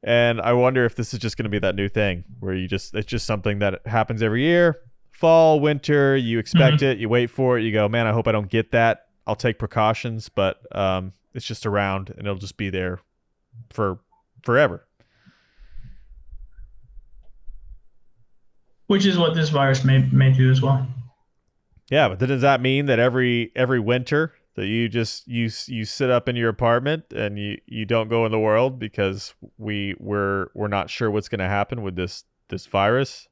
And 0.02 0.40
I 0.40 0.54
wonder 0.54 0.84
if 0.84 0.96
this 0.96 1.12
is 1.12 1.20
just 1.20 1.36
going 1.36 1.44
to 1.44 1.50
be 1.50 1.58
that 1.58 1.74
new 1.74 1.88
thing 1.88 2.24
where 2.40 2.54
you 2.54 2.66
just 2.66 2.94
it's 2.94 3.06
just 3.06 3.26
something 3.26 3.58
that 3.58 3.86
happens 3.86 4.22
every 4.22 4.42
year. 4.42 4.78
Fall, 5.12 5.60
winter, 5.60 6.16
you 6.16 6.38
expect 6.38 6.80
it, 6.80 6.98
you 6.98 7.08
wait 7.08 7.28
for 7.28 7.58
it, 7.58 7.62
you 7.62 7.72
go, 7.72 7.88
man, 7.88 8.06
I 8.06 8.12
hope 8.12 8.26
I 8.26 8.32
don't 8.32 8.48
get 8.48 8.70
that. 8.70 9.08
I'll 9.26 9.36
take 9.36 9.58
precautions, 9.58 10.30
but 10.30 10.60
um, 10.74 11.12
it's 11.34 11.44
just 11.44 11.66
around 11.66 12.08
and 12.10 12.20
it'll 12.20 12.38
just 12.38 12.56
be 12.56 12.70
there 12.70 13.00
for 13.68 13.98
forever. 14.42 14.86
Which 18.86 19.04
is 19.04 19.18
what 19.18 19.34
this 19.34 19.50
virus 19.50 19.84
may, 19.84 19.98
may 20.10 20.32
do 20.32 20.50
as 20.50 20.62
well. 20.62 20.86
Yeah, 21.90 22.08
but 22.08 22.18
then 22.18 22.28
does 22.28 22.40
that 22.42 22.60
mean 22.60 22.86
that 22.86 22.98
every 22.98 23.52
every 23.54 23.80
winter 23.80 24.32
that 24.54 24.66
you 24.66 24.88
just 24.88 25.26
you 25.28 25.50
you 25.66 25.84
sit 25.84 26.10
up 26.10 26.28
in 26.28 26.36
your 26.36 26.48
apartment 26.48 27.04
and 27.14 27.38
you 27.38 27.58
you 27.66 27.84
don't 27.84 28.08
go 28.08 28.26
in 28.26 28.32
the 28.32 28.38
world 28.38 28.78
because 28.78 29.34
we 29.58 29.94
we're 29.98 30.48
we're 30.54 30.68
not 30.68 30.90
sure 30.90 31.10
what's 31.10 31.28
going 31.28 31.38
to 31.40 31.48
happen 31.48 31.82
with 31.82 31.96
this 31.96 32.24
this 32.48 32.66
virus? 32.66 33.28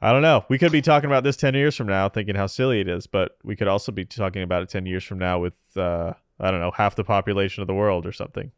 I 0.00 0.12
don't 0.12 0.22
know. 0.22 0.44
We 0.48 0.58
could 0.58 0.72
be 0.72 0.82
talking 0.82 1.08
about 1.08 1.22
this 1.22 1.36
10 1.36 1.54
years 1.54 1.76
from 1.76 1.86
now 1.86 2.08
thinking 2.08 2.34
how 2.34 2.48
silly 2.48 2.80
it 2.80 2.88
is, 2.88 3.06
but 3.06 3.36
we 3.44 3.54
could 3.54 3.68
also 3.68 3.92
be 3.92 4.04
talking 4.04 4.42
about 4.42 4.62
it 4.62 4.68
10 4.68 4.84
years 4.84 5.04
from 5.04 5.18
now 5.18 5.38
with 5.38 5.54
uh 5.76 6.12
I 6.40 6.50
don't 6.50 6.60
know, 6.60 6.72
half 6.72 6.96
the 6.96 7.04
population 7.04 7.60
of 7.60 7.68
the 7.68 7.74
world 7.74 8.04
or 8.04 8.12
something. 8.12 8.50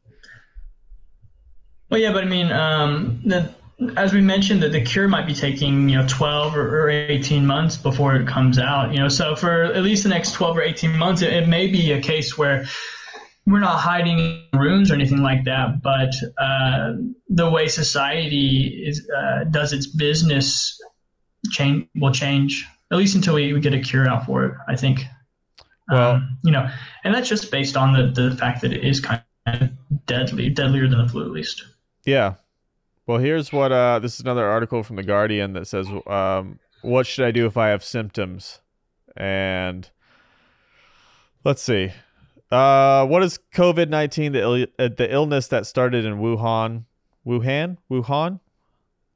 Well, 1.91 2.01
yeah, 2.01 2.13
but 2.13 2.25
I 2.25 2.27
mean, 2.27 2.51
um, 2.51 3.21
the, 3.25 3.55
as 3.97 4.13
we 4.13 4.21
mentioned, 4.21 4.63
that 4.63 4.73
the 4.73 4.81
cure 4.81 5.09
might 5.09 5.27
be 5.27 5.35
taking 5.35 5.89
you 5.89 5.99
know 5.99 6.07
12 6.09 6.57
or, 6.57 6.85
or 6.85 6.91
18 6.91 7.47
months 7.47 7.77
before 7.77 8.15
it 8.17 8.27
comes 8.27 8.59
out. 8.59 8.93
You 8.93 9.01
know, 9.01 9.09
so 9.09 9.37
for 9.37 9.65
at 9.65 9.83
least 9.83 10.03
the 10.03 10.09
next 10.09 10.33
12 10.33 10.59
or 10.59 10.63
18 10.63 10.97
months, 10.97 11.23
it, 11.23 11.33
it 11.33 11.49
may 11.49 11.67
be 11.67 11.93
a 11.93 12.01
case 12.01 12.37
where 12.39 12.67
we're 13.47 13.61
not 13.61 13.79
hiding 13.79 14.19
in 14.19 14.59
rooms 14.59 14.91
or 14.91 14.95
anything 14.95 15.23
like 15.23 15.45
that, 15.45 15.83
but 15.83 16.15
uh, 16.39 16.95
the 17.29 17.51
way 17.51 17.69
society 17.69 18.85
is 18.87 19.09
uh, 19.11 19.45
does 19.45 19.73
its 19.73 19.87
business 19.87 20.81
change 21.51 21.87
will 21.95 22.13
change 22.13 22.67
at 22.91 22.97
least 22.97 23.15
until 23.17 23.35
we, 23.35 23.53
we 23.53 23.61
get 23.61 23.75
a 23.75 23.81
cure 23.81 24.09
out 24.09 24.27
for 24.27 24.45
it. 24.45 24.55
I 24.69 24.77
think. 24.77 25.01
Well- 25.91 26.13
um, 26.13 26.39
you 26.43 26.51
know, 26.51 26.71
and 27.03 27.15
that's 27.15 27.29
just 27.29 27.51
based 27.51 27.77
on 27.77 27.93
the 27.93 28.29
the 28.29 28.37
fact 28.37 28.63
that 28.63 28.73
it 28.73 28.85
is 28.85 29.01
kind 29.01 29.23
of 29.47 29.71
deadly, 30.07 30.49
deadlier 30.49 30.89
than 30.89 30.99
the 30.99 31.09
flu, 31.09 31.25
at 31.25 31.31
least. 31.31 31.65
Yeah. 32.07 32.35
Well, 33.07 33.19
here's 33.19 33.53
what 33.53 33.73
uh 33.73 33.99
this 33.99 34.15
is 34.15 34.21
another 34.21 34.47
article 34.47 34.83
from 34.83 34.97
the 34.97 35.03
Guardian 35.03 35.53
that 35.55 35.67
says 35.67 35.89
um 36.07 36.59
what 36.83 37.07
should 37.07 37.25
I 37.27 37.31
do 37.31 37.47
if 37.47 37.57
I 37.57 37.69
have 37.69 37.85
symptoms? 37.85 38.61
And 39.17 39.89
let's 41.45 41.63
see. 41.63 41.93
Uh 42.51 43.07
what 43.07 43.23
is 43.23 43.39
COVID-19 43.55 44.33
the 44.33 44.41
Ill- 44.41 44.67
uh, 44.79 44.89
the 44.97 45.13
illness 45.13 45.49
that 45.49 45.67
started 45.67 46.05
in 46.05 46.15
Wuhan? 46.17 46.85
Wuhan? 47.27 47.79
Wuhan? 47.91 48.41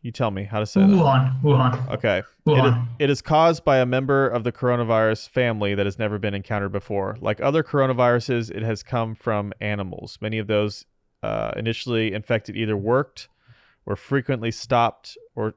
You 0.02 0.12
tell 0.12 0.30
me 0.30 0.44
how 0.44 0.60
to 0.60 0.66
say 0.66 0.80
that. 0.80 0.88
Wuhan, 0.88 1.42
Wuhan, 1.42 1.90
Okay. 1.94 2.18
It, 2.18 2.24
Wuhan. 2.46 2.86
it 2.98 3.10
is 3.10 3.20
caused 3.20 3.64
by 3.64 3.78
a 3.78 3.86
member 3.86 4.28
of 4.28 4.44
the 4.44 4.52
coronavirus 4.52 5.28
family 5.28 5.74
that 5.74 5.86
has 5.86 5.98
never 5.98 6.18
been 6.18 6.34
encountered 6.34 6.70
before. 6.72 7.16
Like 7.20 7.40
other 7.40 7.62
coronaviruses, 7.64 8.50
it 8.50 8.62
has 8.62 8.82
come 8.82 9.14
from 9.16 9.52
animals. 9.60 10.16
Many 10.20 10.38
of 10.38 10.46
those 10.46 10.86
uh, 11.22 11.50
initially 11.56 12.12
infected 12.14 12.56
either 12.56 12.76
worked 12.76 13.28
or 13.88 13.96
frequently 13.96 14.50
stopped, 14.50 15.16
or 15.34 15.54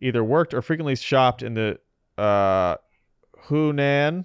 either 0.00 0.24
worked 0.24 0.54
or 0.54 0.62
frequently 0.62 0.96
shopped 0.96 1.42
in 1.42 1.52
the 1.52 1.78
uh, 2.16 2.76
Hunan. 3.46 4.24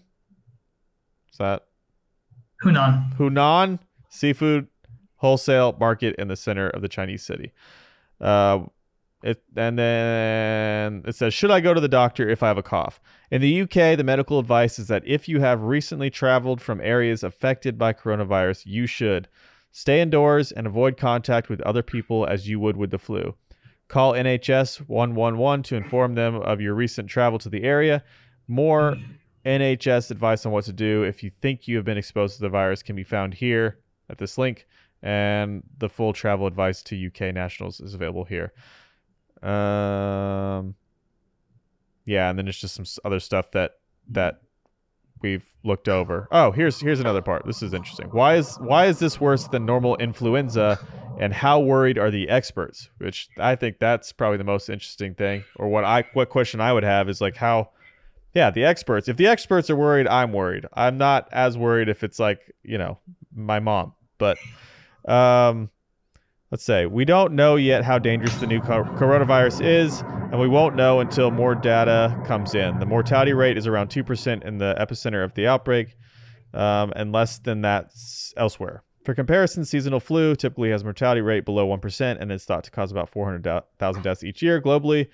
Is 1.30 1.38
that 1.38 1.65
Hunan. 2.63 3.17
Hunan 3.17 3.80
seafood 4.10 4.67
wholesale 5.17 5.76
market 5.78 6.15
in 6.15 6.30
the 6.30 6.38
center 6.38 6.69
of 6.69 6.82
the 6.82 6.88
Chinese 6.88 7.22
city. 7.22 7.52
Uh, 8.22 8.62
it, 9.22 9.43
and 9.58 9.78
then 9.78 11.04
it 11.06 11.15
says, 11.15 11.34
Should 11.34 11.52
I 11.52 11.60
go 11.60 11.74
to 11.74 11.82
the 11.82 11.89
doctor 11.89 12.30
if 12.30 12.41
I 12.41 12.48
have 12.48 12.58
a 12.58 12.63
cough? 12.63 13.02
In 13.30 13.41
the 13.41 13.62
UK, 13.63 13.98
the 13.98 14.06
medical 14.06 14.39
advice 14.39 14.80
is 14.80 14.88
that 14.88 15.04
if 15.06 15.28
you 15.28 15.41
have 15.41 15.63
recently 15.63 16.10
traveled 16.10 16.62
from 16.62 16.80
areas 16.80 17.24
affected 17.24 17.78
by 17.78 17.91
coronavirus, 17.91 18.65
you 18.65 18.88
should 18.88 19.28
stay 19.74 20.00
indoors 20.00 20.54
and 20.54 20.65
avoid 20.65 20.95
contact 20.95 21.50
with 21.50 21.60
other 21.62 21.84
people 21.84 22.26
as 22.26 22.48
you 22.48 22.58
would 22.62 22.78
with 22.78 22.91
the 22.91 22.98
flu. 22.98 23.36
Call 23.89 24.13
NHS 24.13 24.88
111 24.88 25.63
to 25.63 25.75
inform 25.75 26.13
them 26.13 26.36
of 26.36 26.62
your 26.62 26.75
recent 26.75 27.10
travel 27.10 27.39
to 27.39 27.49
the 27.49 27.63
area. 27.63 28.04
More 28.47 28.95
NHS 29.45 30.12
advice 30.12 30.45
on 30.45 30.52
what 30.52 30.65
to 30.65 30.73
do 30.73 31.02
if 31.04 31.23
you 31.23 31.32
think 31.41 31.67
you 31.67 31.75
have 31.75 31.86
been 31.86 31.97
exposed 31.97 32.36
to 32.36 32.41
the 32.41 32.49
virus 32.49 32.84
can 32.84 32.95
be 32.95 33.04
found 33.04 33.34
here 33.34 33.80
at 34.08 34.19
this 34.19 34.38
link, 34.38 34.67
and 35.02 35.63
the 35.80 35.89
full 35.89 36.13
travel 36.13 36.45
advice 36.45 36.84
to 36.84 37.08
UK 37.08 37.34
nationals 37.34 37.80
is 37.80 37.95
available 37.95 38.25
here. 38.25 38.54
Um, 39.41 40.75
yeah, 42.06 42.30
and 42.30 42.38
then 42.38 42.47
it's 42.47 42.60
just 42.60 42.75
some 42.75 42.86
other 43.04 43.19
stuff 43.19 43.49
that 43.52 43.80
that 44.12 44.41
we've 45.21 45.45
looked 45.63 45.89
over. 45.89 46.28
Oh, 46.32 46.52
here's 46.52 46.80
here's 46.80 46.99
another 46.99 47.21
part. 47.23 47.45
This 47.45 47.63
is 47.63 47.73
interesting. 47.73 48.10
Why 48.10 48.36
is 48.36 48.56
why 48.58 48.86
is 48.86 48.99
this 48.99 49.19
worse 49.19 49.47
than 49.47 49.65
normal 49.65 49.95
influenza? 49.97 50.80
And 51.20 51.34
how 51.34 51.60
worried 51.60 51.98
are 51.98 52.10
the 52.10 52.30
experts? 52.30 52.90
Which 52.98 53.30
I 53.38 53.56
think 53.56 53.80
that's 53.80 54.12
probably 54.12 54.38
the 54.38 54.44
most 54.46 54.70
interesting 54.70 55.15
thing. 55.15 55.44
Or 55.58 55.67
what 55.67 55.84
I 55.84 56.06
what 56.13 56.30
question 56.30 56.62
I 56.62 56.72
would 56.72 56.84
have 56.84 57.10
is 57.10 57.20
like 57.20 57.36
how 57.36 57.72
yeah, 58.34 58.52
the 58.52 58.63
experts. 58.63 59.08
If 59.08 59.17
the 59.17 59.28
experts 59.28 59.70
are 59.70 59.76
worried, 59.76 60.08
I'm 60.08 60.32
worried. 60.32 60.65
I'm 60.74 60.98
not 60.98 61.28
as 61.32 61.58
worried 61.58 61.90
if 61.90 62.04
it's 62.04 62.20
like, 62.20 62.54
you 62.63 62.78
know, 62.78 63.00
my 63.36 63.60
mom. 63.60 63.94
But 64.17 64.38
um 65.06 65.70
let's 66.52 66.63
say 66.63 66.86
we 66.86 67.06
don't 67.06 67.34
know 67.34 67.56
yet 67.56 67.84
how 67.84 68.00
dangerous 68.00 68.36
the 68.36 68.48
new 68.48 68.62
co- 68.62 68.84
coronavirus 68.84 69.65
is, 69.65 70.02
and 70.02 70.40
we 70.40 70.48
won't 70.48 70.76
know 70.76 71.00
until 71.00 71.32
more 71.32 71.56
data 71.56 72.17
comes 72.26 72.56
in. 72.56 72.80
The 72.80 72.86
mortality 72.86 73.34
rate 73.34 73.58
is 73.58 73.67
around 73.67 73.90
2% 73.90 74.44
in 74.44 74.58
the 74.58 74.76
epicenter 74.80 75.24
of 75.24 75.34
the 75.34 75.48
outbreak, 75.48 75.96
um, 76.54 76.94
and 76.96 77.12
less 77.12 77.40
than 77.40 77.62
that 77.62 77.92
elsewhere. 78.38 78.84
For 79.04 79.13
comparison, 79.13 79.65
seasonal 79.65 80.00
flu 80.00 80.35
typically 80.35 80.71
has 80.71 80.81
a 80.81 80.85
mortality 80.85 81.21
rate 81.21 81.45
below 81.45 81.67
1% 81.67 82.17
and 82.19 82.31
is 82.31 82.43
thought 82.43 82.63
to 82.65 82.71
cause 82.71 82.91
about 82.91 83.10
400,000 83.10 84.02
deaths 84.04 84.23
each 84.23 84.41
year 84.41 84.62
globally. 84.62 85.08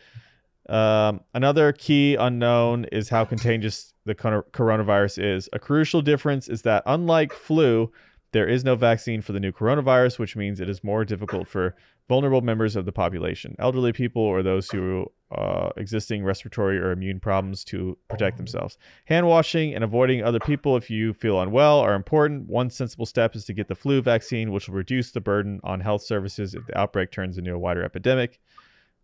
Um, 0.68 1.22
another 1.36 1.72
key 1.72 2.16
unknown 2.16 2.86
is 2.86 3.10
how 3.10 3.26
contagious 3.26 3.94
the 4.06 4.16
coronavirus 4.16 5.24
is. 5.24 5.50
A 5.54 5.60
crucial 5.60 6.02
difference 6.02 6.48
is 6.48 6.64
that, 6.64 6.82
unlike 6.88 7.34
flu, 7.34 7.92
there 8.36 8.50
is 8.50 8.66
no 8.66 8.76
vaccine 8.76 9.22
for 9.22 9.32
the 9.32 9.40
new 9.40 9.54
coronavirus, 9.54 10.20
which 10.20 10.36
means 10.36 10.60
it 10.60 10.68
is 10.68 10.84
more 10.84 11.06
difficult 11.06 11.48
for 11.48 11.74
vulnerable 12.10 12.42
members 12.42 12.76
of 12.76 12.84
the 12.84 12.92
population, 12.92 13.56
elderly 13.60 13.94
people, 13.94 14.22
or 14.22 14.44
those 14.44 14.70
who 14.70 15.10
uh, 15.32 15.70
existing 15.78 16.22
respiratory 16.22 16.78
or 16.78 16.92
immune 16.92 17.18
problems 17.18 17.64
to 17.64 17.98
protect 18.10 18.36
themselves. 18.36 18.78
Hand 19.06 19.26
washing 19.26 19.74
and 19.74 19.86
avoiding 19.86 20.22
other 20.22 20.42
people 20.42 20.76
if 20.76 20.90
you 20.90 21.14
feel 21.14 21.40
unwell 21.40 21.80
are 21.80 21.94
important. 21.94 22.50
One 22.50 22.70
sensible 22.70 23.06
step 23.06 23.38
is 23.38 23.46
to 23.46 23.54
get 23.54 23.70
the 23.70 23.74
flu 23.74 24.02
vaccine, 24.02 24.52
which 24.52 24.68
will 24.68 24.76
reduce 24.76 25.12
the 25.12 25.22
burden 25.22 25.62
on 25.64 25.80
health 25.80 26.02
services 26.02 26.54
if 26.54 26.66
the 26.68 26.78
outbreak 26.78 27.12
turns 27.12 27.38
into 27.38 27.54
a 27.54 27.58
wider 27.58 27.86
epidemic. 27.86 28.42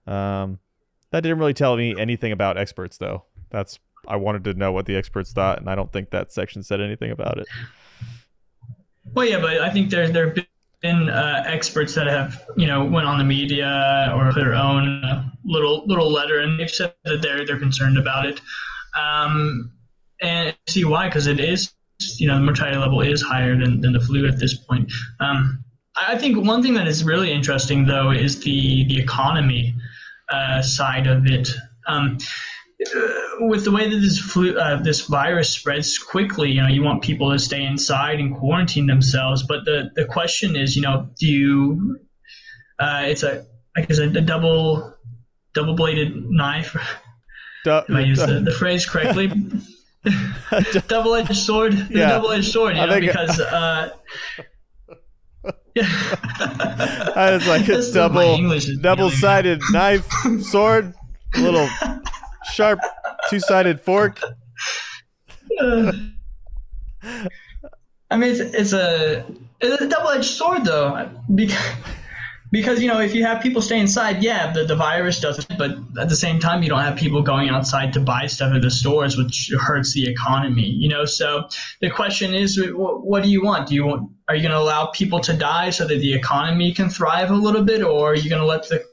Um, 0.07 0.59
that 1.11 1.21
didn't 1.21 1.39
really 1.39 1.53
tell 1.53 1.77
me 1.77 1.97
anything 1.97 2.33
about 2.33 2.57
experts, 2.57 2.97
though. 2.97 3.23
That's 3.49 3.79
I 4.05 4.17
wanted 4.17 4.43
to 4.43 4.55
know 4.55 4.73
what 4.73 4.87
the 4.87 4.97
experts 4.97 5.31
thought, 5.31 5.59
and 5.59 5.69
I 5.69 5.75
don't 5.75 5.93
think 5.93 6.09
that 6.09 6.33
section 6.33 6.63
said 6.63 6.81
anything 6.81 7.11
about 7.11 7.37
it. 7.37 7.47
Well, 9.13 9.25
yeah, 9.25 9.39
but 9.39 9.61
I 9.61 9.69
think 9.69 9.89
there 9.89 10.09
there 10.09 10.33
have 10.33 10.45
been 10.81 11.09
uh, 11.09 11.43
experts 11.45 11.93
that 11.95 12.07
have 12.07 12.45
you 12.57 12.67
know 12.67 12.85
went 12.85 13.07
on 13.07 13.17
the 13.17 13.23
media 13.23 14.11
or 14.15 14.33
their 14.33 14.53
own 14.53 15.03
uh, 15.03 15.29
little 15.43 15.85
little 15.85 16.11
letter, 16.11 16.39
and 16.39 16.59
they've 16.59 16.69
said 16.69 16.93
that 17.05 17.21
they're 17.21 17.45
they're 17.45 17.59
concerned 17.59 17.97
about 17.97 18.25
it, 18.25 18.41
um, 18.99 19.71
and 20.21 20.55
see 20.67 20.85
why 20.85 21.07
because 21.07 21.27
it 21.27 21.39
is 21.39 21.73
you 22.17 22.27
know 22.27 22.35
the 22.35 22.41
mortality 22.41 22.77
level 22.77 23.01
is 23.01 23.21
higher 23.21 23.55
than, 23.57 23.81
than 23.81 23.93
the 23.93 23.99
flu 23.99 24.27
at 24.27 24.39
this 24.39 24.55
point. 24.55 24.91
Um, 25.19 25.63
I 25.95 26.17
think 26.17 26.45
one 26.45 26.63
thing 26.63 26.73
that 26.75 26.87
is 26.87 27.03
really 27.03 27.31
interesting 27.31 27.85
though 27.85 28.11
is 28.11 28.39
the 28.39 28.85
the 28.87 28.99
economy 28.99 29.75
uh, 30.29 30.61
side 30.61 31.07
of 31.07 31.25
it. 31.25 31.49
Um, 31.87 32.17
with 33.47 33.63
the 33.63 33.71
way 33.71 33.89
that 33.89 33.97
this 33.97 34.19
flu, 34.19 34.57
uh, 34.57 34.81
this 34.81 35.01
virus 35.01 35.49
spreads 35.49 35.97
quickly, 35.97 36.51
you 36.51 36.61
know, 36.61 36.67
you 36.67 36.83
want 36.83 37.01
people 37.01 37.31
to 37.31 37.39
stay 37.39 37.63
inside 37.63 38.19
and 38.19 38.35
quarantine 38.35 38.87
themselves. 38.87 39.43
But 39.43 39.65
the, 39.65 39.91
the 39.95 40.05
question 40.05 40.55
is, 40.55 40.75
you 40.75 40.81
know, 40.81 41.09
do 41.19 41.27
you? 41.27 41.99
Uh, 42.79 43.03
it's 43.05 43.23
a 43.23 43.45
I 43.75 43.81
guess 43.81 43.99
a, 43.99 44.03
a 44.03 44.21
double 44.21 44.95
double 45.53 45.75
bladed 45.75 46.29
knife. 46.29 46.75
Du- 47.63 47.85
I 47.89 47.99
use 48.01 48.19
the, 48.19 48.39
the 48.39 48.51
phrase 48.51 48.85
correctly? 48.85 49.31
double 50.87 51.15
edged 51.15 51.35
sword. 51.35 51.73
The 51.73 51.99
yeah. 51.99 52.09
double 52.09 52.31
edged 52.31 52.51
sword. 52.51 52.75
You 52.75 52.85
know, 52.85 52.99
because. 52.99 53.39
Uh, 53.51 53.89
yeah. 55.73 55.85
I 57.15 57.31
was 57.31 57.47
like 57.47 57.67
a 57.69 57.81
double 57.91 58.37
double 58.81 59.09
sided 59.09 59.61
knife 59.71 60.07
sword, 60.41 60.93
little 61.37 61.69
sharp 62.53 62.79
two-sided 63.31 63.81
fork. 63.81 64.21
I 68.11 68.17
mean, 68.17 68.29
it's, 68.29 68.39
it's 68.39 68.73
a 68.73 69.25
it's 69.61 69.81
a 69.81 69.87
double-edged 69.87 70.25
sword 70.25 70.65
though, 70.65 71.09
because 71.33 71.57
because 72.51 72.81
you 72.81 72.89
know 72.89 72.99
if 72.99 73.15
you 73.15 73.25
have 73.25 73.41
people 73.41 73.61
stay 73.61 73.79
inside, 73.79 74.21
yeah, 74.21 74.51
the, 74.51 74.65
the 74.65 74.75
virus 74.75 75.21
doesn't. 75.21 75.57
But 75.57 75.71
at 75.99 76.09
the 76.09 76.15
same 76.15 76.39
time, 76.39 76.61
you 76.61 76.69
don't 76.69 76.81
have 76.81 76.97
people 76.97 77.21
going 77.21 77.49
outside 77.49 77.93
to 77.93 78.01
buy 78.01 78.27
stuff 78.27 78.53
at 78.53 78.61
the 78.61 78.69
stores, 78.69 79.17
which 79.17 79.51
hurts 79.57 79.93
the 79.93 80.09
economy. 80.09 80.67
You 80.67 80.89
know, 80.89 81.05
so 81.05 81.47
the 81.79 81.89
question 81.89 82.33
is, 82.33 82.61
what, 82.73 83.05
what 83.05 83.23
do 83.23 83.29
you 83.29 83.41
want? 83.41 83.69
Do 83.69 83.75
you 83.75 83.85
want 83.85 84.11
are 84.27 84.35
you 84.35 84.41
going 84.41 84.51
to 84.51 84.59
allow 84.59 84.87
people 84.87 85.19
to 85.21 85.33
die 85.33 85.69
so 85.69 85.87
that 85.87 85.99
the 85.99 86.13
economy 86.13 86.73
can 86.73 86.89
thrive 86.89 87.31
a 87.31 87.35
little 87.35 87.63
bit, 87.63 87.81
or 87.81 88.11
are 88.11 88.15
you 88.15 88.29
going 88.29 88.41
to 88.41 88.45
let 88.45 88.67
the 88.67 88.83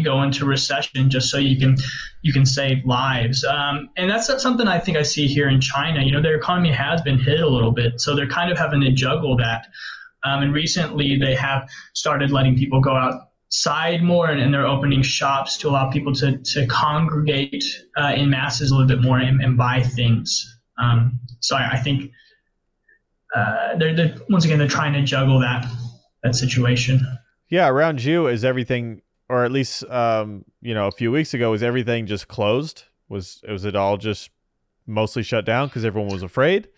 go 0.00 0.22
into 0.22 0.44
recession 0.44 1.10
just 1.10 1.30
so 1.30 1.38
you 1.38 1.58
can 1.58 1.76
you 2.22 2.32
can 2.32 2.46
save 2.46 2.84
lives. 2.84 3.44
Um, 3.44 3.90
and 3.96 4.10
that's 4.10 4.26
something 4.42 4.66
i 4.68 4.78
think 4.78 4.96
i 4.96 5.02
see 5.02 5.26
here 5.26 5.48
in 5.48 5.60
china. 5.60 6.02
You 6.02 6.12
know 6.12 6.22
their 6.22 6.36
economy 6.36 6.72
has 6.72 7.02
been 7.02 7.18
hit 7.18 7.40
a 7.40 7.48
little 7.48 7.72
bit 7.72 8.00
so 8.00 8.14
they're 8.14 8.28
kind 8.28 8.50
of 8.50 8.58
having 8.58 8.80
to 8.80 8.92
juggle 8.92 9.36
that. 9.36 9.66
Um, 10.24 10.42
and 10.42 10.52
recently 10.52 11.18
they 11.18 11.34
have 11.34 11.68
started 11.94 12.32
letting 12.32 12.56
people 12.56 12.80
go 12.80 12.96
outside 12.96 14.02
more 14.02 14.28
and, 14.28 14.40
and 14.40 14.52
they're 14.52 14.66
opening 14.66 15.02
shops 15.02 15.56
to 15.58 15.68
allow 15.68 15.88
people 15.90 16.12
to, 16.14 16.38
to 16.38 16.66
congregate 16.66 17.64
uh, 17.96 18.12
in 18.16 18.28
masses 18.28 18.70
a 18.70 18.74
little 18.74 18.88
bit 18.88 19.02
more 19.02 19.18
and, 19.18 19.40
and 19.40 19.56
buy 19.56 19.82
things. 19.82 20.58
Um, 20.78 21.20
so 21.40 21.56
I, 21.56 21.72
I 21.72 21.78
think 21.78 22.10
uh, 23.34 23.76
they're, 23.76 23.94
they're 23.94 24.14
once 24.28 24.44
again 24.44 24.58
they're 24.58 24.68
trying 24.68 24.92
to 24.94 25.02
juggle 25.02 25.38
that 25.40 25.66
that 26.22 26.34
situation. 26.34 27.00
Yeah 27.48 27.68
around 27.68 28.02
you 28.02 28.26
is 28.26 28.44
everything 28.44 29.02
or 29.28 29.44
at 29.44 29.52
least 29.52 29.84
um, 29.84 30.44
you 30.60 30.74
know 30.74 30.86
a 30.86 30.92
few 30.92 31.10
weeks 31.10 31.34
ago 31.34 31.50
was 31.50 31.62
everything 31.62 32.06
just 32.06 32.28
closed? 32.28 32.84
Was 33.08 33.42
was 33.48 33.64
it 33.64 33.76
all 33.76 33.96
just 33.96 34.30
mostly 34.86 35.22
shut 35.22 35.44
down 35.44 35.68
because 35.68 35.84
everyone 35.84 36.12
was 36.12 36.22
afraid? 36.22 36.68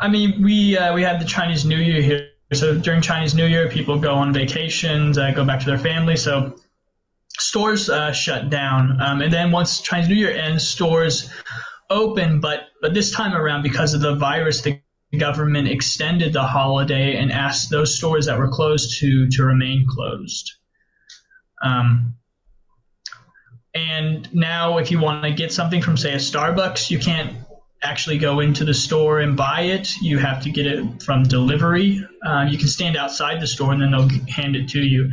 I 0.00 0.08
mean 0.08 0.42
we 0.42 0.76
uh, 0.76 0.94
we 0.94 1.02
had 1.02 1.20
the 1.20 1.24
chinese 1.24 1.64
new 1.64 1.78
year 1.78 2.02
here. 2.02 2.28
So 2.52 2.78
during 2.78 3.00
chinese 3.00 3.34
new 3.34 3.46
year 3.46 3.68
people 3.68 3.98
go 3.98 4.14
on 4.14 4.32
vacations 4.32 5.18
uh, 5.18 5.30
go 5.32 5.44
back 5.44 5.60
to 5.60 5.66
their 5.66 5.78
family. 5.78 6.16
So 6.16 6.56
stores 7.38 7.88
uh, 7.88 8.12
shut 8.12 8.50
down. 8.50 9.00
Um, 9.00 9.20
and 9.22 9.32
then 9.32 9.50
once 9.50 9.80
chinese 9.80 10.08
new 10.08 10.16
year 10.16 10.30
ends 10.30 10.66
stores 10.66 11.30
open. 11.90 12.40
But 12.40 12.68
but 12.80 12.94
this 12.94 13.10
time 13.12 13.34
around 13.34 13.62
because 13.62 13.94
of 13.94 14.00
the 14.00 14.16
virus 14.16 14.62
the 14.62 14.80
government 15.18 15.68
extended 15.68 16.32
the 16.32 16.42
holiday 16.42 17.16
and 17.16 17.32
asked 17.32 17.70
those 17.70 17.96
stores 17.96 18.26
that 18.26 18.38
were 18.38 18.48
closed 18.48 18.98
to 19.00 19.28
to 19.30 19.44
remain 19.44 19.86
closed. 19.88 20.52
Um, 21.62 22.14
and 23.74 24.32
now, 24.32 24.78
if 24.78 24.90
you 24.90 25.00
want 25.00 25.24
to 25.24 25.32
get 25.32 25.52
something 25.52 25.82
from, 25.82 25.96
say, 25.96 26.12
a 26.12 26.16
Starbucks, 26.16 26.90
you 26.90 26.98
can't 26.98 27.36
actually 27.82 28.18
go 28.18 28.40
into 28.40 28.64
the 28.64 28.74
store 28.74 29.20
and 29.20 29.36
buy 29.36 29.62
it. 29.62 29.96
You 30.00 30.18
have 30.18 30.42
to 30.44 30.50
get 30.50 30.66
it 30.66 31.02
from 31.02 31.24
delivery. 31.24 32.04
Uh, 32.24 32.46
you 32.48 32.56
can 32.56 32.68
stand 32.68 32.96
outside 32.96 33.40
the 33.40 33.46
store 33.46 33.72
and 33.72 33.82
then 33.82 33.90
they'll 33.90 34.08
hand 34.28 34.56
it 34.56 34.68
to 34.70 34.80
you, 34.80 35.10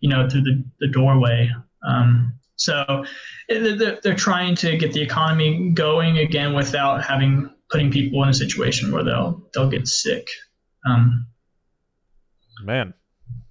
you 0.00 0.08
know, 0.08 0.28
through 0.28 0.42
the, 0.42 0.64
the 0.80 0.88
doorway. 0.88 1.50
Um, 1.86 2.34
so 2.56 3.04
they're, 3.48 3.98
they're 4.02 4.14
trying 4.14 4.54
to 4.56 4.76
get 4.76 4.92
the 4.92 5.02
economy 5.02 5.72
going 5.74 6.18
again 6.18 6.54
without 6.54 7.04
having 7.04 7.50
putting 7.70 7.90
people 7.90 8.22
in 8.22 8.28
a 8.28 8.34
situation 8.34 8.92
where 8.92 9.04
they'll 9.04 9.42
they'll 9.52 9.70
get 9.70 9.86
sick. 9.88 10.26
Um, 10.86 11.26
Man. 12.62 12.94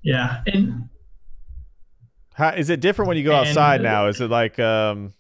Yeah, 0.02 0.42
and 0.48 0.90
how 2.34 2.50
is 2.50 2.70
it 2.70 2.80
different 2.80 3.08
when 3.08 3.18
you 3.18 3.24
go 3.24 3.36
outside 3.36 3.82
now? 3.82 4.08
Is 4.08 4.20
it 4.22 4.30
like 4.30 4.60
um 4.60 5.14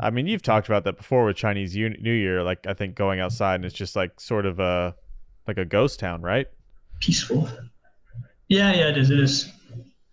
I 0.00 0.10
mean, 0.10 0.26
you've 0.26 0.42
talked 0.42 0.66
about 0.68 0.84
that 0.84 0.96
before 0.96 1.24
with 1.24 1.36
Chinese 1.36 1.76
New 1.76 2.12
Year. 2.12 2.42
Like, 2.42 2.66
I 2.66 2.74
think 2.74 2.96
going 2.96 3.20
outside 3.20 3.56
and 3.56 3.64
it's 3.64 3.74
just 3.74 3.94
like 3.94 4.18
sort 4.20 4.44
of 4.44 4.58
a 4.58 4.96
like 5.46 5.58
a 5.58 5.64
ghost 5.64 6.00
town, 6.00 6.22
right? 6.22 6.48
Peaceful. 7.00 7.48
Yeah, 8.48 8.72
yeah, 8.74 8.88
it 8.88 8.96
is. 8.96 9.10
It 9.10 9.20
is. 9.20 9.52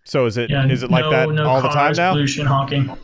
So 0.05 0.25
is 0.25 0.37
it 0.37 0.49
yeah, 0.49 0.67
is 0.67 0.83
it 0.83 0.91
like 0.91 1.05
no, 1.05 1.11
that 1.11 1.29
no 1.29 1.47
all 1.47 1.61
the 1.61 1.69
time 1.69 1.93
now? 1.93 2.11
Pollution, 2.13 2.45
honking. 2.45 2.95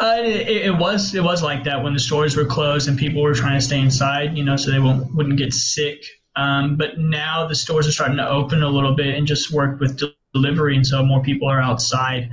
Uh, 0.00 0.22
it, 0.24 0.48
it, 0.48 0.78
was 0.78 1.14
it 1.14 1.22
was 1.22 1.42
like 1.42 1.62
that 1.62 1.82
when 1.82 1.92
the 1.92 2.00
stores 2.00 2.34
were 2.34 2.46
closed 2.46 2.88
and 2.88 2.98
people 2.98 3.20
were 3.20 3.34
trying 3.34 3.58
to 3.58 3.64
stay 3.64 3.78
inside, 3.78 4.36
you 4.36 4.42
know, 4.42 4.56
so 4.56 4.70
they 4.70 4.78
won't, 4.78 5.14
wouldn't 5.14 5.36
get 5.36 5.52
sick. 5.52 6.02
Um, 6.36 6.76
but 6.76 6.98
now 6.98 7.46
the 7.46 7.54
stores 7.54 7.86
are 7.86 7.92
starting 7.92 8.16
to 8.16 8.26
open 8.26 8.62
a 8.62 8.68
little 8.68 8.94
bit 8.94 9.14
and 9.14 9.26
just 9.26 9.52
work 9.52 9.78
with 9.78 10.00
delivery, 10.32 10.74
and 10.74 10.86
so 10.86 11.04
more 11.04 11.22
people 11.22 11.48
are 11.48 11.60
outside. 11.60 12.30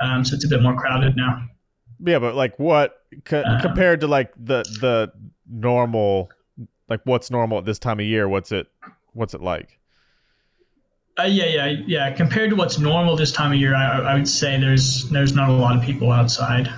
Um, 0.00 0.24
so 0.24 0.34
it's 0.34 0.44
a 0.44 0.48
bit 0.48 0.62
more 0.62 0.74
crowded 0.74 1.16
now. 1.16 1.46
Yeah, 2.04 2.18
but 2.18 2.34
like 2.34 2.58
what 2.58 2.98
co- 3.24 3.44
um, 3.44 3.60
compared 3.60 4.00
to 4.00 4.08
like 4.08 4.32
the 4.34 4.64
the 4.80 5.12
normal, 5.48 6.30
like 6.88 7.02
what's 7.04 7.30
normal 7.30 7.58
at 7.58 7.64
this 7.64 7.78
time 7.78 8.00
of 8.00 8.06
year? 8.06 8.28
What's 8.28 8.50
it 8.50 8.66
what's 9.12 9.32
it 9.32 9.42
like? 9.42 9.78
Uh, 11.18 11.22
yeah, 11.22 11.46
yeah, 11.46 11.82
yeah. 11.86 12.10
Compared 12.10 12.50
to 12.50 12.56
what's 12.56 12.80
normal 12.80 13.16
this 13.16 13.30
time 13.30 13.52
of 13.52 13.58
year, 13.58 13.76
I, 13.76 14.00
I 14.00 14.14
would 14.14 14.28
say 14.28 14.58
there's 14.58 15.08
there's 15.10 15.34
not 15.34 15.50
a 15.50 15.52
lot 15.52 15.76
of 15.76 15.84
people 15.84 16.10
outside 16.10 16.68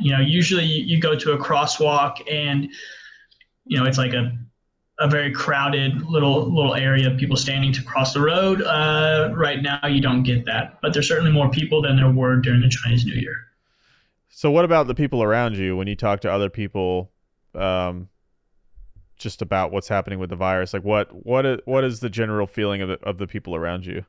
you 0.00 0.12
know, 0.12 0.20
usually 0.20 0.64
you 0.64 1.00
go 1.00 1.16
to 1.16 1.32
a 1.32 1.38
crosswalk 1.38 2.20
and, 2.30 2.68
you 3.64 3.78
know, 3.78 3.84
it's 3.84 3.98
like 3.98 4.12
a, 4.12 4.36
a 5.00 5.08
very 5.08 5.32
crowded 5.32 6.02
little 6.02 6.52
little 6.52 6.74
area 6.74 7.08
of 7.10 7.16
people 7.16 7.36
standing 7.36 7.72
to 7.72 7.82
cross 7.82 8.12
the 8.12 8.20
road. 8.20 8.62
Uh, 8.62 9.32
right 9.34 9.62
now, 9.62 9.86
you 9.86 10.00
don't 10.00 10.22
get 10.22 10.44
that, 10.46 10.78
but 10.82 10.92
there's 10.92 11.08
certainly 11.08 11.30
more 11.30 11.48
people 11.50 11.80
than 11.82 11.96
there 11.96 12.10
were 12.10 12.36
during 12.36 12.60
the 12.60 12.68
Chinese 12.68 13.04
New 13.04 13.14
Year. 13.14 13.34
So, 14.28 14.50
what 14.50 14.64
about 14.64 14.86
the 14.86 14.94
people 14.94 15.22
around 15.22 15.56
you 15.56 15.76
when 15.76 15.86
you 15.86 15.96
talk 15.96 16.20
to 16.20 16.30
other 16.30 16.50
people, 16.50 17.10
um, 17.54 18.08
just 19.16 19.42
about 19.42 19.72
what's 19.72 19.88
happening 19.88 20.18
with 20.18 20.30
the 20.30 20.36
virus? 20.36 20.72
Like, 20.72 20.84
what 20.84 21.08
what 21.24 21.46
is 21.46 21.60
what 21.64 21.84
is 21.84 22.00
the 22.00 22.10
general 22.10 22.46
feeling 22.46 22.82
of 22.82 22.88
the 22.88 22.98
of 23.04 23.18
the 23.18 23.26
people 23.26 23.54
around 23.54 23.86
you? 23.86 24.04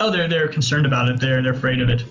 Oh, 0.00 0.10
they're 0.10 0.28
they're 0.28 0.48
concerned 0.48 0.86
about 0.86 1.08
it. 1.08 1.20
They're 1.20 1.42
they're 1.42 1.52
afraid 1.52 1.80
of 1.80 1.88
it. 1.88 2.04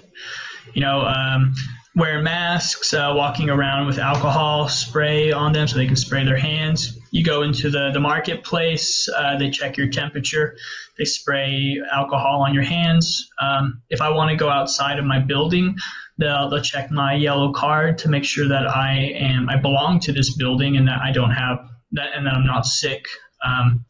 You 0.73 0.81
know, 0.81 1.01
um, 1.01 1.53
wearing 1.95 2.23
masks, 2.23 2.93
uh, 2.93 3.13
walking 3.15 3.49
around 3.49 3.87
with 3.87 3.97
alcohol 3.97 4.67
spray 4.67 5.31
on 5.31 5.53
them 5.53 5.67
so 5.67 5.77
they 5.77 5.87
can 5.87 5.95
spray 5.95 6.25
their 6.25 6.37
hands. 6.37 6.99
you 7.11 7.23
go 7.23 7.43
into 7.43 7.69
the, 7.69 7.91
the 7.93 7.99
marketplace, 7.99 9.07
uh, 9.15 9.37
they 9.37 9.49
check 9.49 9.77
your 9.77 9.87
temperature, 9.87 10.57
they 10.97 11.05
spray 11.05 11.81
alcohol 11.93 12.41
on 12.41 12.53
your 12.53 12.63
hands. 12.63 13.29
Um, 13.41 13.81
if 13.89 14.01
I 14.01 14.09
want 14.09 14.29
to 14.31 14.35
go 14.35 14.49
outside 14.49 14.99
of 14.99 15.05
my 15.05 15.19
building, 15.19 15.77
they'll, 16.17 16.49
they'll 16.49 16.61
check 16.61 16.91
my 16.91 17.13
yellow 17.13 17.53
card 17.53 17.97
to 17.99 18.09
make 18.09 18.25
sure 18.25 18.47
that 18.49 18.67
I 18.67 19.13
am 19.15 19.49
I 19.49 19.55
belong 19.55 19.99
to 20.01 20.11
this 20.11 20.35
building 20.35 20.75
and 20.75 20.87
that 20.89 21.01
I 21.01 21.11
don't 21.13 21.31
have 21.31 21.59
that 21.93 22.09
and 22.15 22.25
that 22.27 22.33
I'm 22.33 22.45
not 22.45 22.65
sick. 22.65 23.05
Um, 23.45 23.85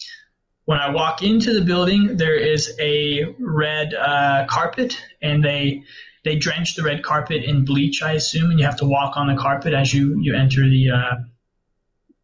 when 0.66 0.80
I 0.80 0.89
walk 0.89 1.22
into 1.24 1.53
the 1.53 1.61
building, 1.61 2.18
there 2.18 2.36
is 2.36 2.76
a 2.80 3.36
red 3.39 3.93
uh, 3.93 4.45
carpet, 4.49 4.97
and 5.22 5.43
they 5.43 5.84
they 6.24 6.36
drench 6.36 6.76
the 6.76 6.82
red 6.82 7.03
carpet 7.03 7.43
in 7.43 7.63
bleach, 7.66 8.01
I 8.01 8.13
assume, 8.13 8.49
and 8.49 8.59
you 8.59 8.66
have 8.66 8.78
to 8.78 8.86
walk 8.86 9.16
on 9.16 9.28
the 9.28 9.36
carpet 9.36 9.74
as 9.74 9.93
you 9.93 10.20
you 10.20 10.36
enter 10.36 10.68
the 10.68 10.89
uh, 10.89 11.16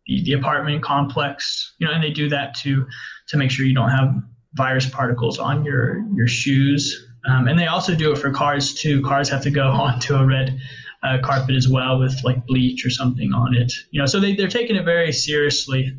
the, 0.07 0.23
the 0.23 0.33
apartment 0.33 0.83
complex. 0.83 1.73
You 1.77 1.87
know, 1.87 1.93
and 1.93 2.03
they 2.03 2.09
do 2.09 2.29
that 2.29 2.55
to 2.55 2.87
to 3.29 3.37
make 3.37 3.51
sure 3.51 3.65
you 3.65 3.75
don't 3.75 3.91
have 3.91 4.13
virus 4.53 4.89
particles 4.89 5.37
on 5.39 5.63
your 5.63 6.03
your 6.15 6.27
shoes. 6.27 7.07
Um, 7.29 7.47
and 7.47 7.59
they 7.59 7.67
also 7.67 7.93
do 7.93 8.11
it 8.11 8.17
for 8.17 8.31
cars 8.31 8.73
too. 8.73 9.03
Cars 9.03 9.29
have 9.29 9.43
to 9.43 9.51
go 9.51 9.67
onto 9.71 10.15
a 10.15 10.25
red 10.25 10.59
uh, 11.03 11.17
carpet 11.23 11.55
as 11.55 11.67
well 11.67 11.99
with 11.99 12.23
like 12.23 12.45
bleach 12.45 12.85
or 12.85 12.89
something 12.89 13.33
on 13.33 13.55
it. 13.55 13.71
You 13.91 13.99
know, 13.99 14.05
so 14.05 14.19
they, 14.19 14.35
they're 14.35 14.47
taking 14.47 14.75
it 14.75 14.85
very 14.85 15.11
seriously. 15.11 15.95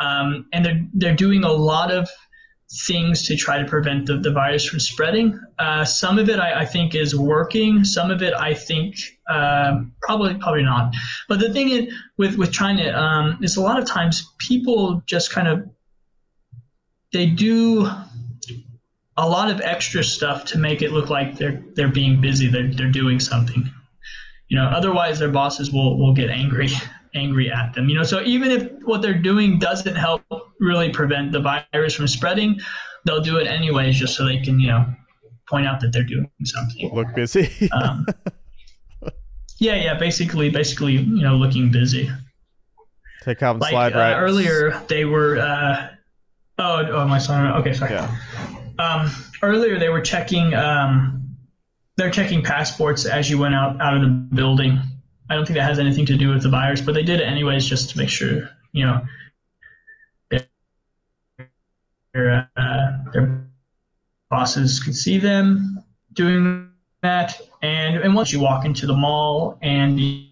Um, 0.00 0.46
and 0.52 0.64
they're, 0.64 0.86
they're 0.92 1.16
doing 1.16 1.44
a 1.44 1.52
lot 1.52 1.90
of 1.90 2.08
things 2.86 3.26
to 3.26 3.36
try 3.36 3.58
to 3.58 3.64
prevent 3.64 4.06
the, 4.06 4.16
the 4.16 4.32
virus 4.32 4.64
from 4.64 4.80
spreading. 4.80 5.38
Uh, 5.58 5.84
some 5.84 6.18
of 6.18 6.28
it 6.28 6.38
I, 6.38 6.60
I, 6.60 6.64
think 6.64 6.94
is 6.94 7.16
working. 7.16 7.84
Some 7.84 8.10
of 8.10 8.22
it 8.22 8.34
I 8.34 8.54
think 8.54 8.96
uh, 9.30 9.82
probably 10.02 10.34
probably 10.34 10.62
not. 10.62 10.94
But 11.28 11.40
the 11.40 11.52
thing 11.52 11.70
is, 11.70 11.94
with 12.16 12.36
with 12.36 12.52
to 12.52 12.90
um, 12.90 13.38
is 13.42 13.56
a 13.56 13.60
lot 13.60 13.78
of 13.78 13.86
times 13.86 14.26
people 14.38 15.02
just 15.06 15.30
kind 15.30 15.46
of 15.46 15.68
they 17.12 17.26
do 17.26 17.88
a 19.16 19.28
lot 19.28 19.50
of 19.50 19.60
extra 19.60 20.02
stuff 20.02 20.44
to 20.46 20.58
make 20.58 20.82
it 20.82 20.90
look 20.92 21.10
like 21.10 21.36
they're 21.36 21.62
they're 21.74 21.88
being 21.88 22.20
busy. 22.20 22.48
They're 22.48 22.72
they're 22.72 22.90
doing 22.90 23.20
something. 23.20 23.70
You 24.48 24.58
know, 24.58 24.66
otherwise 24.66 25.18
their 25.18 25.30
bosses 25.30 25.70
will 25.72 25.98
will 25.98 26.14
get 26.14 26.30
angry 26.30 26.68
angry 27.14 27.50
at 27.50 27.74
them. 27.74 27.88
You 27.88 27.96
know, 27.96 28.02
so 28.02 28.22
even 28.22 28.50
if 28.50 28.70
what 28.84 29.02
they're 29.02 29.14
doing 29.14 29.58
doesn't 29.58 29.96
help 29.96 30.22
really 30.60 30.90
prevent 30.90 31.32
the 31.32 31.40
virus 31.40 31.94
from 31.94 32.08
spreading, 32.08 32.60
they'll 33.06 33.22
do 33.22 33.36
it 33.36 33.46
anyways 33.46 33.96
just 33.96 34.16
so 34.16 34.24
they 34.24 34.38
can, 34.38 34.58
you 34.60 34.68
know, 34.68 34.86
point 35.48 35.66
out 35.66 35.80
that 35.80 35.92
they're 35.92 36.02
doing 36.02 36.30
something. 36.44 36.92
Look 36.94 37.14
busy. 37.14 37.70
um, 37.72 38.06
yeah, 39.58 39.76
yeah, 39.76 39.94
basically, 39.94 40.50
basically, 40.50 40.92
you 40.92 41.22
know, 41.22 41.36
looking 41.36 41.70
busy. 41.70 42.10
Take 43.22 43.42
out 43.42 43.58
like, 43.58 43.70
slide 43.70 43.94
uh, 43.94 43.98
right. 43.98 44.14
Earlier, 44.14 44.82
they 44.88 45.04
were. 45.04 45.38
Uh, 45.38 45.88
oh, 46.58 46.86
oh, 46.90 47.06
my 47.06 47.18
son. 47.18 47.46
Okay, 47.60 47.72
sorry. 47.72 47.92
Yeah. 47.92 48.14
Um, 48.78 49.10
earlier, 49.42 49.78
they 49.78 49.88
were 49.88 50.02
checking. 50.02 50.52
Um, 50.54 51.36
they're 51.96 52.10
checking 52.10 52.42
passports 52.42 53.06
as 53.06 53.30
you 53.30 53.38
went 53.38 53.54
out 53.54 53.80
out 53.80 53.94
of 53.94 54.02
the 54.02 54.08
building. 54.08 54.80
I 55.30 55.34
don't 55.34 55.46
think 55.46 55.56
that 55.56 55.68
has 55.68 55.78
anything 55.78 56.06
to 56.06 56.16
do 56.16 56.28
with 56.28 56.42
the 56.42 56.50
virus, 56.50 56.80
but 56.80 56.94
they 56.94 57.02
did 57.02 57.20
it 57.20 57.24
anyways 57.24 57.64
just 57.66 57.90
to 57.90 57.98
make 57.98 58.08
sure, 58.10 58.48
you 58.72 58.84
know, 58.84 59.00
their, 62.12 62.48
uh, 62.56 63.10
their 63.12 63.44
bosses 64.30 64.80
could 64.80 64.94
see 64.94 65.18
them 65.18 65.82
doing 66.12 66.70
that. 67.02 67.40
And, 67.62 67.96
and 67.96 68.14
once 68.14 68.32
you 68.32 68.40
walk 68.40 68.64
into 68.64 68.86
the 68.86 68.94
mall 68.94 69.58
and, 69.62 69.98
you 69.98 70.28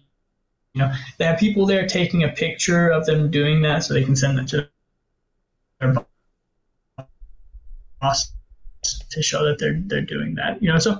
know, 0.75 0.93
they 1.17 1.25
have 1.25 1.39
people 1.39 1.65
there 1.65 1.87
taking 1.87 2.23
a 2.23 2.29
picture 2.29 2.89
of 2.89 3.05
them 3.05 3.31
doing 3.31 3.61
that 3.63 3.83
so 3.83 3.93
they 3.93 4.03
can 4.03 4.15
send 4.15 4.39
it 4.39 4.47
to 4.49 4.69
their 5.79 5.95
boss 7.99 8.31
to 9.09 9.21
show 9.21 9.43
that 9.45 9.57
they're, 9.59 9.81
they're 9.85 10.01
doing 10.01 10.35
that, 10.35 10.61
you 10.61 10.71
know, 10.71 10.77
so 10.77 10.99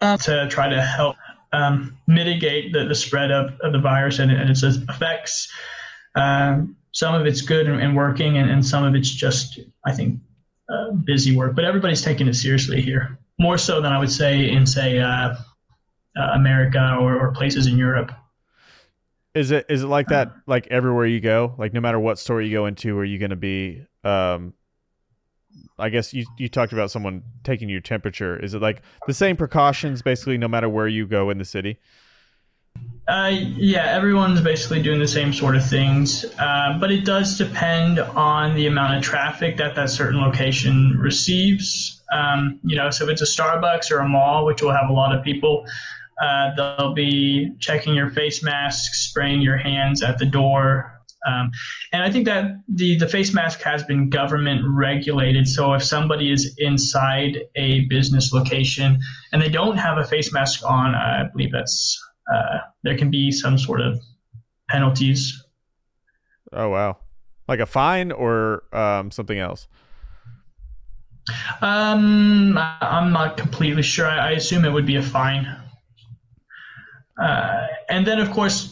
uh, 0.00 0.16
to 0.18 0.48
try 0.48 0.68
to 0.68 0.80
help 0.80 1.16
um, 1.52 1.96
mitigate 2.06 2.72
the, 2.72 2.84
the 2.84 2.94
spread 2.94 3.30
of, 3.30 3.58
of 3.60 3.72
the 3.72 3.78
virus 3.78 4.18
and, 4.18 4.30
and 4.30 4.50
its 4.50 4.62
effects. 4.62 5.52
Um, 6.14 6.76
some 6.92 7.14
of 7.14 7.26
it's 7.26 7.40
good 7.40 7.68
and, 7.68 7.80
and 7.80 7.96
working, 7.96 8.36
and, 8.38 8.50
and, 8.50 8.64
some 8.64 8.84
of 8.84 8.94
it's 8.94 9.10
just, 9.10 9.60
I 9.86 9.92
think, 9.92 10.20
uh, 10.68 10.90
busy 10.92 11.34
work. 11.34 11.54
But 11.54 11.64
everybody's 11.64 12.02
taking 12.02 12.28
it 12.28 12.34
seriously 12.34 12.82
here, 12.82 13.18
more 13.38 13.56
so 13.56 13.80
than 13.80 13.92
I 13.92 13.98
would 13.98 14.10
say 14.10 14.50
in, 14.50 14.66
say, 14.66 14.98
uh, 14.98 15.34
uh, 16.16 16.30
America 16.34 16.96
or, 17.00 17.18
or 17.18 17.32
places 17.32 17.66
in 17.66 17.78
Europe. 17.78 18.12
Is 19.34 19.50
it 19.50 19.64
is 19.70 19.82
it 19.82 19.86
like 19.86 20.08
that? 20.08 20.32
Like 20.46 20.66
everywhere 20.66 21.06
you 21.06 21.20
go, 21.20 21.54
like 21.56 21.72
no 21.72 21.80
matter 21.80 21.98
what 21.98 22.18
store 22.18 22.42
you 22.42 22.52
go 22.52 22.66
into, 22.66 22.98
are 22.98 23.04
you 23.04 23.18
going 23.18 23.30
to 23.30 23.36
be 23.36 23.86
um, 24.04 24.52
I 25.78 25.88
guess 25.88 26.12
you 26.14 26.26
you 26.38 26.48
talked 26.48 26.72
about 26.72 26.90
someone 26.90 27.22
taking 27.44 27.68
your 27.68 27.80
temperature. 27.80 28.38
Is 28.38 28.54
it 28.54 28.62
like 28.62 28.82
the 29.06 29.14
same 29.14 29.36
precautions 29.36 30.02
basically 30.02 30.38
no 30.38 30.48
matter 30.48 30.68
where 30.68 30.88
you 30.88 31.06
go 31.06 31.30
in 31.30 31.38
the 31.38 31.44
city? 31.44 31.78
Uh, 33.08 33.32
yeah, 33.32 33.86
everyone's 33.86 34.40
basically 34.40 34.80
doing 34.80 35.00
the 35.00 35.08
same 35.08 35.32
sort 35.32 35.56
of 35.56 35.68
things, 35.68 36.24
uh, 36.38 36.78
but 36.80 36.90
it 36.92 37.04
does 37.04 37.36
depend 37.36 37.98
on 37.98 38.54
the 38.54 38.66
amount 38.66 38.96
of 38.96 39.02
traffic 39.02 39.56
that 39.56 39.74
that 39.74 39.90
certain 39.90 40.20
location 40.20 40.96
receives. 40.98 42.00
Um, 42.14 42.60
you 42.62 42.76
know, 42.76 42.90
so 42.90 43.04
if 43.04 43.10
it's 43.10 43.22
a 43.22 43.24
Starbucks 43.24 43.90
or 43.90 43.98
a 43.98 44.08
mall, 44.08 44.46
which 44.46 44.62
will 44.62 44.70
have 44.70 44.88
a 44.88 44.92
lot 44.92 45.14
of 45.14 45.24
people, 45.24 45.66
uh, 46.22 46.54
they'll 46.54 46.94
be 46.94 47.52
checking 47.58 47.94
your 47.94 48.08
face 48.10 48.42
masks, 48.42 49.08
spraying 49.08 49.42
your 49.42 49.56
hands 49.56 50.02
at 50.02 50.18
the 50.18 50.26
door, 50.26 50.91
um, 51.26 51.50
and 51.92 52.02
I 52.02 52.10
think 52.10 52.24
that 52.26 52.60
the, 52.68 52.96
the 52.96 53.08
face 53.08 53.32
mask 53.32 53.60
has 53.62 53.84
been 53.84 54.10
government 54.10 54.62
regulated. 54.66 55.46
So 55.46 55.72
if 55.74 55.82
somebody 55.82 56.32
is 56.32 56.54
inside 56.58 57.38
a 57.56 57.84
business 57.86 58.32
location 58.32 59.00
and 59.32 59.40
they 59.40 59.48
don't 59.48 59.76
have 59.76 59.98
a 59.98 60.04
face 60.04 60.32
mask 60.32 60.64
on, 60.64 60.94
I 60.94 61.24
believe 61.32 61.52
that's 61.52 62.00
uh, 62.32 62.58
there 62.82 62.96
can 62.96 63.10
be 63.10 63.30
some 63.30 63.58
sort 63.58 63.80
of 63.80 64.00
penalties. 64.68 65.44
Oh 66.52 66.68
wow, 66.68 66.98
like 67.48 67.60
a 67.60 67.66
fine 67.66 68.12
or 68.12 68.64
um, 68.72 69.10
something 69.10 69.38
else. 69.38 69.68
Um, 71.60 72.58
I'm 72.58 73.12
not 73.12 73.36
completely 73.36 73.82
sure. 73.82 74.06
I, 74.06 74.28
I 74.28 74.30
assume 74.32 74.64
it 74.64 74.72
would 74.72 74.86
be 74.86 74.96
a 74.96 75.02
fine. 75.02 75.46
Uh, 77.20 77.66
and 77.88 78.06
then, 78.06 78.18
of 78.18 78.30
course, 78.30 78.71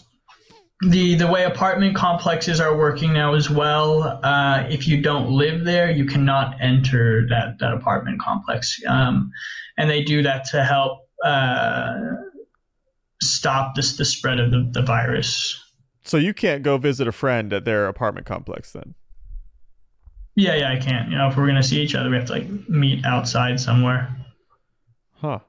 the 0.83 1.14
the 1.14 1.26
way 1.26 1.45
apartment 1.45 1.95
complexes 1.95 2.61
are 2.61 2.76
working 2.76 3.12
now 3.12 3.35
as 3.35 3.51
well. 3.51 4.20
Uh, 4.22 4.66
if 4.70 4.89
you 4.89 5.01
don't 5.01 5.31
live 5.31 5.64
there, 5.64 5.91
you 5.91 6.07
cannot 6.07 6.55
enter 6.61 7.26
that 7.28 7.59
that 7.59 7.72
apartment 7.72 8.20
complex, 8.20 8.81
um, 8.89 9.31
and 9.76 9.91
they 9.91 10.03
do 10.03 10.22
that 10.22 10.45
to 10.47 10.64
help 10.64 11.07
uh, 11.22 11.93
stop 13.22 13.74
this 13.74 13.97
the 13.97 14.05
spread 14.05 14.41
of 14.41 14.51
the, 14.51 14.68
the 14.72 14.83
virus. 14.83 15.62
So 16.03 16.16
you 16.16 16.33
can't 16.33 16.62
go 16.62 16.78
visit 16.78 17.07
a 17.07 17.12
friend 17.12 17.53
at 17.53 17.66
their 17.66 17.87
apartment 17.87 18.26
complex 18.26 18.72
then. 18.72 18.95
Yeah, 20.35 20.55
yeah, 20.55 20.72
I 20.72 20.78
can't. 20.78 21.11
You 21.11 21.18
know, 21.18 21.28
if 21.28 21.37
we're 21.37 21.47
gonna 21.47 21.62
see 21.62 21.83
each 21.83 21.95
other, 21.95 22.09
we 22.09 22.16
have 22.16 22.26
to 22.26 22.33
like 22.33 22.68
meet 22.70 23.05
outside 23.05 23.61
somewhere. 23.61 24.16
Huh. 25.16 25.41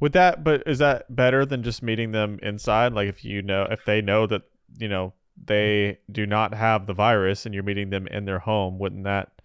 Would 0.00 0.12
that, 0.12 0.44
but 0.44 0.62
is 0.66 0.78
that 0.78 1.14
better 1.14 1.46
than 1.46 1.62
just 1.62 1.82
meeting 1.82 2.12
them 2.12 2.38
inside? 2.42 2.92
Like 2.92 3.08
if 3.08 3.24
you 3.24 3.40
know, 3.42 3.66
if 3.70 3.84
they 3.84 4.02
know 4.02 4.26
that 4.26 4.42
you 4.78 4.88
know 4.88 5.12
they 5.42 5.98
do 6.10 6.26
not 6.26 6.54
have 6.54 6.86
the 6.86 6.92
virus 6.92 7.46
and 7.46 7.54
you're 7.54 7.64
meeting 7.64 7.90
them 7.90 8.06
in 8.06 8.24
their 8.24 8.38
home, 8.38 8.78
wouldn't 8.78 9.04
that 9.04 9.40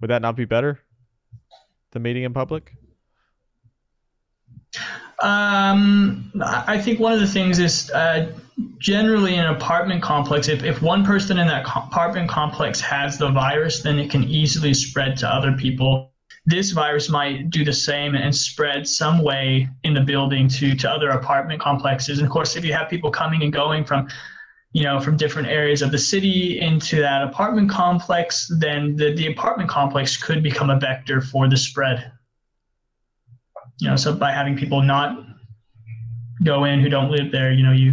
would 0.00 0.10
that 0.10 0.22
not 0.22 0.36
be 0.36 0.44
better 0.44 0.80
than 1.92 2.02
meeting 2.02 2.24
in 2.24 2.32
public? 2.32 2.72
Um, 5.22 6.32
I 6.42 6.80
think 6.80 6.98
one 6.98 7.12
of 7.12 7.20
the 7.20 7.26
things 7.26 7.58
is 7.58 7.90
uh, 7.90 8.32
generally 8.78 9.34
in 9.34 9.44
an 9.44 9.54
apartment 9.54 10.02
complex, 10.02 10.48
if, 10.48 10.64
if 10.64 10.80
one 10.80 11.04
person 11.04 11.38
in 11.38 11.46
that 11.48 11.66
apartment 11.66 12.30
complex 12.30 12.80
has 12.80 13.18
the 13.18 13.30
virus, 13.30 13.82
then 13.82 13.98
it 13.98 14.10
can 14.10 14.24
easily 14.24 14.72
spread 14.72 15.18
to 15.18 15.28
other 15.28 15.52
people 15.52 16.10
this 16.50 16.72
virus 16.72 17.08
might 17.08 17.50
do 17.50 17.64
the 17.64 17.72
same 17.72 18.14
and 18.14 18.34
spread 18.34 18.86
some 18.86 19.22
way 19.22 19.68
in 19.84 19.94
the 19.94 20.00
building 20.00 20.48
to 20.48 20.74
to 20.74 20.90
other 20.90 21.10
apartment 21.10 21.60
complexes. 21.60 22.18
And 22.18 22.26
of 22.26 22.32
course, 22.32 22.56
if 22.56 22.64
you 22.64 22.72
have 22.72 22.88
people 22.88 23.10
coming 23.10 23.42
and 23.42 23.52
going 23.52 23.84
from 23.84 24.08
you 24.72 24.82
know 24.82 25.00
from 25.00 25.16
different 25.16 25.48
areas 25.48 25.82
of 25.82 25.90
the 25.90 25.98
city 25.98 26.60
into 26.60 27.00
that 27.00 27.22
apartment 27.22 27.70
complex, 27.70 28.50
then 28.58 28.96
the, 28.96 29.14
the 29.14 29.28
apartment 29.28 29.70
complex 29.70 30.16
could 30.16 30.42
become 30.42 30.70
a 30.70 30.78
vector 30.78 31.20
for 31.20 31.48
the 31.48 31.56
spread. 31.56 32.12
You 33.78 33.88
know, 33.88 33.96
so 33.96 34.14
by 34.14 34.30
having 34.30 34.56
people 34.56 34.82
not 34.82 35.24
go 36.44 36.64
in 36.64 36.80
who 36.80 36.88
don't 36.88 37.10
live 37.10 37.32
there, 37.32 37.52
you 37.52 37.62
know, 37.62 37.72
you 37.72 37.92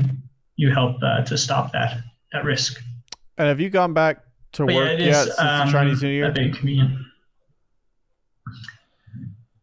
you 0.55 0.72
help 0.72 0.97
uh, 1.01 1.22
to 1.24 1.38
stop 1.38 1.72
that 1.74 1.99
that 2.34 2.43
risk. 2.43 2.82
And 3.38 3.47
have 3.47 3.60
you 3.60 3.70
gone 3.70 3.93
back 3.93 4.24
to 4.53 4.66
but 4.66 4.76
work 4.76 4.99
yeah, 4.99 5.05
yet 5.05 5.24
since 5.26 5.39
um, 5.39 5.68
the 5.68 5.72
Chinese 5.72 6.03
New 6.03 6.10
Year? 6.10 6.34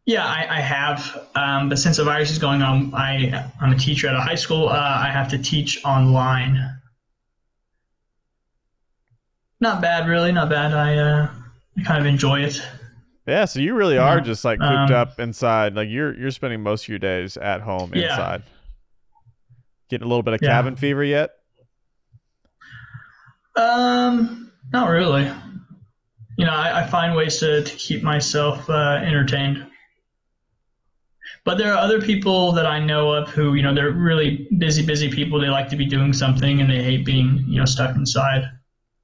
A 0.07 0.11
big 0.11 0.17
convenient. 0.17 0.49
Yeah, 0.49 0.55
I, 0.55 0.59
I 0.59 0.61
have, 0.61 1.29
um, 1.35 1.69
but 1.69 1.79
since 1.79 1.97
the 1.97 2.05
virus 2.05 2.31
is 2.31 2.39
going 2.39 2.63
on, 2.63 2.93
I 2.95 3.51
I'm 3.61 3.73
a 3.73 3.79
teacher 3.79 4.09
at 4.09 4.15
a 4.15 4.21
high 4.21 4.35
school. 4.35 4.69
Uh, 4.69 4.73
I 5.03 5.11
have 5.11 5.29
to 5.31 5.39
teach 5.39 5.83
online. 5.85 6.71
not 9.61 9.81
bad, 9.81 10.07
really, 10.09 10.31
not 10.33 10.51
bad. 10.51 10.75
I 10.75 10.97
uh, 10.99 11.29
I 11.79 11.83
kind 11.85 11.99
of 12.01 12.07
enjoy 12.07 12.41
it. 12.43 12.61
Yeah, 13.27 13.47
so 13.47 13.61
you 13.61 13.75
really 13.75 13.97
are 13.97 14.17
Yeah. 14.19 14.23
just 14.25 14.45
like 14.45 14.59
cooped 14.61 14.91
Um, 14.91 14.93
up 14.93 15.19
inside. 15.19 15.75
Like 15.75 15.89
you're 15.89 16.15
you're 16.15 16.31
spending 16.31 16.63
most 16.63 16.85
of 16.85 16.89
your 16.91 16.99
days 16.99 17.37
at 17.39 17.63
home 17.63 17.93
Yeah. 17.95 18.11
inside. 18.11 18.43
Getting 19.89 20.05
a 20.05 20.09
little 20.09 20.23
bit 20.23 20.35
of 20.35 20.41
Yeah. 20.43 20.51
cabin 20.51 20.77
fever 20.77 21.03
yet? 21.05 21.31
Um, 23.57 24.51
not 24.73 24.89
really. 24.91 25.31
You 26.37 26.45
know, 26.45 26.53
I, 26.53 26.83
I 26.83 26.87
find 26.87 27.15
ways 27.15 27.39
to, 27.39 27.63
to 27.63 27.77
keep 27.77 28.03
myself 28.03 28.69
uh, 28.69 29.01
entertained. 29.03 29.65
But 31.45 31.59
there 31.59 31.73
are 31.73 31.77
other 31.79 32.01
people 32.01 32.53
that 32.53 32.65
I 32.67 32.79
know 32.79 33.13
of 33.13 33.29
who, 33.29 33.53
you 33.55 33.63
know, 33.63 33.75
they're 33.75 33.91
really 33.91 34.49
busy, 34.59 34.85
busy 34.85 35.11
people. 35.11 35.39
They 35.39 35.49
like 35.49 35.69
to 35.69 35.77
be 35.77 35.85
doing 35.85 36.13
something 36.15 36.61
and 36.61 36.71
they 36.71 36.83
hate 36.83 37.05
being, 37.05 37.45
you 37.47 37.59
know, 37.59 37.67
stuck 37.67 37.95
inside. 37.97 38.45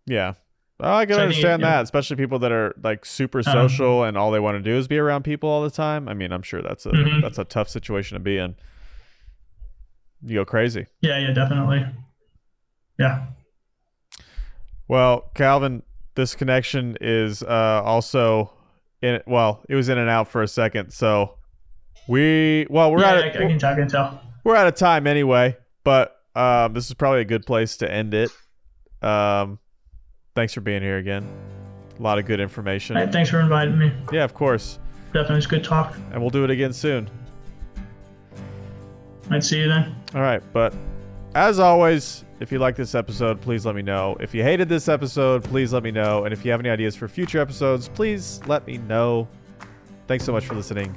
Yeah. 0.07 0.35
Oh, 0.83 0.95
I 0.95 1.05
can 1.05 1.17
So 1.17 1.21
I 1.21 1.25
understand 1.25 1.61
yeah. 1.61 1.69
that, 1.73 1.83
especially 1.83 2.17
people 2.17 2.39
that 2.39 2.51
are 2.51 2.75
like 2.83 3.05
super 3.05 3.41
Um, 3.41 3.45
social 3.45 4.05
and 4.05 4.17
all 4.17 4.31
they 4.31 4.41
want 4.41 4.57
to 4.57 4.63
do 4.63 4.75
is 4.75 4.89
be 4.89 4.97
around 4.97 5.25
people 5.25 5.51
all 5.51 5.63
the 5.63 5.71
time. 5.71 6.09
I 6.09 6.15
mean, 6.15 6.33
I'm 6.33 6.41
sure 6.41 6.63
that's 6.63 6.87
a 6.87 6.91
Mhm. 6.93 7.21
that's 7.21 7.39
a 7.39 7.45
tough 7.45 7.69
situation 7.69 8.15
to 8.17 8.21
be 8.21 8.39
in. 8.39 8.55
You 10.23 10.37
go 10.37 10.45
crazy. 10.47 10.87
Yeah, 11.03 11.19
yeah, 11.19 11.33
definitely. 11.33 11.85
Yeah. 12.99 13.27
Well, 14.89 15.31
Calvin, 15.35 15.83
this 16.15 16.35
connection 16.35 16.97
is 17.01 17.43
uh, 17.43 17.83
also 17.85 18.51
in. 19.03 19.21
Well, 19.27 19.61
it 19.69 19.75
was 19.75 19.91
in 19.91 19.99
and 19.99 20.09
out 20.09 20.29
for 20.29 20.43
a 20.43 20.49
second, 20.49 20.93
so 20.93 21.35
we. 22.09 22.67
Well, 22.71 22.91
we're 22.93 23.01
yeah, 23.01 23.11
out. 23.11 23.17
I, 23.17 23.21
I 23.21 23.27
Of, 23.27 23.33
can 23.35 23.59
tell, 23.59 23.73
I 23.73 23.77
can 23.77 23.89
tell. 23.89 24.21
we're 24.45 24.57
out 24.57 24.67
of 24.67 24.75
time 24.75 25.07
anyway, 25.07 25.57
but 25.85 26.17
um, 26.35 26.73
this 26.73 26.87
is 26.87 26.95
probably 26.95 27.21
a 27.21 27.25
good 27.25 27.45
place 27.47 27.77
to 27.79 27.91
end 27.91 28.15
it. 28.15 28.31
Um, 29.03 29.59
thanks 30.35 30.53
for 30.55 30.61
being 30.61 30.83
here 30.83 30.99
again. 30.99 31.27
A 31.99 32.03
lot 32.03 32.19
of 32.19 32.25
good 32.27 32.41
information. 32.41 32.97
Right, 32.97 33.11
thanks 33.13 33.29
for 33.31 33.41
inviting 33.41 33.79
me. 33.79 33.93
Yeah, 34.13 34.25
of 34.25 34.33
course, 34.35 34.79
Definitely, 35.13 35.39
it's 35.39 35.47
good 35.47 35.65
talk. 35.65 35.95
and 36.13 36.21
we'll 36.21 36.31
do 36.31 36.45
it 36.45 36.51
again 36.51 36.73
soon. 36.73 37.11
I'd 39.31 39.45
see 39.45 39.61
you 39.61 39.69
then. 39.69 39.95
All 40.15 40.23
right, 40.23 40.43
but 40.53 40.75
as 41.35 41.59
always, 41.61 42.25
if 42.41 42.51
you 42.51 42.59
like 42.59 42.75
this 42.75 42.95
episode, 42.95 43.41
please 43.41 43.65
let 43.67 43.75
me 43.77 43.83
know. 43.83 44.17
If 44.19 44.35
you 44.35 44.43
hated 44.43 44.69
this 44.69 44.89
episode, 44.89 45.45
please 45.45 45.73
let 45.73 45.83
me 45.83 45.91
know. 45.91 46.25
And 46.25 46.33
if 46.33 46.45
you 46.45 46.51
have 46.51 46.61
any 46.61 46.71
ideas 46.71 46.97
for 46.97 47.07
future 47.07 47.39
episodes, 47.41 47.89
please 47.89 48.41
let 48.47 48.67
me 48.67 48.79
know. 48.79 49.29
Thanks 50.09 50.25
so 50.25 50.33
much 50.33 50.47
for 50.47 50.55
listening, 50.55 50.97